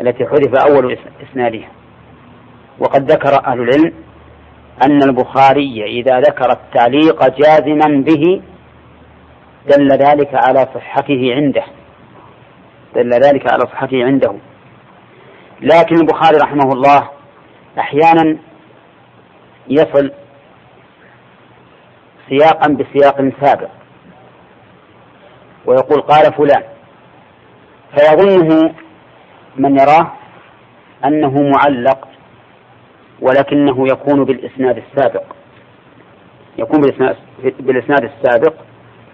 التي 0.00 0.26
حذف 0.26 0.54
أول 0.54 0.98
إسنادها. 1.30 1.68
وقد 2.78 3.12
ذكر 3.12 3.46
أهل 3.46 3.60
العلم 3.60 3.92
أن 4.86 5.02
البخاري 5.02 6.00
إذا 6.00 6.20
ذكر 6.20 6.52
التعليق 6.52 7.36
جازما 7.38 8.04
به 8.06 8.42
دل 9.70 9.88
ذلك 9.88 10.34
على 10.34 10.68
صحته 10.74 11.34
عنده. 11.34 11.64
دل 12.94 13.10
ذلك 13.10 13.52
على 13.52 13.60
صحته 13.60 14.04
عنده. 14.04 14.34
لكن 15.60 15.96
البخاري 15.96 16.36
رحمه 16.36 16.72
الله 16.72 17.08
أحيانا 17.78 18.36
يصل 19.68 20.23
سياقا 22.28 22.68
بسياق 22.68 23.32
سابق. 23.40 23.70
ويقول 25.66 26.00
قال 26.00 26.32
فلان 26.32 26.62
فيظنه 27.96 28.74
من 29.56 29.78
يراه 29.80 30.12
أنه 31.04 31.42
معلق 31.42 32.08
ولكنه 33.20 33.88
يكون 33.88 34.24
بالإسناد 34.24 34.76
السابق. 34.76 35.24
يكون 36.58 36.80
بالإسناد, 37.60 38.04
السابق 38.04 38.54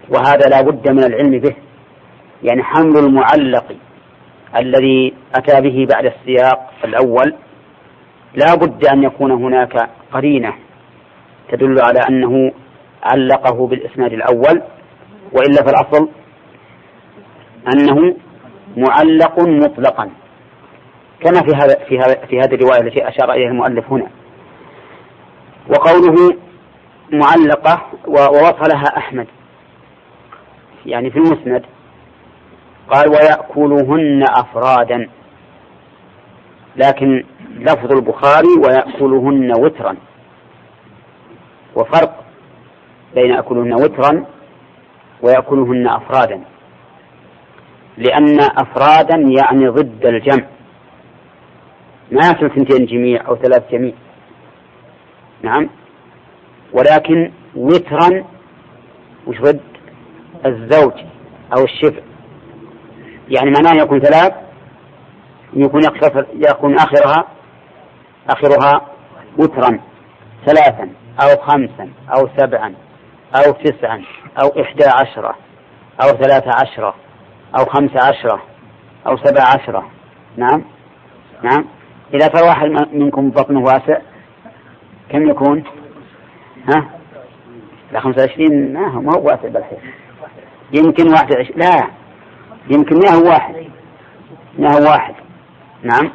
وهذا 0.09 0.49
لا 0.49 0.61
بد 0.61 0.91
من 0.91 1.03
العلم 1.03 1.39
به. 1.39 1.55
يعني 2.43 2.63
حمل 2.63 2.97
المعلق 2.97 3.75
الذي 4.55 5.13
أتى 5.35 5.61
به 5.61 5.87
بعد 5.93 6.05
السياق 6.05 6.71
الأول 6.83 7.33
لا 8.35 8.55
بد 8.55 8.85
أن 8.85 9.03
يكون 9.03 9.31
هناك 9.31 9.89
قرينة 10.11 10.53
تدل 11.51 11.81
على 11.81 11.99
أنه 12.09 12.51
علقه 13.03 13.67
بالإسناد 13.67 14.13
الأول 14.13 14.61
وإلا 15.33 15.63
فالأصل 15.65 16.09
أنه 17.73 18.15
معلق 18.77 19.39
مطلقا. 19.39 20.09
كما 21.19 21.41
في 21.41 21.55
هذا 21.55 21.85
في 21.89 21.99
هذا 21.99 22.25
في 22.25 22.39
هذه 22.39 22.55
الرواية 22.55 22.81
التي 22.81 23.07
أشار 23.07 23.31
إليها 23.31 23.49
المؤلف 23.49 23.91
هنا. 23.91 24.07
وقوله 25.69 26.37
معلقة 27.11 27.81
ووصلها 28.07 28.97
أحمد. 28.97 29.27
يعني 30.85 31.11
في 31.11 31.17
المسند 31.17 31.65
قال 32.89 33.09
ويأكلهن 33.09 34.23
أفرادا. 34.29 35.09
لكن 36.75 37.23
لفظ 37.57 37.91
البخاري 37.91 38.47
ويأكلهن 38.65 39.51
وترا. 39.59 39.95
وفرق 41.75 42.20
بين 43.15 43.29
يأكلهن 43.29 43.73
وترا 43.73 44.25
ويأكلهن 45.21 45.87
أفرادا. 45.87 46.41
لأن 47.97 48.39
أفرادا 48.39 49.15
يعني 49.15 49.67
ضد 49.67 50.05
الجمع. 50.05 50.45
ما 52.11 52.27
يأكل 52.27 52.45
اثنتين 52.45 52.85
جميع 52.85 53.27
أو 53.27 53.35
ثلاث 53.35 53.71
جميع. 53.71 53.93
نعم. 55.41 55.69
ولكن 56.73 57.31
وترا 57.55 58.23
وش 59.27 59.41
ضد؟ 59.41 59.61
الزوج 60.45 60.93
أو 61.57 61.63
الشفع 61.63 62.01
يعني 63.29 63.51
معناه 63.51 63.83
يكون 63.83 63.99
ثلاث 63.99 64.33
يكون 65.53 65.81
يكون 66.33 66.75
آخرها 66.75 67.27
آخرها 68.29 68.81
وترا 69.37 69.79
ثلاثا 70.45 70.89
أو 71.23 71.41
خمسا 71.41 71.89
أو 72.09 72.27
سبعا. 72.37 72.75
أو 73.35 73.51
تسعا 73.51 74.03
أو 74.43 74.61
إحدى 74.61 74.85
عشرة 74.85 75.35
أو 76.03 76.07
ثلاثة 76.07 76.51
عشرة 76.61 76.95
أو 77.59 77.65
خمسة 77.65 78.07
عشرة 78.07 78.41
أو 79.07 79.17
سبع 79.17 79.41
عشرة. 79.41 79.89
نعم؟ 80.37 80.63
نعم؟ 81.43 81.65
إذا 82.13 82.29
صار 82.33 82.69
منكم 82.93 83.29
بطنه 83.29 83.59
واسع 83.59 83.97
كم 85.09 85.29
يكون؟ 85.29 85.63
ها؟ 86.69 86.89
لا 87.91 87.99
خمسة 87.99 88.21
وعشرين؟ 88.21 88.73
ما 88.73 88.87
هو 88.87 89.01
ما 89.01 89.15
هو 89.15 89.23
واسع 89.23 89.47
بالحين 89.47 89.79
يمكن 90.73 91.11
واحد 91.11 91.35
وعشرين 91.35 91.59
لا 91.59 91.87
يمكن 92.69 92.99
ما 92.99 93.11
هو 93.11 93.29
واحد 93.29 93.55
ما 94.59 94.73
هو 94.73 94.83
واحد 94.83 95.15
نعم؟ 95.83 96.11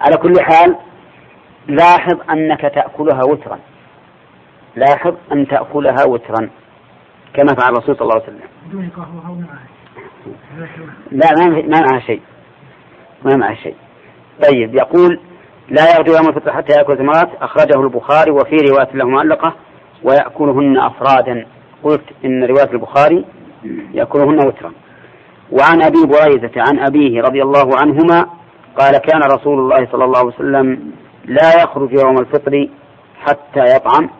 على 0.00 0.16
كل 0.16 0.34
حال 0.40 0.76
لاحظ 1.68 2.18
أنك 2.30 2.60
تأكلها 2.60 3.24
وترا. 3.24 3.58
لاحظ 4.76 5.14
أن 5.32 5.46
تأكلها 5.48 6.04
وترا 6.08 6.50
كما 7.34 7.54
فعل 7.54 7.72
الرسول 7.72 7.96
صلى 7.96 8.02
الله 8.02 8.14
عليه 8.14 8.24
وسلم. 8.24 8.40
لا 11.10 11.28
ما 11.38 11.46
ما 11.48 11.80
معها 11.80 12.00
شيء. 12.00 12.20
ما 13.24 13.36
معها 13.36 13.54
شيء. 13.54 13.74
طيب 14.48 14.74
يقول 14.74 15.20
لا 15.68 15.96
يغدو 15.96 16.12
يوم 16.12 16.28
الفطر 16.28 16.52
حتى 16.52 16.72
يأكل 16.78 16.96
ثمرات 16.96 17.30
أخرجه 17.42 17.80
البخاري 17.80 18.30
وفي 18.30 18.56
رواية 18.70 18.88
له 18.94 19.08
معلقة 19.08 19.54
ويأكلهن 20.04 20.78
أفرادا. 20.78 21.46
قلت 21.82 22.04
إن 22.24 22.44
رواية 22.44 22.72
البخاري 22.72 23.24
يأكلهن 23.92 24.46
وترا. 24.46 24.72
وعن 25.52 25.82
أبي 25.82 26.06
بريدة 26.06 26.50
عن 26.56 26.78
أبيه 26.78 27.20
رضي 27.20 27.42
الله 27.42 27.70
عنهما 27.80 28.26
قال 28.78 28.98
كان 28.98 29.20
رسول 29.22 29.58
الله 29.58 29.86
صلى 29.92 30.04
الله 30.04 30.18
عليه 30.18 30.28
وسلم 30.28 30.92
لا 31.24 31.62
يخرج 31.62 31.92
يوم 31.92 32.18
الفطر 32.18 32.68
حتى 33.20 33.76
يطعم 33.76 34.10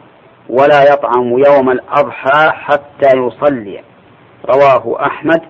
ولا 0.49 0.93
يطعم 0.93 1.39
يوم 1.39 1.71
الأضحى 1.71 2.51
حتى 2.51 3.17
يصلي. 3.17 3.83
رواه 4.47 5.07
أحمد 5.07 5.43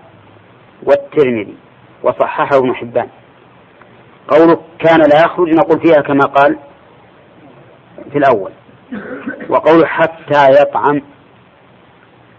والترمذي 0.82 1.57
وصححه 2.03 2.59
ابن 2.59 2.74
حبان. 2.74 3.09
قوله 4.28 4.61
كان 4.78 4.99
لا 4.99 5.24
يخرج 5.24 5.49
نقول 5.49 5.80
فيها 5.80 6.01
كما 6.01 6.24
قال 6.24 6.59
في 8.12 8.18
الأول. 8.18 8.51
وقول 9.49 9.86
حتى 9.86 10.51
يطعم 10.62 11.03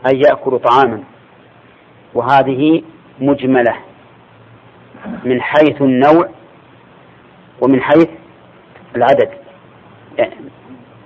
أي 0.08 0.20
يأكل 0.20 0.60
طعاما. 0.60 1.04
وهذه 2.14 2.84
مجملة 3.20 3.76
من 5.24 5.42
حيث 5.42 5.82
النوع 5.82 6.30
ومن 7.62 7.82
حيث 7.82 8.10
العدد. 8.96 9.30
يعني 10.18 10.36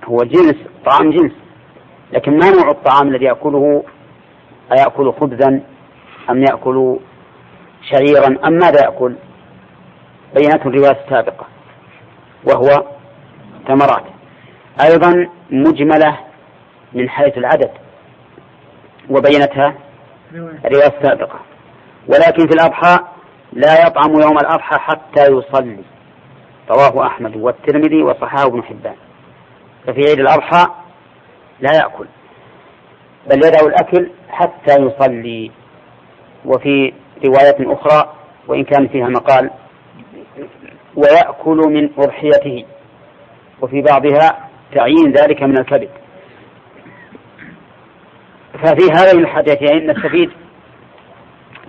هو 0.04 0.16
جنس 0.16 0.56
طعام 0.86 1.10
جنس. 1.10 1.43
لكن 2.14 2.38
ما 2.38 2.50
نوع 2.50 2.70
الطعام 2.70 3.08
الذي 3.08 3.24
يأكله؟ 3.24 3.82
أيأكل 4.72 5.12
خبزا 5.12 5.60
أم 6.30 6.42
يأكل 6.42 6.98
شعيرا 7.90 8.26
أم 8.46 8.52
ماذا 8.52 8.84
يأكل؟ 8.84 9.14
بينته 10.34 10.68
الرواية 10.68 10.98
السابقة 11.04 11.46
وهو 12.44 12.84
ثمرات. 13.68 14.04
أيضا 14.80 15.28
مجملة 15.50 16.18
من 16.92 17.08
حيث 17.08 17.38
العدد 17.38 17.70
وبينتها 19.10 19.74
الرواية 20.34 20.98
السابقة 20.98 21.38
ولكن 22.08 22.46
في 22.46 22.54
الأضحى 22.54 22.98
لا 23.52 23.86
يطعم 23.86 24.20
يوم 24.20 24.38
الأضحى 24.38 24.78
حتى 24.78 25.26
يصلي. 25.32 25.84
رواه 26.70 27.06
أحمد 27.06 27.36
والترمذي 27.36 28.02
وصححه 28.02 28.46
ابن 28.46 28.62
حبان. 28.62 28.96
ففي 29.86 30.00
عيد 30.00 30.20
الأضحى 30.20 30.83
لا 31.60 31.72
يأكل. 31.72 32.06
بل 33.26 33.36
يدع 33.36 33.60
الأكل 33.66 34.10
حتى 34.28 34.82
يصلي. 34.82 35.50
وفي 36.44 36.92
رواية 37.24 37.72
أخرى 37.72 38.12
وإن 38.48 38.64
كان 38.64 38.88
فيها 38.88 39.08
مقال 39.08 39.50
ويأكل 40.96 41.56
من 41.56 41.90
أضحيته. 41.98 42.64
وفي 43.62 43.82
بعضها 43.82 44.48
تعيين 44.74 45.12
ذلك 45.12 45.42
من 45.42 45.58
الكبد. 45.58 45.88
ففي 48.52 48.90
هذين 48.92 49.20
الحديثين 49.20 49.90
نستفيد 49.90 50.30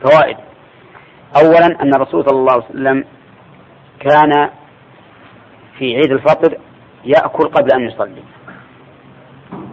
فوائد. 0.02 0.38
أولا 1.44 1.66
أن 1.66 1.96
الرسول 1.96 2.26
صلى 2.26 2.40
الله 2.40 2.54
عليه 2.54 2.66
وسلم 2.66 3.06
كان 4.00 4.50
في 5.78 5.96
عيد 5.96 6.12
الفطر 6.12 6.58
يأكل 7.06 7.48
قبل 7.48 7.72
أن 7.72 7.82
يصلي. 7.82 8.24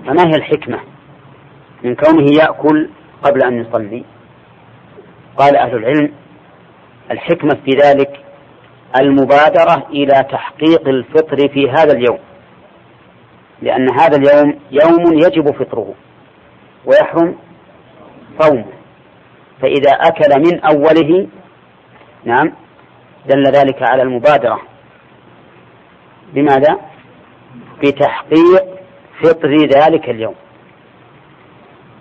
فما 0.06 0.22
هي 0.26 0.34
الحكمة 0.36 0.80
من 1.82 1.94
كونه 1.94 2.26
يأكل 2.32 2.90
قبل 3.22 3.42
أن 3.42 3.58
يصلي 3.58 4.04
قال 5.36 5.56
أهل 5.56 5.76
العلم 5.76 6.12
الحكمة 7.10 7.54
في 7.64 7.70
ذلك 7.70 8.20
المبادرة 9.00 9.86
إلى 9.90 10.24
تحقيق 10.30 10.88
الفطر 10.88 11.48
في 11.48 11.70
هذا 11.70 11.92
اليوم 11.92 12.18
لأن 13.62 13.90
هذا 14.00 14.16
اليوم 14.16 14.58
يوم 14.70 15.12
يجب 15.14 15.50
فطره 15.54 15.94
ويحرم 16.84 17.36
صومه 18.40 18.64
فإذا 19.62 19.90
أكل 19.90 20.40
من 20.40 20.60
أوله 20.60 21.26
نعم 22.24 22.52
دل 23.28 23.42
ذلك 23.42 23.82
على 23.82 24.02
المبادرة 24.02 24.60
بماذا؟ 26.34 26.78
بتحقيق 27.82 28.81
فطر 29.22 29.56
ذلك 29.56 30.10
اليوم. 30.10 30.34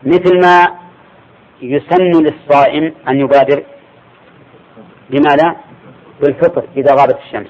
مثل 0.03 0.41
ما 0.41 0.67
يسن 1.61 2.11
للصائم 2.21 2.93
أن 3.07 3.19
يبادر 3.19 3.63
بماذا؟ 5.09 5.55
بالفطر 6.21 6.63
إذا 6.77 6.95
غابت 6.95 7.17
الشمس. 7.25 7.49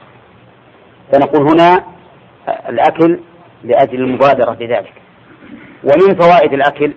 فنقول 1.12 1.42
هنا 1.50 1.84
الأكل 2.70 3.20
لأجل 3.64 4.04
المبادرة 4.04 4.52
بذلك. 4.52 4.94
ومن 5.84 6.16
فوائد 6.20 6.54
الأكل 6.54 6.94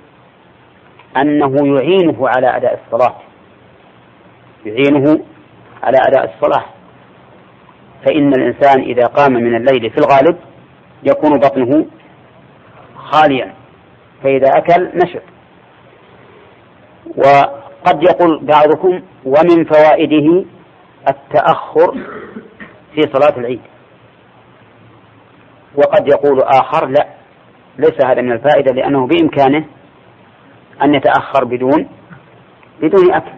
أنه 1.16 1.76
يعينه 1.76 2.28
على 2.28 2.56
أداء 2.56 2.80
الصلاة. 2.84 3.16
يعينه 4.66 5.24
على 5.82 5.98
أداء 6.08 6.34
الصلاة. 6.34 6.64
فإن 8.04 8.28
الإنسان 8.28 8.80
إذا 8.80 9.06
قام 9.06 9.32
من 9.32 9.56
الليل 9.56 9.90
في 9.90 9.98
الغالب 9.98 10.36
يكون 11.02 11.32
بطنه 11.32 11.86
خاليا 13.04 13.54
فإذا 14.22 14.48
أكل 14.48 14.90
نشط. 14.94 15.22
وقد 17.16 18.02
يقول 18.02 18.44
بعضكم 18.44 19.02
ومن 19.24 19.64
فوائده 19.64 20.44
التأخر 21.08 21.92
في 22.94 23.00
صلاة 23.00 23.38
العيد. 23.38 23.60
وقد 25.74 26.08
يقول 26.08 26.42
آخر 26.42 26.86
لا 26.86 27.06
ليس 27.78 28.04
هذا 28.06 28.22
من 28.22 28.32
الفائدة 28.32 28.72
لأنه 28.74 29.06
بإمكانه 29.06 29.64
أن 30.82 30.94
يتأخر 30.94 31.44
بدون 31.44 31.88
بدون 32.82 33.14
أكل 33.14 33.32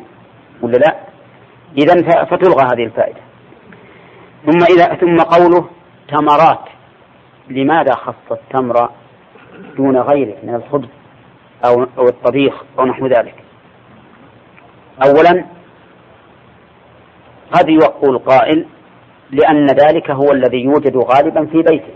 ولا 0.63 0.77
لا؟ 0.77 0.97
إذا 1.79 2.25
فتلغى 2.25 2.65
هذه 2.73 2.85
الفائدة. 2.85 3.21
ثم 4.47 4.75
إذا 4.75 4.95
ثم 4.95 5.17
قوله 5.17 5.69
تمرات. 6.09 6.69
لماذا 7.49 7.95
خص 7.95 8.33
التمر 8.33 8.91
دون 9.77 9.97
غيره 9.97 10.37
من 10.43 10.55
الخبز 10.55 10.89
أو 11.67 11.87
أو 11.99 12.05
الطبيخ 12.09 12.63
أو 12.79 12.85
نحو 12.85 13.07
ذلك. 13.07 13.35
أولا 15.07 15.45
قد 17.53 17.69
يقول 17.69 18.19
قائل 18.19 18.67
لأن 19.31 19.67
ذلك 19.67 20.11
هو 20.11 20.33
الذي 20.33 20.65
يوجد 20.65 20.97
غالبا 20.97 21.47
في 21.47 21.63
بيته. 21.63 21.95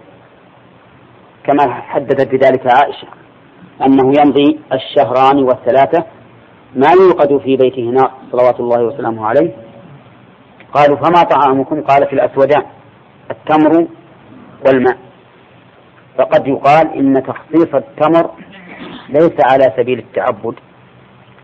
كما 1.45 1.75
حددت 1.75 2.29
بذلك 2.29 2.67
عائشة 2.75 3.09
أنه 3.87 4.13
يمضي 4.21 4.61
الشهران 4.73 5.43
والثلاثة 5.43 6.05
ما 6.75 6.91
يوقد 7.01 7.39
في 7.39 7.57
بيته 7.57 7.83
نار 7.83 8.11
صلوات 8.33 8.61
الله 8.61 8.83
وسلامه 8.83 9.27
عليه. 9.27 9.57
قالوا 10.75 10.97
فما 10.97 11.23
طعامكم؟ 11.23 11.81
قال 11.81 12.07
في 12.07 12.13
الأسودان 12.13 12.63
التمر 13.31 13.87
والماء. 14.67 15.10
فقد 16.21 16.47
يقال 16.47 16.95
إن 16.95 17.23
تخصيص 17.23 17.75
التمر 17.75 18.31
ليس 19.09 19.37
على 19.45 19.73
سبيل 19.77 19.99
التعبد 19.99 20.55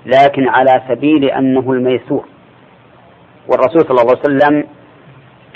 لكن 0.06 0.48
على 0.48 0.82
سبيل 0.88 1.24
أنه 1.24 1.72
الميسور. 1.72 2.24
والرسول 3.48 3.80
صلى 3.80 3.90
الله 3.90 4.10
عليه 4.10 4.20
وسلم 4.20 4.64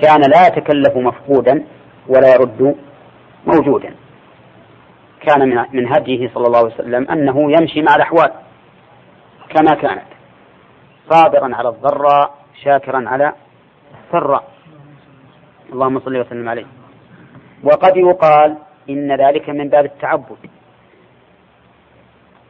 كان 0.03 0.21
لا 0.21 0.47
يتكلف 0.47 0.97
مفقودا 0.97 1.65
ولا 2.09 2.35
يرد 2.35 2.77
موجودا. 3.47 3.95
كان 5.27 5.67
من 5.73 5.93
هديه 5.93 6.31
صلى 6.35 6.47
الله 6.47 6.59
عليه 6.59 6.75
وسلم 6.75 7.11
أنه 7.11 7.53
يمشي 7.53 7.83
مع 7.83 7.95
الأحوال 7.97 8.33
كما 9.55 9.75
كانت 9.75 10.07
صابرا 11.11 11.57
على 11.57 11.69
الضراء 11.69 12.35
شاكرا 12.65 13.09
على 13.09 13.33
السراء. 14.05 14.45
اللهم 15.73 16.01
صل 16.01 16.17
وسلم 16.17 16.49
عليه. 16.49 16.67
وقد 17.65 17.97
يقال 17.97 18.57
إن 18.91 19.13
ذلك 19.13 19.51
من 19.51 19.69
باب 19.69 19.85
التعبد. 19.85 20.51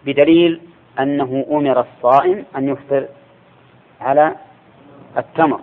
بدليل 0.04 0.60
أنه 1.00 1.46
أمر 1.50 1.80
الصائم 1.80 2.44
أن 2.56 2.68
يفطر 2.68 3.08
على 4.00 4.36
التمر. 5.18 5.60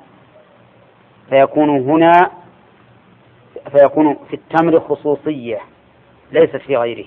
فيكون 1.29 1.69
هنا 1.69 2.31
فيكون 3.71 4.17
في 4.29 4.33
التمر 4.33 4.79
خصوصية 4.79 5.59
ليست 6.31 6.57
في 6.57 6.77
غيره 6.77 7.05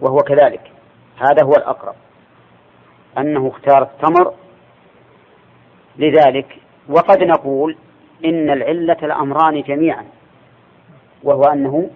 وهو 0.00 0.16
كذلك. 0.16 0.72
هذا 1.16 1.44
هو 1.44 1.52
الأقرب 1.52 1.94
أنه 3.18 3.48
اختار 3.48 3.82
التمر 3.82 4.34
لذلك. 5.98 6.58
وقد 6.88 7.22
نقول 7.22 7.76
إن 8.24 8.50
العلة 8.50 8.96
الأمران 9.02 9.62
جميعا 9.62 10.04
وهو 11.22 11.42
أنه 11.42 11.90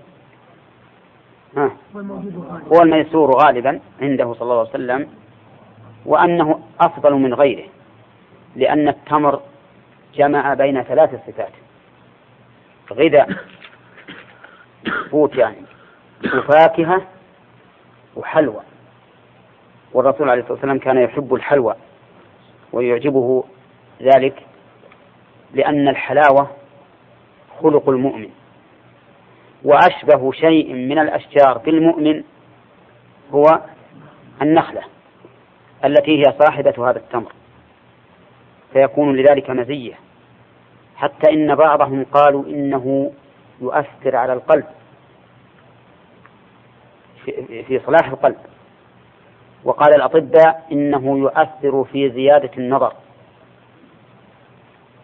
هو 2.73 2.83
الميسور 2.83 3.37
غالبا 3.37 3.81
عنده 4.01 4.35
صلى 4.35 4.43
الله 4.43 4.59
عليه 4.59 4.71
وسلم 4.71 5.09
وأنه 6.07 6.61
أفضل 6.81 7.15
من 7.15 7.35
غيره 7.35 7.69
لأن 8.57 8.89
التمر 8.89 9.41
جمع 10.15 10.55
بين 10.55 10.83
ثلاث 10.83 11.11
صفات. 11.27 11.53
غذاء 12.93 13.31
قوت 15.13 15.37
يعني 15.37 15.57
وفاكهة 16.35 17.03
وحلوى. 18.17 18.61
والرسول 19.93 20.31
عليه 20.31 20.41
الصلاة 20.41 20.55
والسلام 20.55 20.79
كان 20.79 20.99
يحب 20.99 21.35
الحلوى 21.35 21.75
ويعجبه 22.73 23.45
ذلك 24.03 24.43
لأن 25.55 25.89
الحلاوة 25.89 26.51
خلق 27.63 27.89
المؤمن. 27.89 28.31
وأشبه 29.65 30.33
شيء 30.33 30.73
من 30.73 30.99
الأشجار 30.99 31.59
بالمؤمن 31.59 32.25
هو 33.33 33.45
النخلة 34.43 34.83
التي 35.85 36.19
هي 36.19 36.25
صاحبة 36.39 36.91
هذا 36.91 36.99
التمر. 36.99 37.33
فيكون 38.73 39.17
لذلك 39.17 39.51
مزية. 39.51 39.95
حتى 40.97 41.33
إن 41.33 41.55
بعضهم 41.55 42.05
قالوا 42.05 42.45
إنه 42.47 43.13
يؤثر 43.61 44.17
على 44.17 44.33
القلب. 44.33 44.65
في 47.47 47.81
صلاح 47.87 48.09
القلب. 48.09 48.37
وقال 49.65 49.95
الأطباء 49.95 50.67
إنه 50.73 51.19
يؤثر 51.19 51.85
في 51.85 52.11
زيادة 52.11 52.51
النظر. 52.59 52.93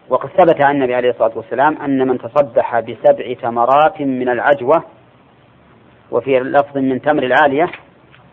وقد 0.09 0.29
ثبت 0.29 0.65
عن 0.65 0.75
النبي 0.75 0.95
عليه 0.95 1.09
الصلاة 1.09 1.31
والسلام 1.35 1.77
أن 1.81 2.07
من 2.07 2.17
تصبح 2.17 2.79
بسبع 2.79 3.33
تمرات 3.41 4.01
من 4.01 4.29
العجوة 4.29 4.83
وفي 6.11 6.39
لفظ 6.39 6.77
من 6.77 7.01
تمر 7.01 7.23
العالية 7.23 7.71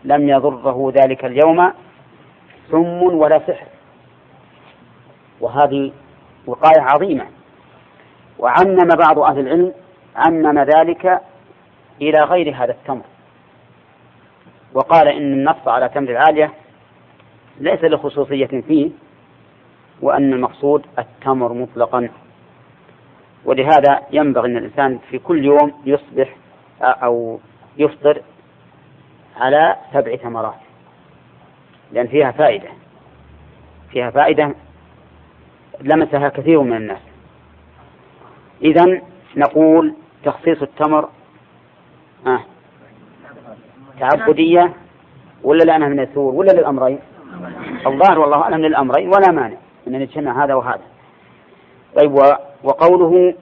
لم 0.03 0.29
يضره 0.29 0.93
ذلك 0.95 1.25
اليوم 1.25 1.73
سم 2.71 3.03
ولا 3.03 3.39
سحر. 3.47 3.67
وهذه 5.41 5.91
وقاية 6.45 6.81
عظيمة. 6.81 7.25
وعمم 8.39 8.89
بعض 8.99 9.19
أهل 9.19 9.39
العلم 9.39 9.73
عمم 10.15 10.59
ذلك 10.59 11.21
إلى 12.01 12.23
غير 12.23 12.55
هذا 12.55 12.71
التمر. 12.71 13.03
وقال 14.73 15.07
إن 15.07 15.33
النص 15.33 15.67
على 15.67 15.89
تمر 15.89 16.09
العالية 16.09 16.51
ليس 17.59 17.83
لخصوصية 17.83 18.61
فيه 18.67 18.89
وأن 20.01 20.33
المقصود 20.33 20.85
التمر 20.99 21.53
مطلقا. 21.53 22.09
ولهذا 23.45 24.01
ينبغي 24.11 24.47
أن 24.47 24.57
الإنسان 24.57 24.99
في 25.09 25.19
كل 25.19 25.45
يوم 25.45 25.73
يصبح 25.85 26.35
أو 26.81 27.39
يفطر 27.77 28.21
على 29.37 29.75
سبع 29.93 30.15
ثمرات 30.15 30.59
لأن 31.91 32.07
فيها 32.07 32.31
فائدة. 32.31 32.69
فيها 33.91 34.09
فائدة 34.09 34.55
لمسها 35.81 36.29
كثير 36.29 36.61
من 36.61 36.77
الناس. 36.77 37.01
إذا 38.61 39.01
نقول 39.35 39.93
تخصيص 40.23 40.61
التمر 40.61 41.09
آه 42.27 42.39
تعبدية 43.99 44.73
ولا 45.43 45.63
لأنها 45.63 45.87
من 45.87 45.99
الثور 45.99 46.33
ولا 46.33 46.51
للأمرين؟ 46.51 46.99
الظاهر 47.87 48.19
والله 48.19 48.41
أعلم 48.41 48.61
للأمرين 48.61 49.07
ولا 49.07 49.31
مانع. 49.31 49.57
أن 49.87 49.99
نجتمع 49.99 50.43
هذا 50.43 50.53
وهذا. 50.53 50.83
طيب 51.95 52.11
وقوله 52.63 53.35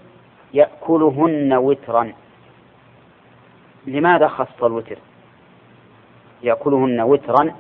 يأكلهن 0.53 1.53
وترا. 1.53 2.13
لماذا 3.87 4.27
خص 4.27 4.63
الوتر؟ 4.63 4.97
يأكلهن 6.43 7.01
وترا. 7.01 7.53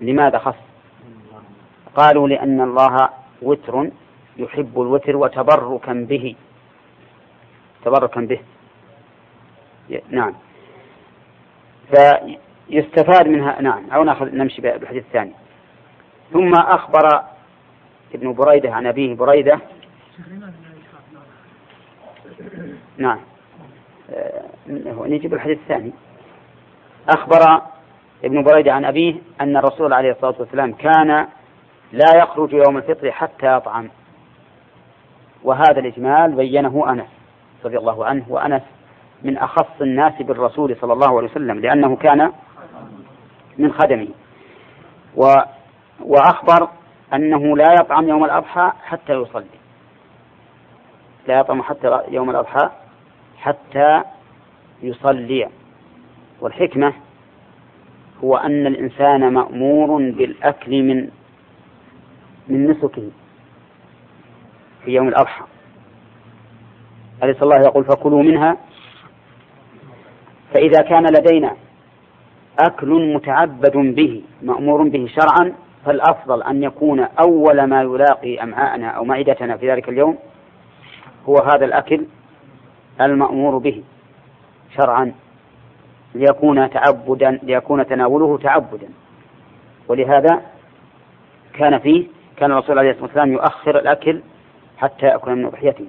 لماذا 0.00 0.38
خص؟ 0.38 0.54
قالوا 1.96 2.28
لأن 2.28 2.60
الله 2.60 3.08
وتر 3.42 3.90
يحب 4.36 4.80
الوتر 4.80 5.16
وتبركا 5.16 5.92
به. 5.92 6.34
تبركا 7.84 8.20
به. 8.20 8.40
نعم. 10.10 10.34
فيستفاد 11.90 13.28
منها 13.28 13.62
نعم. 13.62 13.90
أو 13.90 14.04
ناخذ 14.04 14.34
نمشي 14.34 14.62
بالحديث 14.62 15.04
الثاني 15.04 15.32
ثم 16.32 16.54
أخبر 16.54 17.22
ابن 18.14 18.32
بريدة 18.32 18.74
عن 18.74 18.86
أبيه 18.86 19.14
بريدة. 19.14 19.60
نعم. 22.96 23.18
آه، 24.14 24.42
نجيب 25.06 25.34
الحديث 25.34 25.58
الثاني. 25.58 25.92
أخبر 27.08 27.62
ابن 28.24 28.42
بريدة 28.42 28.72
عن 28.72 28.84
أبيه 28.84 29.14
أن 29.40 29.56
الرسول 29.56 29.92
عليه 29.92 30.10
الصلاة 30.10 30.34
والسلام 30.38 30.72
كان 30.72 31.26
لا 31.92 32.16
يخرج 32.16 32.52
يوم 32.52 32.76
الفطر 32.76 33.12
حتى 33.12 33.56
يطعم. 33.56 33.88
وهذا 35.42 35.78
الإجمال 35.80 36.32
بينه 36.32 36.90
أنس 36.90 37.08
رضي 37.64 37.78
الله 37.78 38.06
عنه 38.06 38.24
وأنس 38.28 38.62
من 39.22 39.38
أخص 39.38 39.80
الناس 39.80 40.22
بالرسول 40.22 40.76
صلى 40.80 40.92
الله 40.92 41.16
عليه 41.18 41.28
وسلم 41.30 41.60
لأنه 41.60 41.96
كان 41.96 42.32
من 43.58 43.72
خدمه. 43.72 44.08
وأخبر 46.00 46.68
أنه 47.14 47.56
لا 47.56 47.74
يطعم 47.80 48.08
يوم 48.08 48.24
الأضحى 48.24 48.72
حتى 48.84 49.12
يصلي. 49.12 49.44
لا 51.28 51.38
يطعم 51.38 51.62
حتى 51.62 52.00
يوم 52.08 52.30
الأضحى 52.30 52.70
حتى 53.38 54.02
يصلي. 54.82 55.48
والحكمة 56.40 56.92
هو 58.24 58.36
أن 58.36 58.66
الإنسان 58.66 59.32
مأمور 59.32 60.10
بالأكل 60.10 60.82
من 60.82 61.08
من 62.48 62.70
نسكه 62.70 63.10
في 64.84 64.90
يوم 64.90 65.08
الأضحى. 65.08 65.44
أليس 67.22 67.42
الله 67.42 67.56
يقول 67.66 67.84
فكلوا 67.84 68.22
منها؟ 68.22 68.56
فإذا 70.54 70.82
كان 70.82 71.04
لدينا 71.04 71.56
أكل 72.58 73.14
متعبد 73.14 73.76
به 73.76 74.22
مأمور 74.42 74.88
به 74.88 75.06
شرعا 75.06 75.52
فالأفضل 75.86 76.42
أن 76.42 76.62
يكون 76.62 77.00
أول 77.00 77.64
ما 77.64 77.82
يلاقي 77.82 78.42
أمعاءنا 78.42 78.88
أو 78.88 79.04
معدتنا 79.04 79.56
في 79.56 79.70
ذلك 79.70 79.88
اليوم 79.88 80.18
هو 81.28 81.36
هذا 81.38 81.64
الأكل 81.64 82.06
المأمور 83.00 83.58
به 83.58 83.82
شرعا 84.76 85.12
ليكون 86.14 86.70
تعبدا 86.70 87.38
ليكون 87.42 87.86
تناوله 87.86 88.38
تعبدا. 88.38 88.88
ولهذا 89.88 90.40
كان 91.54 91.78
فيه 91.78 92.06
كان 92.36 92.52
الرسول 92.52 92.78
عليه 92.78 92.90
الصلاة 92.90 93.04
والسلام 93.06 93.32
يؤخر 93.32 93.78
الأكل 93.78 94.20
حتى 94.78 95.06
يأكل 95.06 95.34
من 95.34 95.44
أضحيته. 95.44 95.86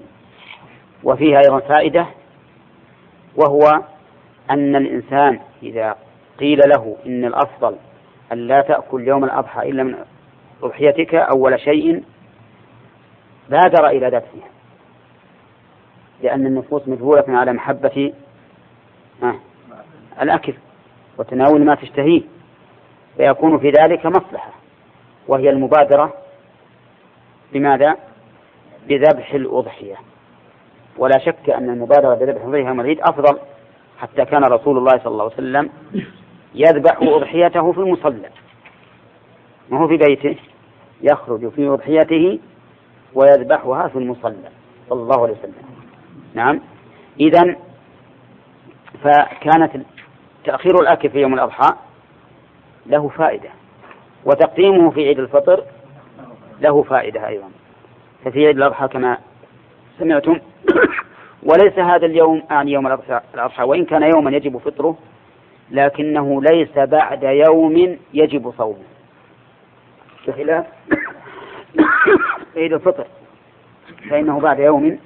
وفيها 1.04 1.38
أيضا 1.38 1.60
فائدة 1.60 2.06
وهو 3.36 3.82
أن 4.50 4.76
الإنسان 4.76 5.40
إذا 5.64 5.96
قيل 6.40 6.60
له 6.70 6.98
إن 7.06 7.26
الأفضل 7.26 7.76
أن 8.32 8.38
لا 8.38 8.62
تأكل 8.62 9.08
يوم 9.08 9.24
الأضحى 9.24 9.70
إلا 9.70 9.84
من 9.84 9.96
أضحيتك 10.64 11.16
أول 11.16 11.60
شيء 11.60 12.04
بادر 13.50 13.88
إلى 13.88 14.08
ذبحها 14.08 14.50
لأن 16.24 16.46
النفوس 16.46 16.88
مجبولة 16.88 17.24
على 17.28 17.54
محبة 17.54 18.14
الأكل 20.22 20.54
وتناول 21.18 21.66
ما 21.66 21.76
تشتهيه 21.76 22.22
فيكون 23.18 23.60
في 23.60 23.70
ذلك 23.70 24.06
مصلحة. 24.06 24.52
وهي 25.28 25.50
المبادرة 25.50 26.14
بماذا؟ 27.54 27.96
بذبح 28.88 29.34
الأضحية. 29.34 29.96
ولا 30.98 31.20
شك 31.20 31.50
أن 31.50 31.70
المبادرة 31.70 32.16
بذبح 32.16 32.42
الأضحية 32.42 32.68
يوم 32.68 32.80
العيد 32.82 33.00
أفضل 33.02 33.40
حتى 34.00 34.26
كان 34.26 34.44
رسول 34.44 34.78
الله 34.78 34.98
صلى 34.98 35.08
الله 35.12 35.24
عليه 35.24 35.34
وسلم 35.34 35.70
يذبح 36.56 36.98
أضحيته 37.02 37.72
في 37.72 37.78
المصلى. 37.78 38.30
ما 39.70 39.80
هو 39.80 39.88
في 39.88 39.98
بيته؟ 39.98 40.36
يخرج 41.02 41.50
في 41.50 41.68
أضحيته 41.68 42.40
ويذبحها 43.14 43.88
في 43.88 43.96
المصلى. 43.96 44.50
صلى 44.90 45.02
الله 45.02 45.24
عليه 45.24 45.34
وسلم. 45.34 45.54
نعم. 46.34 46.62
إذا 47.20 47.56
فكانت 49.04 49.86
تأخير 50.44 50.76
الأكل 50.82 51.10
في 51.10 51.20
يوم 51.20 51.34
الأضحى 51.34 51.74
له 52.86 53.08
فائدة 53.08 53.50
وتقديمه 54.26 54.90
في 54.90 55.08
عيد 55.08 55.20
الفطر 55.20 55.64
له 56.62 56.84
فائدة 56.84 57.28
أيضا. 57.28 57.50
ففي 58.26 58.48
عيد 58.48 58.58
الأضحى 58.58 58.88
كما 58.88 59.18
سمعتم 60.00 60.40
وليس 61.50 61.80
هذا 61.80 62.06
اليوم 62.06 62.44
أعني 62.52 62.72
يوم 62.72 62.88
الأضحى 62.88 63.64
وإن 63.64 63.86
كان 63.86 64.04
يوما 64.04 64.32
يجب 64.32 64.58
فطره 64.58 64.98
لكنه 65.72 66.42
ليس 66.42 66.78
بعد 66.78 67.24
يوم 67.24 67.98
يجب 68.14 68.54
صومه. 68.58 68.84
بخلاف 70.28 70.66
عيد 72.58 72.74
الفطر. 72.74 73.08
فإنه 74.10 74.40
بعد 74.40 74.60
يوم 74.60 75.00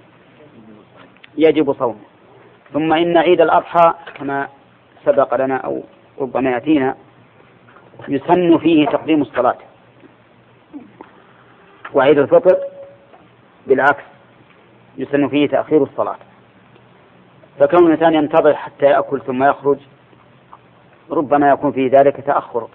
يجب 1.38 1.74
صومه. 1.74 1.99
ثم 2.74 2.93
إن 2.93 3.18
عيد 3.18 3.41
الأضحى 3.41 3.93
كما 4.16 4.47
سبق 5.05 5.36
لنا 5.36 5.57
أو 5.57 5.84
ربما 6.20 6.51
يأتينا 6.51 6.95
يسن 8.07 8.57
فيه 8.57 8.86
تقديم 8.86 9.22
الصلاة. 9.22 9.57
وعيد 11.93 12.18
الفطر 12.18 12.57
بالعكس 13.68 14.03
يسن 14.97 15.28
فيه 15.28 15.47
تأخير 15.47 15.84
الصلاة. 15.84 16.18
فكون 17.59 17.86
الإنسان 17.88 18.14
ينتظر 18.14 18.53
حتى 18.53 18.86
يأكل 18.86 19.22
ثم 19.22 19.43
يخرج 19.43 19.78
ربما 21.12 21.49
يكون 21.49 21.72
في 21.72 21.88
ذلك 21.88 22.16
تأخر. 22.26 22.68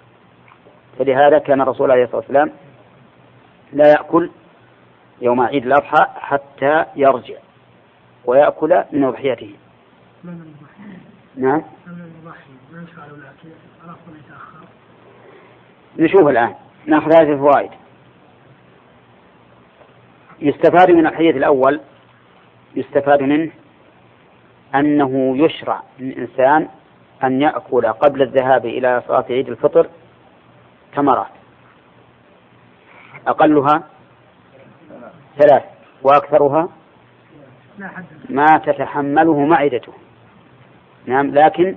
فلهذا 0.99 1.37
كان 1.39 1.61
الرسول 1.61 1.91
عليه 1.91 2.03
الصلاة 2.03 2.17
والسلام 2.17 2.51
لا 3.73 3.87
يأكل 3.89 4.29
يوم 5.21 5.41
عيد 5.41 5.65
الأضحى 5.65 6.05
حتى 6.15 6.85
يرجع 6.95 7.37
ويأكل 8.25 8.83
من 8.91 9.03
أضحيته. 9.03 9.55
نعم. 11.35 11.63
نشوف 15.99 16.27
الآن. 16.27 16.55
نأخذ 16.85 17.15
هذه 17.15 17.31
الفوائد. 17.33 17.71
يستفاد 20.39 20.91
من 20.91 21.07
الحديث 21.07 21.35
الأول 21.35 21.81
يستفاد 22.75 23.23
منه 23.23 23.51
أنه 24.75 25.37
يشرع 25.37 25.83
للإنسان 25.99 26.67
أن 27.23 27.41
يأكل 27.41 27.87
قبل 27.87 28.21
الذهاب 28.21 28.65
إلى 28.65 29.03
صلاة 29.07 29.25
عيد 29.29 29.49
الفطر 29.49 29.87
تمرات 30.95 31.27
أقلها 33.27 33.83
ثلاث 35.37 35.63
وأكثرها 36.03 36.69
ما 38.29 38.45
تتحمله 38.65 39.45
معدته. 39.45 39.93
نعم 41.05 41.27
لكن 41.27 41.75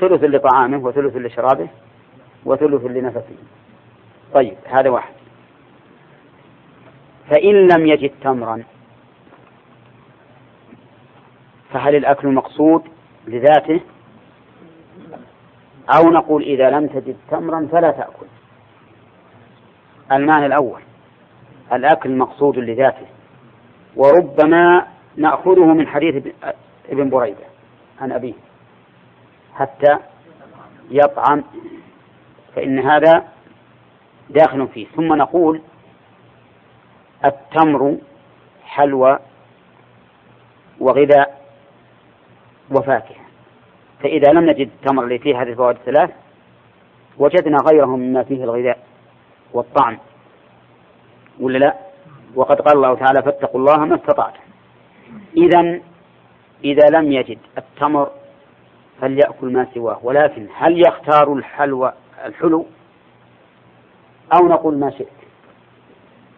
ثلث 0.00 0.24
لطعامه 0.24 0.78
وثلث 0.78 1.16
لشرابه 1.16 1.68
وثلث 2.44 2.84
لنفسه. 2.84 3.36
طيب 4.34 4.56
هذا 4.66 4.90
واحد. 4.90 5.12
فإن 7.30 7.68
لم 7.68 7.86
يجد 7.86 8.10
تمرا 8.22 8.62
فهل 11.72 11.96
الأكل 11.96 12.28
مقصود 12.28 12.82
لذاته؟ 13.26 13.80
أو 15.88 16.10
نقول 16.10 16.42
إذا 16.42 16.70
لم 16.70 16.86
تجد 16.86 17.16
تمرا 17.30 17.68
فلا 17.72 17.90
تأكل. 17.90 18.26
المعنى 20.12 20.46
الأول 20.46 20.80
الأكل 21.72 22.16
مقصود 22.16 22.58
لذاته. 22.58 23.06
وربما 23.96 24.86
نأخذه 25.16 25.64
من 25.64 25.86
حديث 25.86 26.26
ابن 26.88 27.10
بريدة 27.10 27.44
عن 28.00 28.12
أبيه. 28.12 28.34
حتى 29.54 29.98
يطعم 30.90 31.44
فإن 32.54 32.78
هذا 32.78 33.28
داخل 34.30 34.68
فيه. 34.68 34.86
ثم 34.86 35.14
نقول 35.14 35.62
التمر 37.24 37.96
حلوى 38.64 39.18
وغذاء 40.80 41.40
وفاكهة. 42.70 43.25
فإذا 44.06 44.32
لم 44.32 44.50
نجد 44.50 44.68
التمر 44.68 45.04
اللي 45.04 45.18
فيه 45.18 45.42
هذه 45.42 45.48
الفوائد 45.48 45.76
الثلاث 45.76 46.10
وجدنا 47.18 47.56
غيره 47.70 47.96
مما 47.96 48.22
فيه 48.22 48.44
الغذاء 48.44 48.78
والطعم. 49.52 49.98
ولا 51.40 51.58
لا؟ 51.58 51.74
وقد 52.34 52.60
قال 52.60 52.76
الله 52.76 52.94
تعالى 52.94 53.22
فاتقوا 53.22 53.60
الله 53.60 53.76
ما 53.76 53.94
استطعتم. 53.94 54.40
إذا 55.36 55.80
إذا 56.64 56.98
لم 56.98 57.12
يجد 57.12 57.38
التمر 57.58 58.10
فليأكل 59.00 59.52
ما 59.52 59.66
سواه. 59.74 59.98
ولكن 60.02 60.46
هل 60.56 60.86
يختار 60.88 61.32
الحلوى 61.32 61.92
الحلو؟ 62.24 62.66
أو 64.32 64.48
نقول 64.48 64.78
ما 64.78 64.90
شئت. 64.90 65.08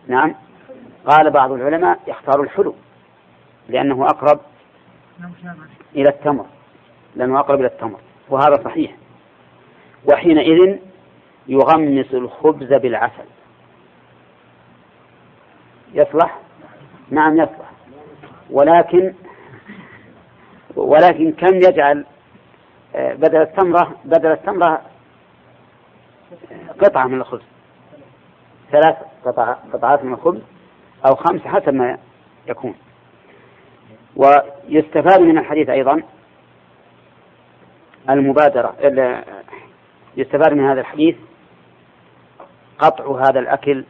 نعم. 0.07 0.35
قال 1.07 1.31
بعض 1.31 1.53
العلماء 1.53 2.01
يختار 2.07 2.43
الحلو 2.43 2.75
لأنه 3.69 4.05
أقرب 4.05 4.41
إلى 5.97 6.09
التمر. 6.09 6.47
لأنه 7.19 7.41
أقرب 7.41 7.61
إلى 7.61 7.67
التمر 7.67 8.01
وهذا 8.29 8.65
صحيح. 8.65 8.97
وحينئذ 10.13 10.79
يغمس 11.49 12.15
الخبز 12.15 12.73
بالعسل. 12.75 13.25
يصلح؟ 15.95 16.39
نعم 17.11 17.37
يصلح. 17.37 17.71
ولكن 18.51 19.15
ولكن 20.77 21.33
كم 21.33 21.57
يجعل 21.57 22.05
آه، 22.95 23.15
بدل 23.15 23.43
التمرة 23.43 23.97
بدل 24.05 24.33
التمرة 24.33 24.83
قطعة 26.81 27.07
من 27.07 27.21
الخبز. 27.21 27.43
ثلاث 28.73 28.97
قطع 29.25 29.53
قطعات 29.73 30.05
من 30.05 30.13
الخبز 30.13 30.41
أو 31.07 31.15
خمس 31.15 31.41
حسب 31.41 31.75
ما 31.75 31.99
يكون. 32.47 32.75
ويستفاد 34.17 35.21
من 35.21 35.39
الحديث 35.39 35.69
أيضا 35.69 36.03
المبادرة 38.11 38.75
يستفاد 40.17 40.53
من 40.53 40.65
هذا 40.65 40.81
الحديث 40.81 41.17
قطع 42.79 43.29
هذا 43.29 43.41
الأكل 43.41 43.85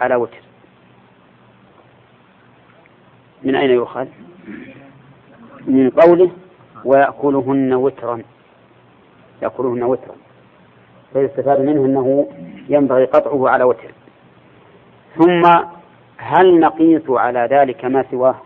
على 0.00 0.14
وتر. 0.14 0.40
من 3.42 3.54
أين 3.56 3.70
يؤخذ؟ 3.70 4.06
من 5.66 5.90
قوله 5.90 6.30
ويأكلهن 6.84 7.74
وترا. 7.74 8.22
يأكلهن 9.42 9.82
وترا. 9.82 10.14
فيستفاد 11.12 11.60
منه 11.60 11.84
أنه 11.84 12.28
ينبغي 12.68 13.04
قطعه 13.04 13.48
على 13.48 13.64
وتر. 13.64 13.90
ثم 15.16 15.42
هل 16.16 16.60
نقيس 16.60 17.10
على 17.10 17.48
ذلك 17.50 17.84
ما 17.84 18.04
سواه؟ 18.10 18.36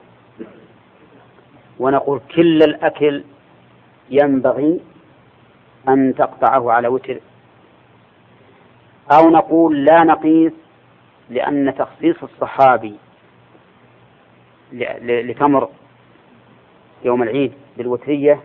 ونقول 1.78 2.20
كل 2.34 2.62
الأكل 2.62 3.24
ينبغي 4.10 4.80
أن 5.88 6.14
تقطعه 6.14 6.72
على 6.72 6.88
وتر. 6.88 7.20
أو 9.10 9.30
نقول 9.30 9.84
لا 9.84 10.04
نقيس 10.04 10.52
لأن 11.30 11.74
تخصيص 11.78 12.16
الصحابي 12.22 12.96
لتمر 14.72 15.68
يوم 17.04 17.22
العيد 17.22 17.52
بالوترية 17.76 18.40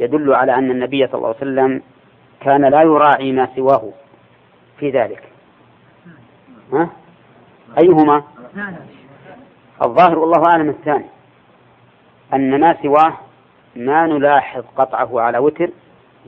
يدل 0.00 0.34
على 0.34 0.54
أن 0.54 0.70
النبي 0.70 1.06
صلى 1.06 1.14
الله 1.14 1.26
عليه 1.28 1.36
وسلم 1.36 1.82
كان 2.40 2.64
لا 2.64 2.82
يراعي 2.82 3.32
ما 3.32 3.48
سواه 3.56 3.90
في 4.78 4.90
ذلك. 4.90 5.22
ها؟ 6.72 6.90
أيهما؟ 7.78 8.22
الظاهر 9.82 10.18
والله 10.18 10.42
أعلم 10.50 10.68
الثاني 10.68 11.06
أن 12.34 12.60
ما 12.60 12.76
سواه 12.82 13.18
ما 13.76 14.06
نلاحظ 14.06 14.64
قطعه 14.76 15.20
على 15.20 15.38
وتر 15.38 15.70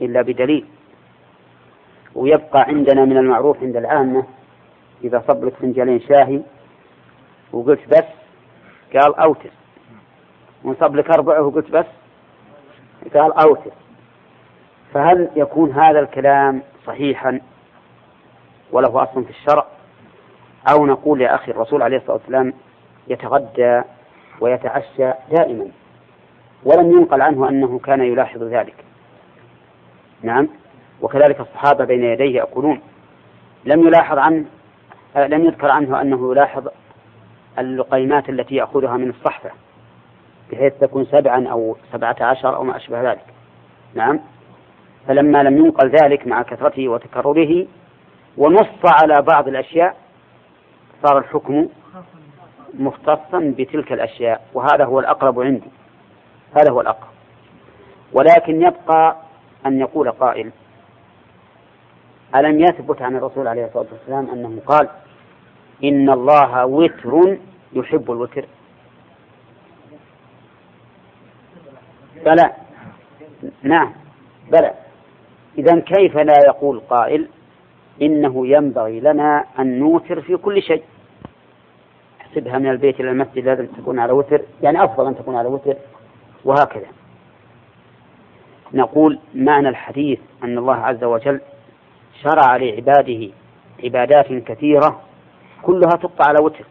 إلا 0.01 0.21
بدليل. 0.21 0.65
ويبقى 2.15 2.61
عندنا 2.61 3.05
من 3.05 3.17
المعروف 3.17 3.63
عند 3.63 3.75
العامة 3.77 4.23
إذا 5.03 5.23
صب 5.27 5.45
لك 5.45 5.53
فنجانين 5.53 5.99
شاهي 5.99 6.41
وقلت 7.53 7.87
بس 7.89 8.03
قال 8.93 9.15
أوتر. 9.15 9.49
ونصب 10.63 10.95
لك 10.95 11.09
أربعة 11.09 11.41
وقلت 11.41 11.71
بس 11.71 11.85
قال 13.13 13.33
أوتر. 13.33 13.71
فهل 14.93 15.29
يكون 15.35 15.71
هذا 15.71 15.99
الكلام 15.99 16.61
صحيحا 16.85 17.41
وله 18.71 19.03
أصل 19.03 19.23
في 19.23 19.29
الشرع؟ 19.29 19.65
أو 20.73 20.85
نقول 20.85 21.21
يا 21.21 21.35
أخي 21.35 21.51
الرسول 21.51 21.81
عليه 21.81 21.97
الصلاة 21.97 22.13
والسلام 22.13 22.53
يتغدى 23.07 23.81
ويتعشى 24.41 25.13
دائما 25.31 25.67
ولم 26.63 26.91
ينقل 26.91 27.21
عنه 27.21 27.49
أنه 27.49 27.79
كان 27.79 28.01
يلاحظ 28.01 28.43
ذلك. 28.43 28.75
نعم. 30.23 30.49
وكذلك 31.01 31.39
الصحابة 31.39 31.85
بين 31.85 32.03
يديه 32.03 32.35
يأكلون. 32.35 32.81
لم 33.65 33.87
يلاحظ 33.87 34.17
عنه 34.17 34.45
لم 35.15 35.45
يذكر 35.45 35.71
عنه 35.71 36.01
أنه 36.01 36.31
يلاحظ 36.31 36.67
اللقيمات 37.59 38.29
التي 38.29 38.55
يأخذها 38.55 38.97
من 38.97 39.09
الصحفة 39.09 39.49
بحيث 40.51 40.73
تكون 40.73 41.05
سبعا 41.05 41.47
أو 41.47 41.77
سبعة 41.93 42.15
عشر 42.21 42.55
أو 42.55 42.63
ما 42.63 42.77
أشبه 42.77 43.11
ذلك. 43.11 43.25
نعم. 43.93 44.19
فلما 45.07 45.43
لم 45.43 45.57
ينقل 45.57 45.89
ذلك 45.89 46.27
مع 46.27 46.41
كثرته 46.41 46.87
وتكرره 46.89 47.67
ونص 48.37 48.85
على 49.01 49.21
بعض 49.21 49.47
الأشياء 49.47 49.95
صار 51.03 51.17
الحكم 51.17 51.67
مختصا 52.73 53.53
بتلك 53.57 53.93
الأشياء 53.93 54.41
وهذا 54.53 54.85
هو 54.85 54.99
الأقرب 54.99 55.39
عندي. 55.39 55.69
هذا 56.57 56.71
هو 56.71 56.81
الأقرب. 56.81 57.11
ولكن 58.13 58.61
يبقى 58.61 59.15
أن 59.65 59.79
يقول 59.79 60.11
قائل 60.11 60.51
ألم 62.35 62.59
يثبت 62.59 63.01
عن 63.01 63.15
الرسول 63.15 63.47
عليه 63.47 63.65
الصلاة 63.65 63.85
والسلام 63.91 64.29
أنه 64.29 64.61
قال 64.65 64.89
إن 65.83 66.09
الله 66.09 66.65
وتر 66.65 67.37
يحب 67.73 68.11
الوتر؟ 68.11 68.45
بلى. 72.25 72.51
نعم. 73.63 73.93
بلى. 74.51 74.73
إذا 75.57 75.79
كيف 75.79 76.17
لا 76.17 76.33
يقول 76.47 76.79
قائل 76.79 77.27
إنه 78.01 78.47
ينبغي 78.47 78.99
لنا 78.99 79.45
أن 79.59 79.79
نوتر 79.79 80.21
في 80.21 80.37
كل 80.37 80.61
شيء؟ 80.61 80.83
احسبها 82.21 82.57
من 82.57 82.69
البيت 82.69 82.99
إلى 82.99 83.11
المسجد 83.11 83.45
لازم 83.45 83.65
تكون 83.65 83.99
على 83.99 84.13
وتر 84.13 84.41
يعني 84.63 84.83
أفضل 84.83 85.07
أن 85.07 85.17
تكون 85.17 85.35
على 85.35 85.47
وتر 85.47 85.75
وهكذا. 86.45 86.87
نقول 88.73 89.19
معنى 89.35 89.69
الحديث 89.69 90.19
أن 90.43 90.57
الله 90.57 90.75
عز 90.75 91.03
وجل 91.03 91.41
شرع 92.23 92.55
لعباده 92.57 93.29
عبادات 93.83 94.33
كثيرة 94.33 95.01
كلها 95.61 95.91
تبقى 95.91 96.27
على 96.27 96.43
وتر 96.43 96.65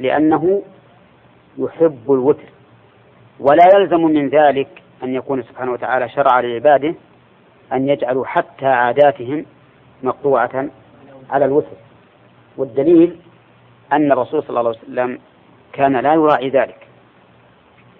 لأنه 0.00 0.62
يحب 1.58 2.12
الوتر 2.12 2.48
ولا 3.40 3.64
يلزم 3.74 4.00
من 4.00 4.28
ذلك 4.28 4.68
أن 5.02 5.14
يكون 5.14 5.42
سبحانه 5.42 5.72
وتعالى 5.72 6.08
شرع 6.08 6.40
لعباده 6.40 6.94
أن 7.72 7.88
يجعلوا 7.88 8.26
حتى 8.26 8.66
عاداتهم 8.66 9.46
مقطوعة 10.02 10.68
على 11.30 11.44
الوتر. 11.44 11.76
والدليل 12.56 13.16
أن 13.92 14.12
الرسول 14.12 14.42
صلى 14.42 14.60
الله 14.60 14.70
عليه 14.70 14.78
وسلم 14.78 15.18
كان 15.72 15.96
لا 15.96 16.14
يراعي 16.14 16.48
ذلك 16.48 16.86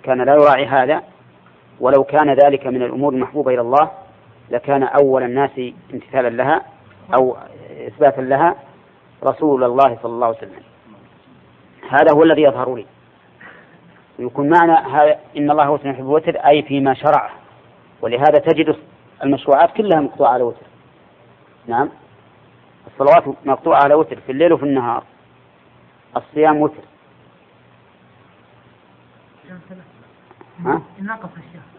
كان 0.03 0.23
لا 0.23 0.33
يراعي 0.35 0.67
هذا 0.67 1.03
ولو 1.81 2.05
كان 2.05 2.31
ذلك 2.31 2.67
من 2.67 2.83
الأمور 2.83 3.13
المحبوبة 3.13 3.55
إلى 3.55 3.61
الله 3.61 3.91
لكان 4.51 4.83
أول 4.83 5.23
الناس 5.23 5.61
امتثالا 5.95 6.29
لها 6.29 6.63
أو 7.15 7.37
إثباتا 7.87 8.21
لها 8.21 8.57
رسول 9.25 9.65
الله 9.65 9.99
صلى 10.03 10.13
الله 10.13 10.27
عليه 10.27 10.37
وسلم. 10.37 10.63
هذا 11.89 12.15
هو 12.15 12.23
الذي 12.23 12.43
يظهر 12.43 12.75
لي 12.75 12.87
ويكون 14.19 14.49
معنى 14.49 14.73
إن 15.37 15.51
الله 15.51 15.65
هو 15.65 15.79
يحب 15.85 16.01
الوتر 16.01 16.37
أي 16.37 16.63
فيما 16.63 16.95
شرعه 16.95 17.31
ولهذا 18.01 18.39
تجد 18.39 18.77
المشروعات 19.25 19.71
كلها 19.77 20.01
مقطوعة 20.01 20.33
على 20.33 20.43
وتر. 20.43 20.67
نعم. 21.67 21.89
الصلوات 22.87 23.37
مقطوعة 23.45 23.83
على 23.83 23.95
وتر 23.95 24.21
في 24.21 24.33
الليل 24.33 24.53
وفي 24.53 24.63
النهار. 24.63 25.05
الصيام 26.17 26.61
وتر. 26.61 26.83
ها؟ 30.65 30.83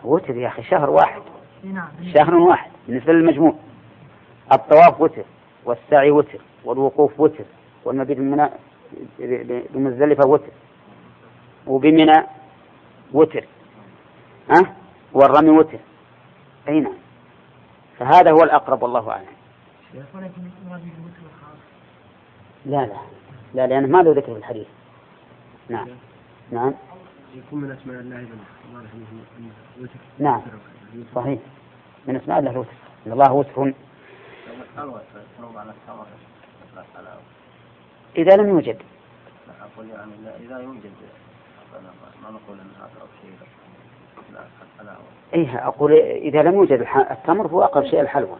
وتر 0.04 0.38
يا 0.38 0.48
أخي 0.48 0.64
شهر 0.64 0.90
واحد. 0.90 1.22
نعم. 1.64 1.88
شهر 2.14 2.36
واحد 2.36 2.72
بالنسبة 2.88 3.14
للمجموع. 3.14 3.54
الطواف 4.54 5.02
وتر 5.02 5.24
والسعي 5.66 6.12
وتر 6.12 6.42
والوقوف 6.66 7.20
وتر 7.20 7.46
والمبيت 7.86 8.18
بمزدلفة 9.74 10.28
وتر 10.28 10.52
وبمنى 11.68 12.24
وتر 13.14 13.46
ها؟ 14.50 14.76
والرمي 15.14 15.50
وتر. 15.50 15.80
أي 16.68 16.80
نعم. 16.80 16.94
فهذا 18.00 18.32
هو 18.32 18.44
الأقرب 18.44 18.84
والله 18.84 19.12
أعلم. 19.12 19.26
لا 22.66 22.86
لا. 22.86 22.98
لا 23.54 23.68
لأنه 23.68 23.88
ما 23.88 23.98
له 24.04 24.12
ذكر 24.12 24.34
في 24.34 24.38
الحديث. 24.38 24.68
نعم. 25.70 25.88
نعم. 26.52 26.74
يكون 27.36 27.62
من 27.62 27.72
أسماء 27.72 28.00
الله 28.00 28.28
وتر 29.82 29.90
نعم. 30.20 30.42
صحيح. 31.16 31.40
من 32.08 32.16
أسماء 32.16 32.40
الله 32.40 32.52
الوتر 32.52 32.70
الله 33.08 33.34
وتر 33.34 33.74
إذا 38.18 38.36
لم 38.36 38.50
يوجد. 38.50 38.78
يعني 39.78 40.12
إذا 40.46 40.60
يوجد 40.60 40.92
ما 42.24 42.30
نقول 42.32 42.60
أن 42.60 42.72
هذا 42.80 43.08
شيء 43.22 43.32
إيه 45.34 45.68
أقول 45.68 45.94
إذا 46.02 46.44
لم 46.44 46.56
يوجد 46.56 46.88
التمر 47.12 47.48
هو 47.48 47.64
أقرب 47.64 47.86
شيء 47.86 48.02
الحلوى. 48.02 48.38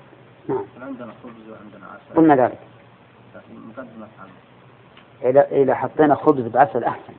نعم. 0.50 0.66
عندنا 0.82 1.14
خبز 1.24 1.50
وعندنا 1.50 1.86
عسل 1.86 2.16
قلنا 2.16 2.36
ذلك. 2.36 2.60
مقدمة 3.50 4.08
إذا 5.52 5.76
حطينا 5.76 6.16
خبز 6.16 6.48
بعسل 6.48 6.84
أحسن. 6.84 7.14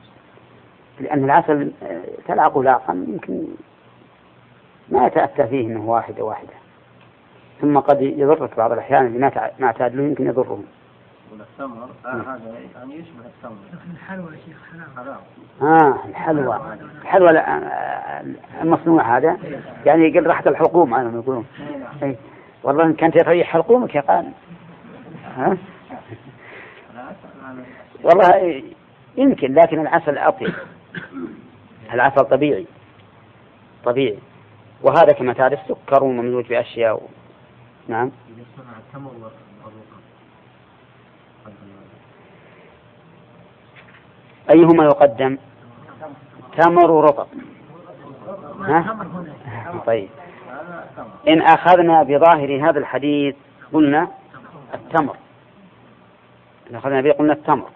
لأن 0.99 1.23
العسل 1.23 1.71
تلعقه 2.27 2.63
لاقا 2.63 2.93
يمكن 2.93 3.47
ما 4.89 5.07
يتأتى 5.07 5.47
فيه 5.47 5.67
أنه 5.67 5.89
واحدة 5.89 6.23
واحدة. 6.23 6.53
ثم 7.61 7.79
قد 7.79 8.01
يضرك 8.01 8.57
بعض 8.57 8.71
الأحيان 8.71 9.05
اللي 9.05 9.19
ما 9.59 9.67
اعتاد 9.67 9.95
له 9.95 10.03
يمكن 10.03 10.27
يضرهم. 10.27 10.65
والتمر 11.31 11.89
آه 12.05 12.09
هذا 12.09 12.59
يعني 12.75 12.93
يشبه 12.93 13.25
التمر. 13.25 13.57
الحلوى 13.93 14.31
يا 14.31 14.37
شيخ 14.45 14.57
حلال 14.71 15.15
آه 15.61 15.99
الحلوى. 16.09 16.59
الحلوى 17.01 17.29
المصنوع 18.61 19.17
هذا. 19.17 19.37
يعني 19.85 20.03
يقل 20.03 20.27
راحة 20.27 20.43
الحلقوم 20.47 20.89
ما 20.89 21.01
يقولون. 21.01 21.45
أي. 22.03 22.15
والله 22.63 22.83
إن 22.83 22.93
كانت 22.93 23.17
تريح 23.17 23.47
حلقومك 23.47 23.95
يا 23.95 24.01
قال 24.01 24.31
ها؟ 25.35 25.57
والله 28.03 28.63
يمكن 29.17 29.53
لكن 29.53 29.79
العسل 29.79 30.17
أطيب. 30.17 30.53
العسل 31.93 32.25
طبيعي. 32.25 32.65
طبيعي. 33.85 34.19
وهذا 34.81 35.11
كما 35.13 35.33
تعرف 35.33 35.59
سكر 35.67 36.03
وممزوج 36.03 36.47
بأشياء 36.47 36.95
و... 36.95 37.07
نعم. 37.87 38.11
أيهما 44.49 44.83
يقدم؟ 44.83 45.37
تمر 46.57 46.91
ورطب. 46.91 47.27
ها؟ 48.59 48.97
طيب. 49.85 50.09
إن 51.27 51.41
أخذنا 51.41 52.03
بظاهر 52.03 52.69
هذا 52.69 52.79
الحديث 52.79 53.35
قلنا 53.73 54.07
التمر. 54.73 55.15
إن 56.71 56.75
أخذنا 56.75 57.01
به 57.01 57.11
قلنا 57.11 57.33
التمر. 57.33 57.69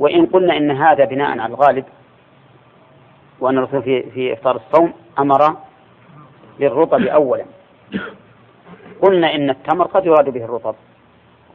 وإن 0.00 0.26
قلنا 0.26 0.56
إن 0.56 0.70
هذا 0.70 1.04
بناء 1.04 1.38
على 1.38 1.46
الغالب 1.46 1.84
وأن 3.40 3.58
الرسول 3.58 3.82
في 3.82 4.10
في 4.10 4.32
إفطار 4.32 4.56
الصوم 4.56 4.92
أمر 5.18 5.56
بالرطب 6.58 7.02
أولا. 7.02 7.44
قلنا 9.02 9.34
إن 9.34 9.50
التمر 9.50 9.86
قد 9.86 10.06
يراد 10.06 10.28
به 10.28 10.44
الرطب 10.44 10.74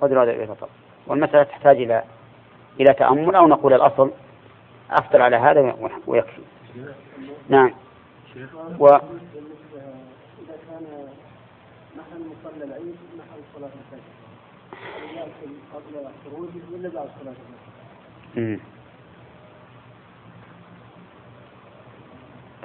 قد 0.01 0.11
يراد 0.11 0.27
به 0.27 0.43
الرطب. 0.43 0.67
والمسألة 1.07 1.43
تحتاج 1.43 1.77
إلى 1.77 2.03
إلى 2.79 2.93
تأمل 2.93 3.35
أو 3.35 3.47
نقول 3.47 3.73
الأصل 3.73 4.11
أفطر 4.91 5.21
على 5.21 5.35
هذا 5.35 5.75
ويكفي. 6.07 6.41
نعم. 7.49 7.73
و 8.79 8.87
إذا 8.87 9.01
كان 10.69 10.85
محل 11.95 12.19
مصلى 12.19 12.63
العيد 12.63 12.95
محل 13.17 13.41
صلاة 13.55 13.67
الفجر؟ 13.67 14.15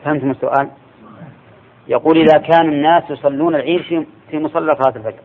فهمتم 0.05 0.31
السؤال؟ 0.31 0.71
يقول 1.89 2.19
إذا 2.19 2.39
كان 2.39 2.69
الناس 2.69 3.11
يصلون 3.11 3.55
العيد 3.55 3.81
في 3.83 4.07
في 4.31 4.39
مصلى 4.39 4.75
صلاة 4.83 4.97
الفجر 4.97 5.21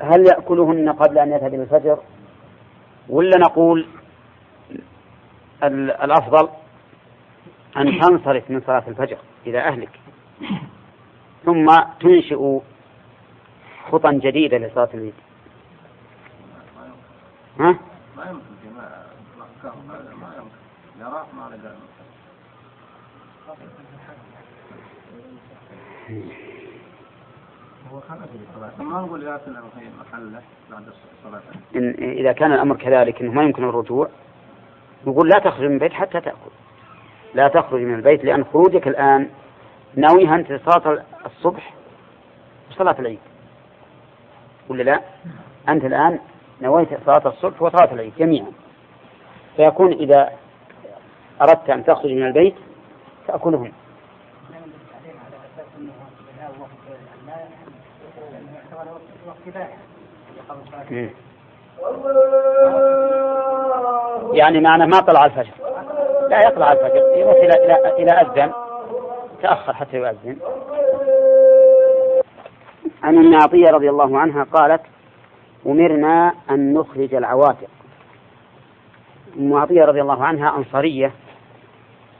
هل 0.00 0.26
يأكلهن 0.26 0.92
قبل 0.92 1.18
أن 1.18 1.32
يذهب 1.32 1.54
إلى 1.54 1.62
الفجر 1.62 1.98
ولا 3.08 3.38
نقول 3.38 3.86
ال- 5.62 5.90
الأفضل 5.90 6.48
أن 7.76 8.00
تنصرف 8.00 8.50
من 8.50 8.60
صلاة 8.66 8.82
الفجر 8.88 9.16
إلى 9.46 9.58
أهلك 9.60 10.00
ثم 11.44 11.66
تنشئ 12.00 12.58
خطا 13.90 14.12
جديدة 14.12 14.58
لصلاة 14.58 14.88
العيد 14.94 15.14
ها؟ 17.60 17.76
الأحكام 19.64 19.90
هذا 19.90 20.14
ما 20.14 20.28
إن 31.76 31.94
إذا 31.98 32.32
كان 32.32 32.52
الأمر 32.52 32.76
كذلك 32.76 33.20
أنه 33.20 33.32
ما 33.32 33.42
يمكن 33.42 33.64
الرجوع 33.64 34.08
نقول 35.06 35.28
لا 35.28 35.38
تخرج 35.38 35.66
من 35.66 35.74
البيت 35.74 35.92
حتى 35.92 36.20
تأكل. 36.20 36.50
لا 37.34 37.48
تخرج 37.48 37.80
من 37.80 37.94
البيت 37.94 38.24
لأن 38.24 38.44
خروجك 38.44 38.88
الآن 38.88 39.30
ناويها 39.94 40.34
أنت 40.34 40.60
صلاة 40.66 41.04
الصبح 41.26 41.74
وصلاة 42.70 42.96
العيد. 42.98 43.18
ولا 44.68 44.82
لا؟ 44.82 45.00
أنت 45.68 45.84
الآن 45.84 46.18
نويت 46.62 46.88
صلاة 47.06 47.28
الصبح 47.28 47.62
وصلاة 47.62 47.92
العيد 47.92 48.12
جميعا. 48.18 48.52
فيكون 49.56 49.92
إذا 49.92 50.30
أردت 51.42 51.70
أن 51.70 51.84
تخرج 51.84 52.10
من 52.10 52.26
البيت 52.26 52.54
تأكلهم. 53.28 53.72
يعني 64.32 64.60
معنى 64.60 64.86
ما 64.86 65.00
طلع 65.00 65.24
الفجر. 65.24 65.52
لا 66.28 66.48
يطلع 66.48 66.72
الفجر. 66.72 67.16
يروح 67.16 67.36
إلى 67.36 67.64
إلى 67.64 67.92
إلى 67.98 68.10
أذن. 68.12 68.52
تأخر 69.42 69.74
حتى 69.74 69.96
يؤذن. 69.96 70.36
عن 73.02 73.16
ام 73.16 73.34
عطية 73.34 73.70
رضي 73.70 73.90
الله 73.90 74.18
عنها 74.18 74.44
قالت 74.44 74.82
أمرنا 75.66 76.34
أن 76.50 76.74
نخرج 76.74 77.14
العواتق. 77.14 77.81
ام 79.38 79.54
عطية 79.54 79.84
رضي 79.84 80.00
الله 80.02 80.24
عنها 80.24 80.56
أنصارية 80.56 81.12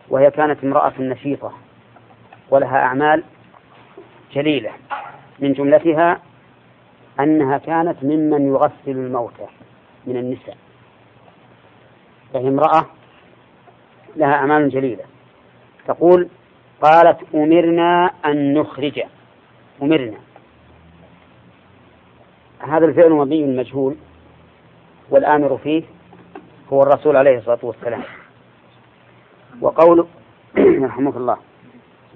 وهي 0.09 0.30
كانت 0.30 0.64
امرأة 0.64 0.93
نشيطة 0.98 1.52
ولها 2.51 2.76
أعمال 2.76 3.24
جليلة. 4.32 4.70
من 5.39 5.52
جملتها 5.52 6.20
أنها 7.20 7.59
كانت 7.59 8.05
ممن 8.05 8.48
يغسل 8.48 8.72
الموتى 8.86 9.47
من 10.06 10.16
النساء. 10.16 10.56
فهي 12.32 12.48
امرأة 12.48 12.86
لها 14.16 14.34
أعمال 14.34 14.68
جليلة. 14.68 15.05
تقول 15.86 16.28
قالت 16.82 17.18
أمرنا 17.34 18.10
أن 18.24 18.55
نخرج. 18.55 19.02
أمرنا. 19.82 20.18
هذا 22.60 22.86
الفعل 22.86 23.10
مبني 23.10 23.56
مجهول 23.56 23.97
والآمر 25.10 25.59
فيه 25.59 25.82
هو 26.73 26.82
الرسول 26.82 27.16
عليه 27.16 27.39
الصلاة 27.39 27.59
والسلام. 27.62 28.03
وقول 29.61 30.07
رحمه 30.89 31.16
الله 31.16 31.36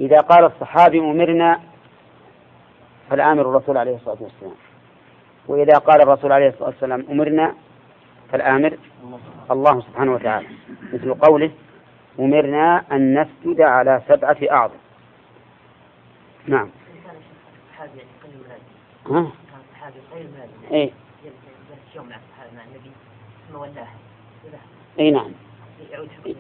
إذا 0.01 0.21
قال 0.21 0.45
الصحابي 0.45 0.99
أمرنا 0.99 1.61
فالآمر 3.11 3.43
الرسول 3.43 3.77
عليه 3.77 3.97
الصلاة 3.97 4.17
والسلام. 4.21 4.55
وإذا 5.49 5.79
قال 5.79 6.03
الرسول 6.03 6.33
عليه 6.33 6.49
الصلاة 6.49 6.69
والسلام 6.69 7.07
أمرنا 7.11 7.55
فالآمر 8.33 8.79
الله 9.51 9.81
سبحانه 9.81 10.13
وتعالى. 10.13 10.47
مثل 10.93 11.15
قوله 11.15 11.51
أمرنا 12.21 12.85
أن 12.93 13.21
نسجد 13.21 13.61
على 13.61 14.03
سبعة 14.09 14.37
أعظم. 14.51 14.79
نعم. 16.47 16.71
ها؟ 19.11 19.31
إيه. 20.73 20.91
إي 24.99 25.11
نعم. 25.11 25.31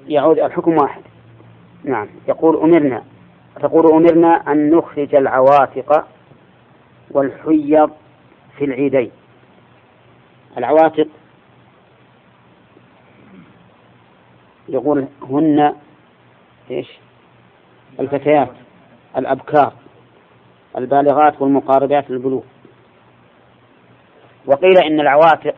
يعود 0.06 0.38
الحكم 0.38 0.76
واحد. 0.76 1.02
نعم. 1.84 2.08
يقول 2.28 2.56
أمرنا 2.56 3.04
تقول 3.60 3.92
أمرنا 3.92 4.52
أن 4.52 4.70
نخرج 4.70 5.14
العواتق 5.14 6.06
والحيض 7.10 7.90
في 8.58 8.64
العيدين. 8.64 9.10
العواتق 10.58 11.08
يقول 14.68 15.06
هن 15.22 15.74
إيش؟ 16.70 16.98
الفتيات 18.00 18.50
الأبكار 19.16 19.72
البالغات 20.76 21.42
والمقاربات 21.42 22.10
للبلوغ. 22.10 22.42
وقيل 24.46 24.78
إن 24.78 25.00
العواتق 25.00 25.54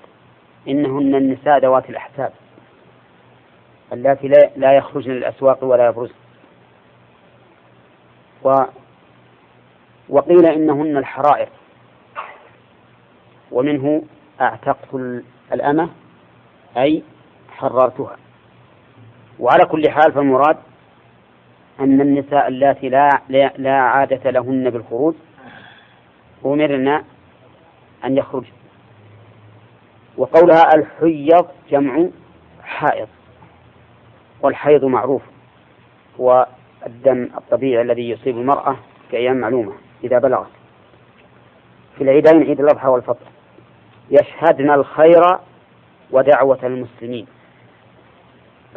إنهن 0.69 1.15
النساء 1.15 1.59
ذوات 1.59 1.90
الأحساب. 1.90 2.32
اللاتي 3.93 4.28
لا, 4.57 4.73
يخرجن 4.73 5.12
للأسواق 5.12 5.65
ولا 5.65 5.86
يبرزن. 5.86 6.15
و 8.45 8.55
وقيل 10.09 10.47
إنهن 10.47 10.97
الحرائر. 10.97 11.49
ومنه 13.53 14.03
أعتقت 14.40 14.95
الأمة 15.53 15.89
أي 16.77 17.03
حررتها. 17.51 18.16
وعلى 19.39 19.65
كل 19.65 19.90
حال 19.90 20.12
فالمراد 20.12 20.57
أن 21.81 22.01
النساء 22.01 22.49
اللاتي 22.49 22.89
لا, 22.89 23.09
لا, 23.28 23.53
لا 23.57 23.81
عادة 23.81 24.31
لهن 24.31 24.70
بالخروج 24.70 25.15
أمرنا 26.45 27.05
أن 28.05 28.16
يخرجن. 28.16 28.57
وقولها 30.19 30.74
الحيض 30.74 31.47
جمع 31.70 32.07
حائض 32.62 33.09
والحيض 34.43 34.85
معروف 34.85 35.23
هو 36.20 36.47
الدم 36.86 37.28
الطبيعي 37.36 37.82
الذي 37.82 38.11
يصيب 38.11 38.39
المرأة 38.39 38.77
في 39.11 39.16
أيام 39.16 39.36
معلومة 39.36 39.73
إذا 40.05 40.19
بلغت. 40.19 40.51
في 41.97 42.05
العيدين 42.05 42.43
عيد 42.43 42.61
الأضحى 42.61 42.89
والفطر. 42.89 43.27
يشهدن 44.11 44.70
الخير 44.70 45.23
ودعوة 46.11 46.59
المسلمين. 46.62 47.27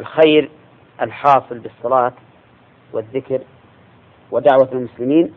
الخير 0.00 0.50
الحاصل 1.02 1.58
بالصلاة 1.58 2.12
والذكر 2.92 3.40
ودعوة 4.30 4.68
المسلمين 4.72 5.32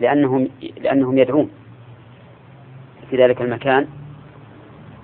لأنهم 0.00 0.48
لأنهم 0.76 1.18
يدعون 1.18 1.50
في 3.10 3.16
ذلك 3.16 3.40
المكان. 3.42 3.99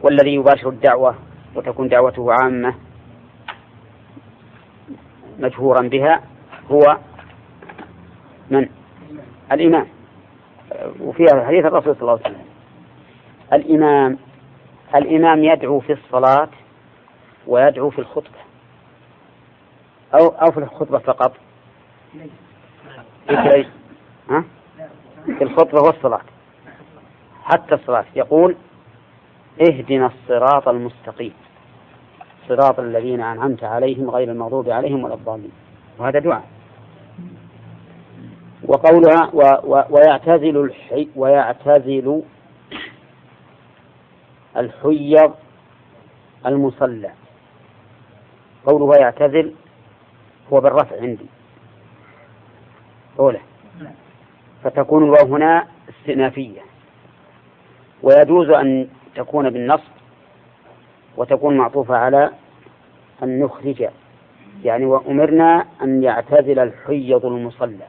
والذي 0.02 0.34
يباشر 0.34 0.68
الدعوة 0.68 1.14
وتكون 1.54 1.88
دعوته 1.88 2.32
عامة 2.32 2.74
مجهورا 5.38 5.88
بها 5.88 6.20
هو 6.70 6.98
من؟ 8.50 8.68
الإمام. 9.52 9.86
وفيها 11.00 11.46
حديث 11.46 11.64
الرسول 11.64 11.94
صلى 11.94 12.02
الله 12.02 12.20
عليه 12.24 12.36
وسلم. 12.36 12.46
الإمام. 13.52 14.18
الإمام 14.94 15.44
يدعو 15.44 15.80
في 15.80 15.92
الصلاة 15.92 16.48
ويدعو 17.46 17.90
في 17.90 17.98
الخطبة. 17.98 18.38
أو 20.14 20.28
أو 20.28 20.52
في 20.52 20.58
الخطبة 20.58 20.98
فقط. 20.98 21.32
في 25.26 25.42
الخطبة 25.42 25.82
والصلاة. 25.82 26.22
حتى 27.44 27.74
الصلاة. 27.74 28.04
يقول 28.16 28.56
اهدنا 29.60 30.06
الصراط 30.06 30.68
المستقيم. 30.68 31.34
صراط 32.48 32.80
الذين 32.80 33.20
أنعمت 33.20 33.64
عليهم 33.64 34.10
غير 34.10 34.30
المغضوب 34.30 34.68
عليهم 34.68 35.04
ولا 35.04 35.14
الضالين. 35.14 35.52
وهذا 35.98 36.18
دعاء. 36.18 36.44
وقولها 38.62 39.30
و 39.32 39.40
و 39.64 39.82
ويعتزل 39.90 40.56
الحي 40.56 41.08
ويعتزل 41.16 42.22
الحيض 44.56 45.34
المصلى. 46.46 47.10
قوله 48.66 48.96
يعتزل 49.00 49.54
هو 50.52 50.60
بالرفع 50.60 51.00
عندي. 51.00 51.26
أولى 53.18 53.40
فتكون 54.64 55.04
الواو 55.04 55.34
هنا 55.34 55.66
استئنافية. 55.88 56.60
ويجوز 58.02 58.50
أن 58.50 58.88
تكون 59.16 59.50
بالنصب 59.50 59.92
وتكون 61.16 61.56
معطوفة 61.56 61.96
على 61.96 62.30
أن 63.22 63.40
نخرج. 63.40 63.88
يعني 64.64 64.84
وأمرنا 64.84 65.64
أن 65.82 66.02
يعتزل 66.02 66.58
الحيض 66.58 67.26
المصلى. 67.26 67.86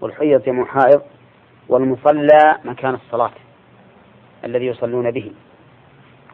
والحيض 0.00 0.42
جمع 0.42 0.64
حائض 0.64 1.02
والمصلى 1.68 2.58
مكان 2.64 2.94
الصلاة 2.94 3.30
الذي 4.44 4.66
يصلون 4.66 5.10
به. 5.10 5.32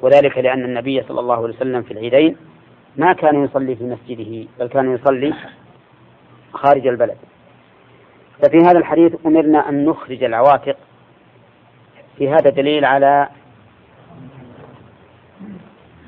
وذلك 0.00 0.38
لأن 0.38 0.64
النبي 0.64 1.02
صلى 1.02 1.20
الله 1.20 1.34
عليه 1.34 1.54
وسلم 1.54 1.82
في 1.82 1.90
العيدين 1.90 2.36
ما 2.96 3.12
كان 3.12 3.44
يصلي 3.44 3.76
في 3.76 3.84
مسجده 3.84 4.48
بل 4.58 4.66
كان 4.66 4.94
يصلي 4.94 5.34
خارج 6.52 6.86
البلد. 6.86 7.16
ففي 8.42 8.58
هذا 8.58 8.78
الحديث 8.78 9.26
أمرنا 9.26 9.68
أن 9.68 9.84
نخرج 9.84 10.24
العواتق. 10.24 10.76
في 12.18 12.28
هذا 12.28 12.50
دليل 12.50 12.84
على 12.84 13.28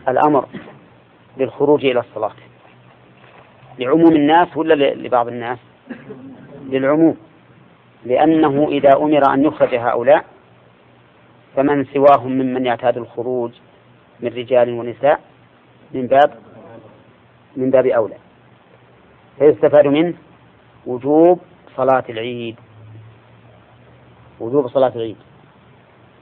الأمر 0.09 0.47
للخروج 1.37 1.85
إلى 1.87 2.01
الصلاة. 2.01 2.33
لعموم 3.79 4.16
الناس 4.16 4.57
ولا 4.57 4.95
لبعض 4.95 5.29
الناس؟ 5.29 5.59
للعموم. 6.69 7.16
لأنه 8.05 8.69
إذا 8.69 8.97
أمر 8.97 9.35
أن 9.35 9.45
يخرج 9.45 9.74
هؤلاء 9.74 10.24
فمن 11.57 11.85
سواهم 11.85 12.33
ممن 12.33 12.66
يعتاد 12.66 12.97
الخروج 12.97 13.51
من 14.20 14.29
رجال 14.29 14.73
ونساء 14.73 15.20
من 15.93 16.07
باب 16.07 16.35
من 17.57 17.70
باب 17.70 17.87
أولى. 17.87 18.16
فيستفاد 19.39 19.87
منه 19.87 20.15
وجوب 20.87 21.41
صلاة 21.77 22.05
العيد. 22.09 22.57
وجوب 24.41 24.69
صلاة 24.69 24.93
العيد. 24.97 25.16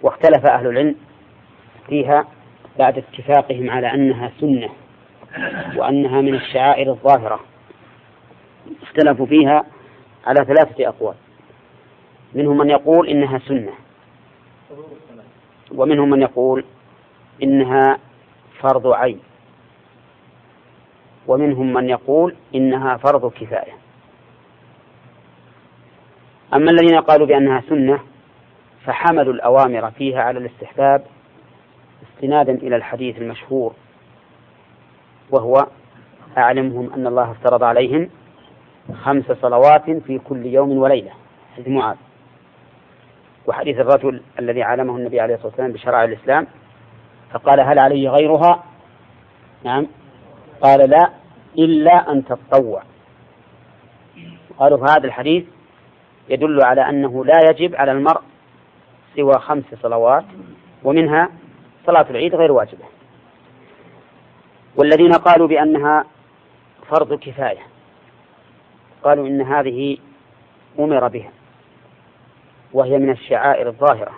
واختلف 0.02 0.50
أهل 0.50 0.66
العلم 0.66 0.96
فيها 1.88 2.26
بعد 2.80 2.98
اتفاقهم 2.98 3.70
على 3.70 3.94
أنها 3.94 4.32
سنة 4.40 4.68
وأنها 5.76 6.20
من 6.20 6.34
الشعائر 6.34 6.90
الظاهرة. 6.90 7.40
اختلفوا 8.82 9.26
فيها 9.26 9.64
على 10.26 10.44
ثلاثة 10.44 10.88
أقوال. 10.88 11.14
منهم 12.34 12.58
من 12.58 12.70
يقول 12.70 13.08
إنها 13.08 13.38
سنة. 13.38 13.72
ومنهم 15.74 16.10
من 16.10 16.22
يقول 16.22 16.64
إنها 17.42 17.98
فرض 18.60 18.86
عين. 18.86 19.20
ومنهم 21.26 21.72
من 21.72 21.88
يقول 21.88 22.36
إنها 22.54 22.96
فرض 22.96 23.32
كفاية. 23.32 23.72
أما 26.54 26.70
الذين 26.70 27.00
قالوا 27.00 27.26
بأنها 27.26 27.62
سنة 27.68 28.00
فحملوا 28.84 29.32
الأوامر 29.32 29.90
فيها 29.90 30.22
على 30.22 30.38
الاستحباب 30.38 31.02
استنادا 32.02 32.52
إلى 32.52 32.76
الحديث 32.76 33.18
المشهور 33.18 33.72
وهو 35.30 35.66
أعلمهم 36.38 36.92
أن 36.92 37.06
الله 37.06 37.30
افترض 37.30 37.64
عليهم 37.64 38.10
خمس 39.02 39.24
صلوات 39.24 39.90
في 39.90 40.18
كل 40.18 40.46
يوم 40.46 40.78
وليلة 40.78 41.10
حديث 41.56 41.68
معاذ. 41.68 41.96
وحديث 43.46 43.78
الرجل 43.78 44.22
الذي 44.38 44.62
علمه 44.62 44.96
النبي 44.96 45.20
عليه 45.20 45.34
الصلاة 45.34 45.48
والسلام 45.48 45.72
بشرع 45.72 46.04
الإسلام 46.04 46.46
فقال 47.30 47.60
هل 47.60 47.78
علي 47.78 48.08
غيرها؟ 48.08 48.64
نعم. 49.64 49.86
قال 50.60 50.90
لا 50.90 51.10
إلا 51.58 52.12
أن 52.12 52.24
تتطوع. 52.24 52.82
قالوا 54.58 54.90
هذا 54.90 55.04
الحديث 55.04 55.44
يدل 56.28 56.62
على 56.62 56.88
أنه 56.88 57.24
لا 57.24 57.50
يجب 57.50 57.74
على 57.76 57.92
المرء 57.92 58.20
سوى 59.16 59.34
خمس 59.34 59.64
صلوات 59.82 60.24
ومنها 60.84 61.28
صلاة 61.90 62.10
العيد 62.10 62.34
غير 62.34 62.52
واجبة. 62.52 62.84
والذين 64.76 65.12
قالوا 65.12 65.48
بأنها 65.48 66.04
فرض 66.88 67.14
كفاية 67.14 67.66
قالوا 69.02 69.26
إن 69.26 69.40
هذه 69.40 69.98
أمر 70.78 71.08
بها 71.08 71.30
وهي 72.72 72.98
من 72.98 73.10
الشعائر 73.10 73.68
الظاهرة. 73.68 74.12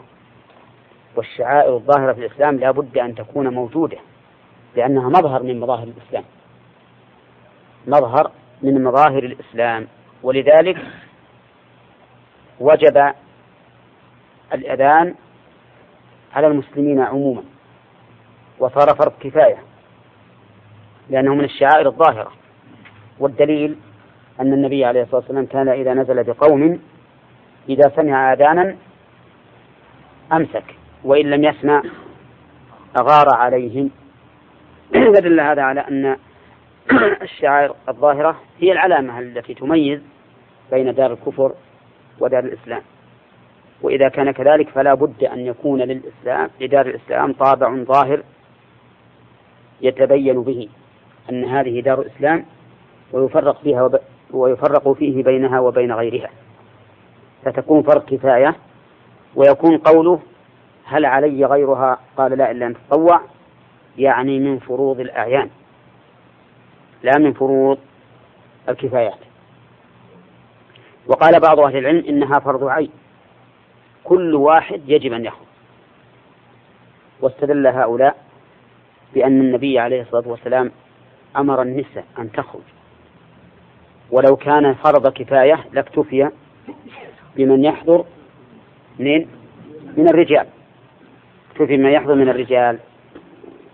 والشعائر 1.16 1.76
الظاهرة 1.76 2.12
في 2.12 2.26
الإسلام 2.26 2.56
لا 2.56 2.70
بد 2.70 2.98
أن 2.98 3.14
تكون 3.14 3.48
موجودة 3.48 3.98
لأنها 4.76 5.08
مظهر 5.08 5.42
من 5.42 5.60
مظاهر 5.60 5.88
الإسلام. 5.88 6.24
مظهر 7.86 8.30
من 8.62 8.84
مظاهر 8.84 9.22
الإسلام 9.22 9.88
ولذلك 10.22 10.76
وجب 12.60 13.12
الأذان 14.54 15.14
على 16.34 16.46
المسلمين 16.46 17.00
عموما. 17.00 17.51
وصار 18.62 18.94
فرض 18.94 19.12
كفاية 19.20 19.58
لأنه 21.10 21.34
من 21.34 21.44
الشعائر 21.44 21.86
الظاهرة. 21.88 22.32
والدليل 23.18 23.76
أن 24.40 24.52
النبي 24.52 24.84
عليه 24.84 25.02
الصلاة 25.02 25.20
والسلام 25.20 25.46
كان 25.46 25.68
إذا 25.68 25.94
نزل 25.94 26.24
بقوم 26.24 26.80
إذا 27.68 27.92
سمع 27.96 28.32
آذانا 28.32 28.76
أمسك 30.32 30.64
وإن 31.04 31.30
لم 31.30 31.44
يسمع 31.44 31.82
أغار 33.00 33.26
عليهم. 33.34 33.90
فدل 35.14 35.40
هذا 35.40 35.62
على 35.62 35.80
أن 35.80 36.16
الشعائر 37.22 37.74
الظاهرة 37.88 38.40
هي 38.60 38.72
العلامة 38.72 39.18
التي 39.18 39.54
تميز 39.54 40.00
بين 40.70 40.94
دار 40.94 41.12
الكفر 41.12 41.52
ودار 42.20 42.44
الإسلام. 42.44 42.82
وإذا 43.82 44.08
كان 44.08 44.30
كذلك 44.30 44.68
فلا 44.68 44.94
بد 44.94 45.24
أن 45.24 45.40
يكون 45.40 45.80
للإسلام 45.82 46.50
لدار 46.60 46.86
الإسلام 46.86 47.32
طابع 47.32 47.76
ظاهر 47.76 48.22
يتبين 49.82 50.42
به 50.42 50.68
أن 51.30 51.44
هذه 51.44 51.80
دار 51.80 52.06
إسلام 52.06 52.44
ويفرق 53.12 53.62
فيها 53.62 53.82
وب... 53.82 53.98
ويفرق 54.30 54.92
فيه 54.92 55.22
بينها 55.22 55.60
وبين 55.60 55.92
غيرها. 55.92 56.30
فتكون 57.44 57.82
فرق 57.82 58.04
كفاية 58.04 58.56
ويكون 59.34 59.78
قوله 59.78 60.20
هل 60.84 61.04
علي 61.04 61.44
غيرها؟ 61.44 61.98
قال 62.16 62.38
لا 62.38 62.50
إلا 62.50 62.66
أن 62.66 62.74
تطوع 62.74 63.20
يعني 63.98 64.38
من 64.38 64.58
فروض 64.58 65.00
الأعيان 65.00 65.50
لا 67.02 67.18
من 67.18 67.32
فروض 67.32 67.78
الكفايات. 68.68 69.18
وقال 71.06 71.40
بعض 71.40 71.60
أهل 71.60 71.76
العلم 71.76 72.04
إنها 72.08 72.38
فرض 72.38 72.64
عين 72.64 72.90
كل 74.04 74.34
واحد 74.34 74.82
يجب 74.86 75.12
أن 75.12 75.24
يخرج. 75.24 75.46
واستدل 77.20 77.66
هؤلاء 77.66 78.21
بأن 79.14 79.40
النبي 79.40 79.78
عليه 79.78 80.02
الصلاة 80.02 80.28
والسلام 80.28 80.70
أمر 81.36 81.62
النساء 81.62 82.04
أن 82.18 82.32
تخرج. 82.32 82.62
ولو 84.10 84.36
كان 84.36 84.74
فرض 84.74 85.08
كفاية 85.12 85.64
لاكتفي 85.72 86.30
بمن 87.36 87.64
يحضر 87.64 88.04
من 88.98 89.26
من 89.96 90.08
الرجال. 90.08 90.46
اكتفي 91.50 91.76
بمن 91.76 91.90
يحضر 91.90 92.14
من 92.14 92.28
الرجال. 92.28 92.78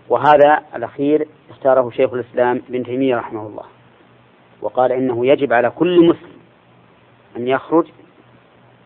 وهذا 0.09 0.63
الأخير 0.75 1.27
اختاره 1.49 1.89
شيخ 1.89 2.13
الإسلام 2.13 2.61
ابن 2.69 2.83
تيمية 2.83 3.15
رحمه 3.15 3.47
الله. 3.47 3.63
وقال 4.61 4.91
إنه 4.91 5.27
يجب 5.27 5.53
على 5.53 5.69
كل 5.69 6.07
مسلم 6.07 6.39
أن 7.37 7.47
يخرج 7.47 7.87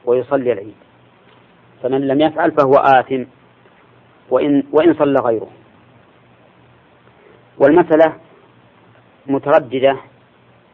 ويصلي 0.05 0.53
العيد. 0.53 0.75
فمن 1.83 2.07
لم 2.07 2.21
يفعل 2.21 2.51
فهو 2.51 2.73
آثم. 2.73 3.23
وإن 4.29 4.63
وإن 4.71 4.93
صلى 4.93 5.19
غيره. 5.19 5.49
والمسألة 7.57 8.13
مترددة 9.27 9.97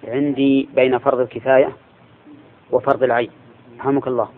عندي 0.07 0.69
بين 0.76 0.97
فرض 0.97 1.19
الكفاية 1.19 1.69
وفرض 2.72 3.03
العين. 3.03 3.31
رحمك 3.80 4.07
الله. 4.07 4.30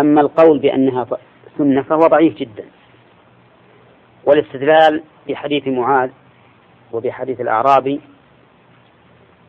أما 0.00 0.20
القول 0.20 0.58
بأنها 0.58 1.06
سنة 1.58 1.82
فهو 1.82 2.00
ضعيف 2.00 2.34
جدا. 2.34 2.64
والاستدلال 4.24 5.02
بحديث 5.28 5.68
معاذ 5.68 6.10
وبحديث 6.92 7.40
الأعرابي 7.40 8.00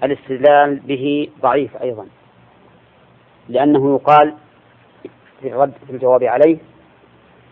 الاستدلال 0.03 0.75
به 0.75 1.29
ضعيف 1.41 1.77
أيضا. 1.77 2.07
لأنه 3.49 3.95
يقال 3.95 4.33
في 5.41 5.47
الرد 5.47 5.73
في 5.87 5.93
الجواب 5.93 6.23
عليه 6.23 6.57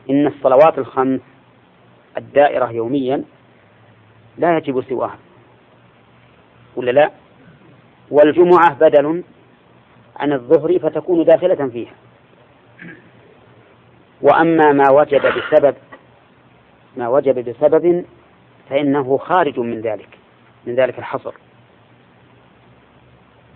إن 0.10 0.27
الصلوات 0.27 0.77
الخمس 0.77 1.22
الدائرة 2.18 2.72
يوميا 2.72 3.23
لا 4.38 4.57
يجب 4.57 4.84
سواها. 4.89 5.18
ولا 6.76 6.91
لا؟ 6.91 7.11
والجمعة 8.11 8.73
بدل 8.73 9.23
عن 10.15 10.34
الظهر 10.34 10.80
فتكون 10.80 11.23
داخلة 11.23 11.68
فيها. 11.68 11.93
وأما 14.22 14.72
ما 14.72 14.91
وجب 14.91 15.22
بسبب 15.22 15.76
ما 16.97 17.07
وجب 17.07 17.49
بسبب 17.49 18.05
فإنه 18.69 19.18
خارج 19.18 19.60
من 19.60 19.81
ذلك 19.81 20.10
من 20.65 20.76
ذلك 20.76 20.99
الحصر. 20.99 21.34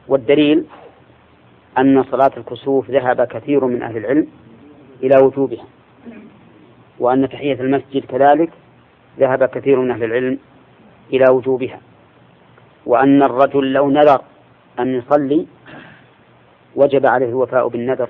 والدليل 0.07 0.65
أن 1.77 2.03
صلاة 2.03 2.31
الكسوف 2.37 2.89
ذهب 2.89 3.21
كثير 3.21 3.65
من 3.65 3.83
أهل 3.83 3.97
العلم 3.97 4.27
إلى 5.03 5.15
وجوبها 5.23 5.65
وأن 6.99 7.29
تحية 7.29 7.53
المسجد 7.53 8.05
كذلك 8.05 8.49
ذهب 9.19 9.45
كثير 9.45 9.79
من 9.79 9.91
أهل 9.91 10.03
العلم 10.03 10.39
إلى 11.13 11.25
وجوبها. 11.31 11.79
وأن 12.85 13.23
الرجل 13.23 13.73
لو 13.73 13.89
نذر 13.89 14.21
أن 14.79 14.95
يصلي 14.95 15.47
وجب 16.75 17.05
عليه 17.05 17.29
الوفاء 17.29 17.67
بالنذر 17.67 18.09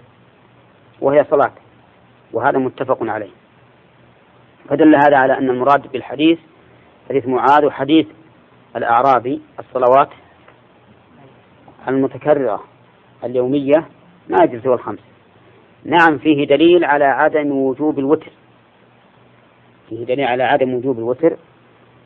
وهي 1.01 1.25
صلاة 1.31 1.51
وهذا 2.33 2.57
متفق 2.57 2.97
عليه. 3.01 3.29
فدل 4.69 4.95
هذا 4.95 5.17
على 5.17 5.37
أن 5.37 5.49
المراد 5.49 5.91
بالحديث 5.91 6.39
حديث 7.09 7.27
معاذ 7.27 7.65
وحديث 7.65 8.07
الأعرابي 8.75 9.41
الصلوات 9.59 10.09
المتكررة 11.87 12.63
اليومية 13.23 13.87
ما 14.29 14.43
يجوز 14.43 14.63
سوى 14.63 14.73
الخمس. 14.73 14.99
نعم 15.85 16.17
فيه 16.17 16.47
دليل 16.47 16.85
على 16.85 17.05
عدم 17.05 17.51
وجوب 17.51 17.99
الوتر. 17.99 18.31
فيه 19.89 20.05
دليل 20.05 20.27
على 20.27 20.43
عدم 20.43 20.73
وجوب 20.73 20.99
الوتر. 20.99 21.37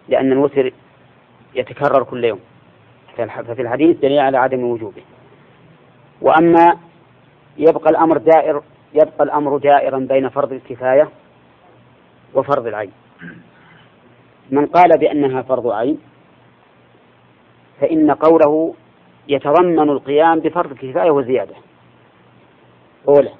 لأن 0.09 0.31
الوتر 0.31 0.73
يتكرر 1.55 2.03
كل 2.03 2.25
يوم. 2.25 2.39
ففي 3.17 3.61
الحديث 3.61 3.97
دليل 3.97 4.19
على 4.19 4.37
عدم 4.37 4.63
وجوبه. 4.63 5.01
وأما 6.21 6.77
يبقى 7.57 7.89
الأمر 7.89 8.17
دائر 8.17 8.61
يبقى 8.93 9.23
الأمر 9.23 9.57
دائرا 9.57 9.99
بين 9.99 10.29
فرض 10.29 10.51
الكفاية 10.53 11.09
وفرض 12.33 12.67
العين. 12.67 12.91
من 14.51 14.65
قال 14.65 14.97
بأنها 14.99 15.41
فرض 15.41 15.67
عين 15.67 15.99
فإن 17.81 18.11
قوله 18.11 18.73
يتضمن 19.27 19.89
القيام 19.89 20.39
بفرض 20.39 20.71
الكفاية 20.71 21.11
وزيادة 21.11 21.55
أولى 23.07 23.31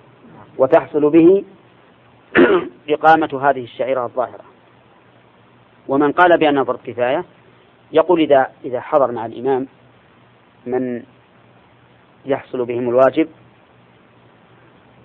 وتحصل 0.58 1.10
به 1.10 1.44
إقامة 2.90 3.50
هذه 3.50 3.64
الشعيرة 3.64 4.06
الظاهرة. 4.06 4.51
ومن 5.92 6.12
قال 6.12 6.38
بأنها 6.38 6.64
فرض 6.64 6.80
كفاية 6.84 7.26
يقول 7.92 8.20
إذا 8.22 8.48
إذا 8.66 8.82
حضر 8.82 9.12
مع 9.12 9.26
الإمام 9.26 9.68
من 10.66 11.04
يحصل 12.26 12.66
بهم 12.66 12.90
الواجب 12.90 13.28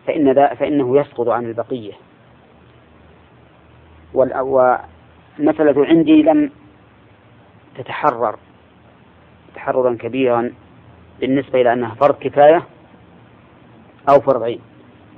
فإن 0.06 0.34
فإنه 0.56 1.00
يسقط 1.00 1.28
عن 1.28 1.44
البقية 1.44 1.92
والمسألة 4.14 5.86
عندي 5.86 6.22
لم 6.22 6.50
تتحرر 7.78 8.38
تحررا 9.54 9.96
كبيرا 10.00 10.52
بالنسبة 11.20 11.60
إلى 11.60 11.72
أنها 11.72 11.94
فرض 11.94 12.18
كفاية 12.20 12.62
أو 14.08 14.20
فرض 14.20 14.42
عين 14.42 14.60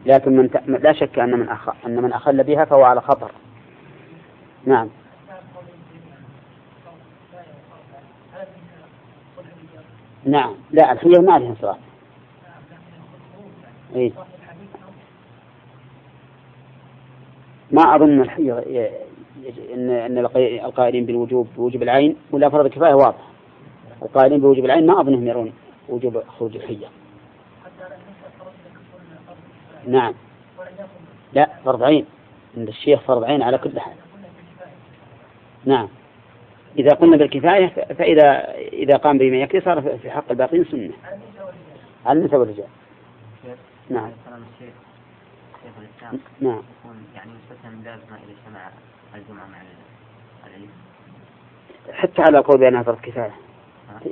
لكن 0.06 0.36
من. 0.36 0.78
لا 0.82 0.92
شك. 0.92 1.18
أن 1.18 2.02
من 2.02 2.12
أخل 2.12 2.44
بها 2.44 2.64
فهو 2.64 2.84
على 2.84 3.00
خطر 3.00 3.30
نعم 4.66 4.88
نعم. 10.24 10.54
لا 10.70 10.92
الحية 10.92 11.18
ما 11.18 11.32
عليها 11.32 11.54
صلاة 11.60 11.78
إيه؟ 13.94 14.12
ما 17.70 17.96
أظن 17.96 18.20
الحية 18.20 18.58
إن 19.74 19.90
إن 19.90 20.18
القائلين 20.64 21.06
بالوجوب 21.06 21.48
بوجوب 21.56 21.82
العين 21.82 22.16
ولا 22.30 22.48
فرض 22.48 22.66
كفاية 22.66 22.94
واضح. 22.94 23.28
القائلين 24.02 24.40
بوجوب 24.40 24.64
العين 24.64 24.86
ما 24.86 25.00
أظنهم 25.00 25.26
يرون 25.28 25.52
وجوب 25.88 26.22
خروج 26.38 26.56
الحية. 26.56 26.86
نعم. 29.86 30.14
لا 31.32 31.50
فرض 31.64 31.82
عين. 31.82 32.06
عند 32.56 32.68
الشيخ 32.68 33.00
فرض 33.00 33.24
عين 33.24 33.42
على 33.42 33.58
كل 33.58 33.80
حال. 33.80 33.94
نعم. 35.64 35.88
إذا 36.78 36.90
قلنا 36.90 37.16
بالكفاية 37.16 37.66
فإذا 37.68 38.54
إذا 38.58 38.96
قام 38.96 39.18
بما 39.18 39.36
يكفي 39.36 39.60
صار 39.60 39.98
في 40.02 40.10
حق 40.10 40.30
الباقين 40.30 40.64
سنة. 40.64 40.90
على 42.06 42.18
النساء 42.20 42.40
والرجال 42.40 42.66
نعم. 43.90 44.10
كلام 44.26 44.42
الشيخ 44.54 44.74
شيخ 45.62 45.72
الإسلام 45.78 46.20
نعم. 46.40 46.62
يكون 46.80 47.06
يعني 47.14 47.30
مستثنى 47.30 47.84
لازمة 47.84 48.16
إذا 48.16 48.32
اجتمع 48.38 48.68
الجمعة 49.14 49.46
مع 49.46 49.56
العيد 50.46 50.68
حتى 51.92 52.22
على 52.22 52.38
قول 52.38 52.58
بأنها 52.58 52.82
فرض 52.82 53.00
كفاية. 53.00 53.34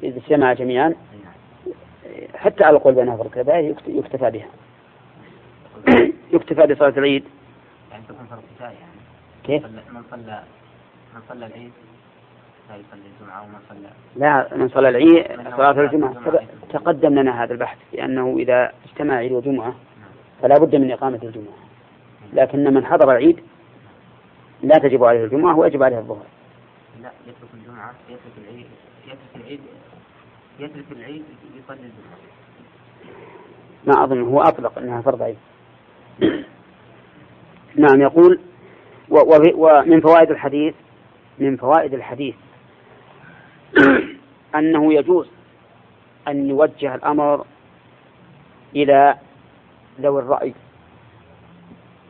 إذا 0.02 0.16
اجتمع 0.18 0.52
جميعا. 0.52 0.86
أي 0.88 0.94
نعم 1.24 2.26
حتى 2.34 2.64
على 2.64 2.78
قول 2.78 2.94
بأنها 2.94 3.16
فرض 3.16 3.30
كفاية 3.30 3.68
يكت- 3.70 3.88
يكتفى 3.88 4.30
بها. 4.30 4.48
يكتفى 6.32 6.74
بصلاة 6.74 6.88
العيد. 6.98 7.24
يعني 7.90 8.02
تكون 8.08 8.26
فرض 8.30 8.42
كفاية 8.56 8.68
يعني. 8.68 9.00
كيف؟ 9.44 9.64
من 9.66 10.02
صلى 10.10 10.42
من 11.14 11.20
صلى 11.28 11.46
العيد 11.46 11.72
لا 14.16 14.48
من 14.56 14.68
صلى 14.68 14.88
العيد 14.88 15.26
صلاة 15.56 15.70
الجمعة. 15.80 16.12
تق- 16.12 16.44
تقدم 16.72 17.14
لنا 17.18 17.44
هذا 17.44 17.52
البحث 17.52 17.78
لأنه 17.92 18.36
إذا 18.38 18.72
اجتمع 18.84 19.14
عيد 19.14 19.32
وجمعة 19.32 19.74
فلا 20.42 20.54
بد 20.58 20.76
من 20.76 20.90
إقامة 20.90 21.20
الجمعة. 21.22 21.54
لكن 22.32 22.74
من 22.74 22.86
حضر 22.86 23.10
العيد 23.10 23.40
لا 24.62 24.74
تجب 24.78 25.04
عليه 25.04 25.24
الجمعة 25.24 25.58
ويجب 25.58 25.82
عليه 25.82 25.98
الظهر. 25.98 26.26
لا 27.02 27.10
يترك 27.26 27.48
الجمعة 27.54 27.94
يترك 28.08 28.48
العيد 28.48 28.66
يترك 29.06 29.36
العيد 29.44 29.60
يترك 30.58 30.84
العيد 30.92 31.24
يصلي 31.58 31.76
الجمعة. 31.76 32.16
ما 33.86 34.04
أظن 34.04 34.22
هو 34.22 34.40
أطلق 34.40 34.78
أنها 34.78 35.00
فرض 35.00 35.22
عين 35.22 35.36
نعم 37.76 38.00
يقول 38.00 38.40
ومن 39.08 40.00
فوائد 40.00 40.30
الحديث 40.30 40.74
من 41.38 41.56
فوائد 41.56 41.94
الحديث 41.94 42.34
أنه 44.58 44.94
يجوز 44.94 45.26
أن 46.28 46.48
يوجه 46.48 46.94
الأمر 46.94 47.46
إلى 48.76 49.16
ذوي 50.00 50.22
الرأي 50.22 50.54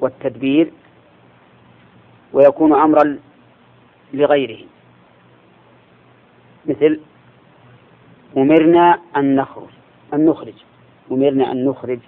والتدبير 0.00 0.72
ويكون 2.32 2.72
أمرا 2.72 3.18
لغيره. 4.14 4.64
مثل 6.66 7.00
أمرنا 8.36 9.00
أن 9.16 9.36
نخرج 9.36 9.68
أن 10.14 10.26
نخرج. 10.26 10.54
أمرنا 11.10 11.52
أن 11.52 11.64
نخرج 11.64 11.98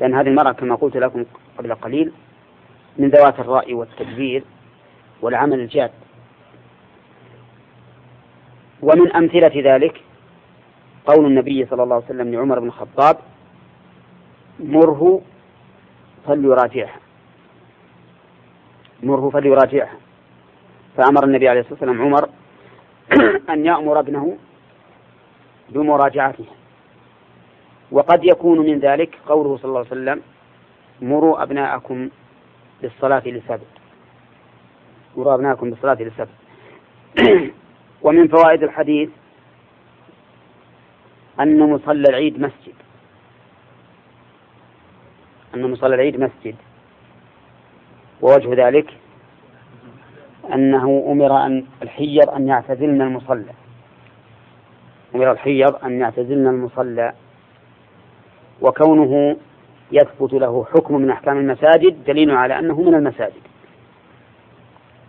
لأن 0.00 0.14
هذه 0.14 0.28
المرأة 0.28 0.52
كما 0.52 0.74
قلت 0.74 0.96
لكم 0.96 1.24
قبل 1.58 1.74
قليل 1.74 2.12
من 2.98 3.08
ذوات 3.08 3.40
الرأي 3.40 3.74
والتدبير 3.74 4.44
والعمل 5.22 5.60
الجاد. 5.60 5.90
ومن 8.82 9.12
أمثلة 9.12 9.74
ذلك 9.74 10.00
قول 11.06 11.26
النبي 11.26 11.66
صلى 11.66 11.82
الله 11.82 11.94
عليه 11.94 12.04
وسلم 12.04 12.34
لعمر 12.34 12.60
بن 12.60 12.66
الخطاب 12.66 13.16
مره 14.60 15.20
فليراجعها. 16.26 17.00
مره 19.02 19.30
فليراجعها. 19.30 19.96
فأمر 20.96 21.24
النبي 21.24 21.48
عليه 21.48 21.60
الصلاة 21.60 21.74
والسلام 21.74 22.02
عمر 22.02 22.28
أن 23.54 23.66
يأمر 23.66 24.00
ابنه 24.00 24.36
بمراجعتها 25.68 26.54
وقد 27.90 28.24
يكون 28.24 28.58
من 28.58 28.78
ذلك 28.78 29.18
قوله 29.26 29.56
صلى 29.56 29.68
الله 29.68 29.78
عليه 29.78 29.88
وسلم 29.90 30.20
مروا 31.02 31.42
أبناءكم 31.42 32.08
بالصلاة 32.82 33.22
لسبع 33.26 33.66
مروا 35.16 35.34
أبناءكم 35.34 35.70
بالصلاة 35.70 35.94
لسبع 35.94 36.26
ومن 38.02 38.28
فوائد 38.28 38.62
الحديث 38.62 39.10
أن 41.40 41.70
مصلى 41.70 42.08
العيد 42.08 42.40
مسجد. 42.40 42.74
أن 45.54 45.70
مصلى 45.70 45.94
العيد 45.94 46.20
مسجد. 46.20 46.54
ووجه 48.22 48.66
ذلك 48.68 48.98
أنه 50.54 51.04
أمر 51.08 51.46
أن 51.46 51.64
الحيض 51.82 52.30
أن 52.30 52.48
يعتزلن 52.48 53.02
المصلى. 53.02 53.52
أمر 55.14 55.32
الحيض 55.32 55.84
أن 55.84 56.00
يعتزلن 56.00 56.46
المصلى. 56.46 57.12
وكونه 58.60 59.36
يثبت 59.92 60.32
له 60.32 60.64
حكم 60.64 60.96
من 60.96 61.10
أحكام 61.10 61.38
المساجد 61.38 62.04
دليل 62.04 62.30
على 62.30 62.58
أنه 62.58 62.80
من 62.80 62.94
المساجد. 62.94 63.42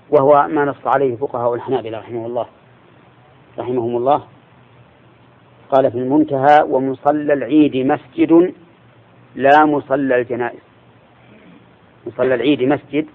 وهو 0.10 0.48
ما 0.48 0.66
نص 0.66 0.88
عليه 0.88 1.16
فقهاء 1.16 1.54
الحنابلة 1.54 2.00
رحمه 2.00 2.26
الله. 2.26 2.48
رحمهم 3.60 3.98
الله 3.98 4.24
قال 5.72 5.92
في 5.92 5.98
المنتهى 5.98 6.64
ومصلى 6.70 7.34
العيد 7.34 7.78
مسجد 7.78 8.54
لا 9.36 9.66
مصلى 9.66 10.16
الجنائز 10.16 10.60
مصلى 12.08 12.36
العيد 12.36 12.64
مسجد 12.64 13.08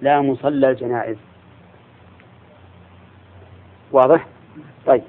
لا 0.00 0.20
مصلى 0.20 0.70
الجنائز 0.70 1.16
واضح؟ 3.92 4.26
طيب 4.86 5.02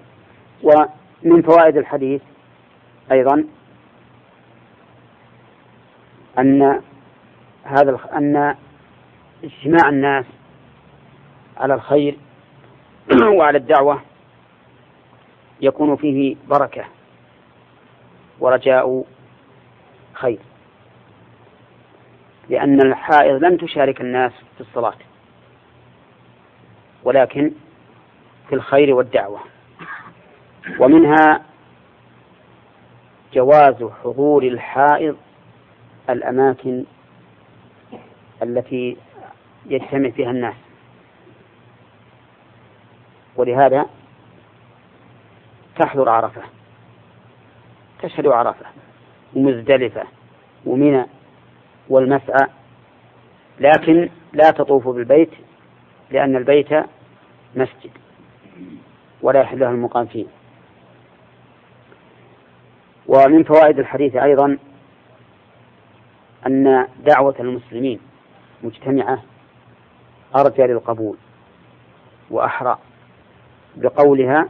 ومن 0.64 1.42
فوائد 1.42 1.78
الحديث 1.78 2.22
أيضا 3.12 3.44
أن 6.40 6.82
هذا. 7.64 8.00
أن 8.14 8.56
اجتماع 9.44 9.90
الناس 9.90 10.26
على 11.58 11.74
الخير 11.74 12.18
وعلى 13.38 13.58
الدعوة 13.58 14.02
يكون 15.62 15.96
فيه 15.96 16.36
بركة. 16.48 16.86
ورجاء 18.40 19.04
خير. 20.14 20.40
لأن 22.50 22.82
الحائض 22.82 23.44
لن 23.44 23.58
تشارك 23.58 24.02
الناس 24.02 24.32
في 24.56 24.62
الصلاة. 24.62 24.98
ولكن 27.04 27.52
في 28.50 28.56
الخير 28.56 28.94
والدعوة. 28.94 29.40
ومنها 30.80 31.46
جواز 33.34 33.84
حضور 34.04 34.44
الحائض 34.44 35.18
الأماكن 36.10 36.84
التي 38.44 38.98
يجتمع 39.66 40.10
فيها 40.10 40.32
الناس. 40.32 40.56
ولهذا 43.36 43.86
تحضر 45.80 46.10
عرفة. 46.10 46.42
تشهد 48.02 48.28
عرفة. 48.28 48.66
ومزدلفة. 49.36 50.04
ومنى. 50.66 51.06
والمسعى. 51.90 52.48
لكن 53.60 54.10
لا 54.34 54.52
تطوف 54.52 54.88
بالبيت 54.88 55.32
لأن 56.12 56.36
البيت 56.36 56.70
مسجد. 57.56 57.92
ولا 59.22 59.42
يحل 59.42 59.60
له 59.60 59.70
المقام 59.70 60.06
فيه. 60.06 60.26
ومن 63.08 63.44
فوائد 63.44 63.80
الحديث 63.80 64.16
أيضا 64.16 64.58
أن 66.48 66.88
دعوة 67.06 67.36
المسلمين 67.40 68.00
مجتمعة 68.64 69.24
أرجى 70.36 70.62
للقبول 70.62 71.18
وأحرى. 72.30 72.78
بقولها 73.76 74.50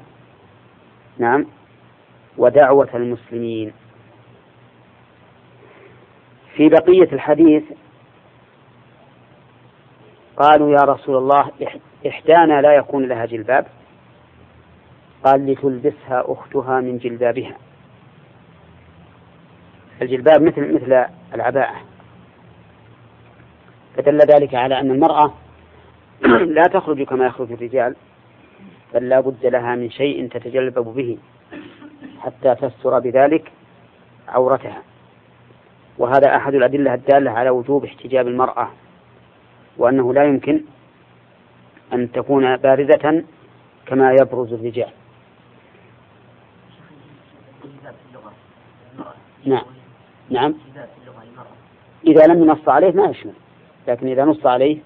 نعم. 1.20 1.46
ودعوة 2.38 2.90
المسلمين. 2.94 3.74
في 6.56 6.70
بقية 6.70 7.14
الحديث 7.14 7.64
قالوا 10.38 10.72
يا 10.72 10.84
رسول 10.84 11.18
الله 11.18 11.52
إحدانا 12.08 12.62
لا 12.62 12.76
يكون 12.76 13.08
لها 13.08 13.26
جلباب. 13.26 13.68
قال 15.24 15.46
لتلبسها 15.46 16.24
أختها 16.26 16.82
من 16.82 16.98
جلبابها. 16.98 17.58
الجلباب 20.02 20.42
مثل 20.42 20.74
مثل 20.74 21.06
العباءة. 21.34 21.76
فدل 23.96 24.18
ذلك 24.18 24.56
على 24.56 24.80
أن 24.80 24.92
المرأة 24.92 25.34
لا 26.58 26.64
تخرج 26.64 27.04
كما 27.04 27.26
يخرج 27.26 27.52
الرجال. 27.52 27.96
بل 28.94 29.10
لا 29.10 29.20
بد 29.20 29.46
لها 29.46 29.76
من 29.76 29.90
شيء 29.92 30.28
تتجلبب 30.28 30.94
به 30.94 31.18
حتى 32.20 32.56
تستر 32.56 33.00
بذلك 33.00 33.52
عورتها. 34.28 34.82
وهذا 35.98 36.36
أحد 36.36 36.54
الأدلة 36.54 36.94
الدالة 36.94 37.32
على 37.32 37.50
وجوب 37.50 37.86
احتجاب 37.86 38.28
المرأة 38.28 38.70
وأنه 39.78 40.14
لا 40.14 40.24
يمكن 40.24 40.62
أن 41.94 42.12
تكون 42.12 42.58
بارزة 42.58 43.24
كما 43.86 44.12
يبرز 44.12 44.54
الرجال. 44.54 44.92
نعم. 49.46 49.66
نعم. 50.30 50.56
إذا 52.08 52.28
لم 52.28 52.44
ينص 52.44 52.70
عليه 52.70 52.92
ما 52.92 53.06
يشمل 53.06 53.34
لكن 53.88 54.08
إذا 54.08 54.26
نص 54.26 54.46
عليه 54.46 54.78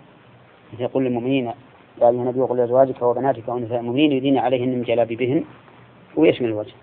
يقول 0.79 1.03
للمؤمنين 1.03 1.51
يا 1.97 2.09
أيها 2.09 2.21
النبي 2.21 2.41
قل 2.41 2.57
لأزواجك 2.57 3.01
وبناتك 3.01 3.47
ونساء 3.47 3.79
المؤمنين 3.79 4.11
يدين 4.11 4.37
عليهن 4.37 4.69
من 4.69 4.83
جلابيبهن 4.83 5.43
ويشمل 6.15 6.47
الوجه. 6.47 6.73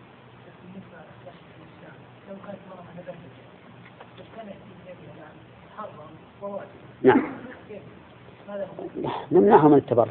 نعم. 7.02 7.22
نمنعها 9.32 9.68
من 9.68 9.76
التبرج. 9.76 10.08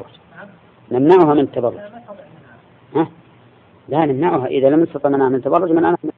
نمنعها 0.90 1.34
من 1.34 1.40
التبرج. 1.40 1.78
ها؟ 2.94 3.08
لا 3.88 4.06
نمنعها. 4.06 4.46
إذا 4.46 4.70
لم 4.70 4.80
نستطع 4.82 5.08
منعها 5.08 5.28
من 5.28 5.34
التبرج 5.34 5.70
منعها 5.70 5.98
من 6.04 6.10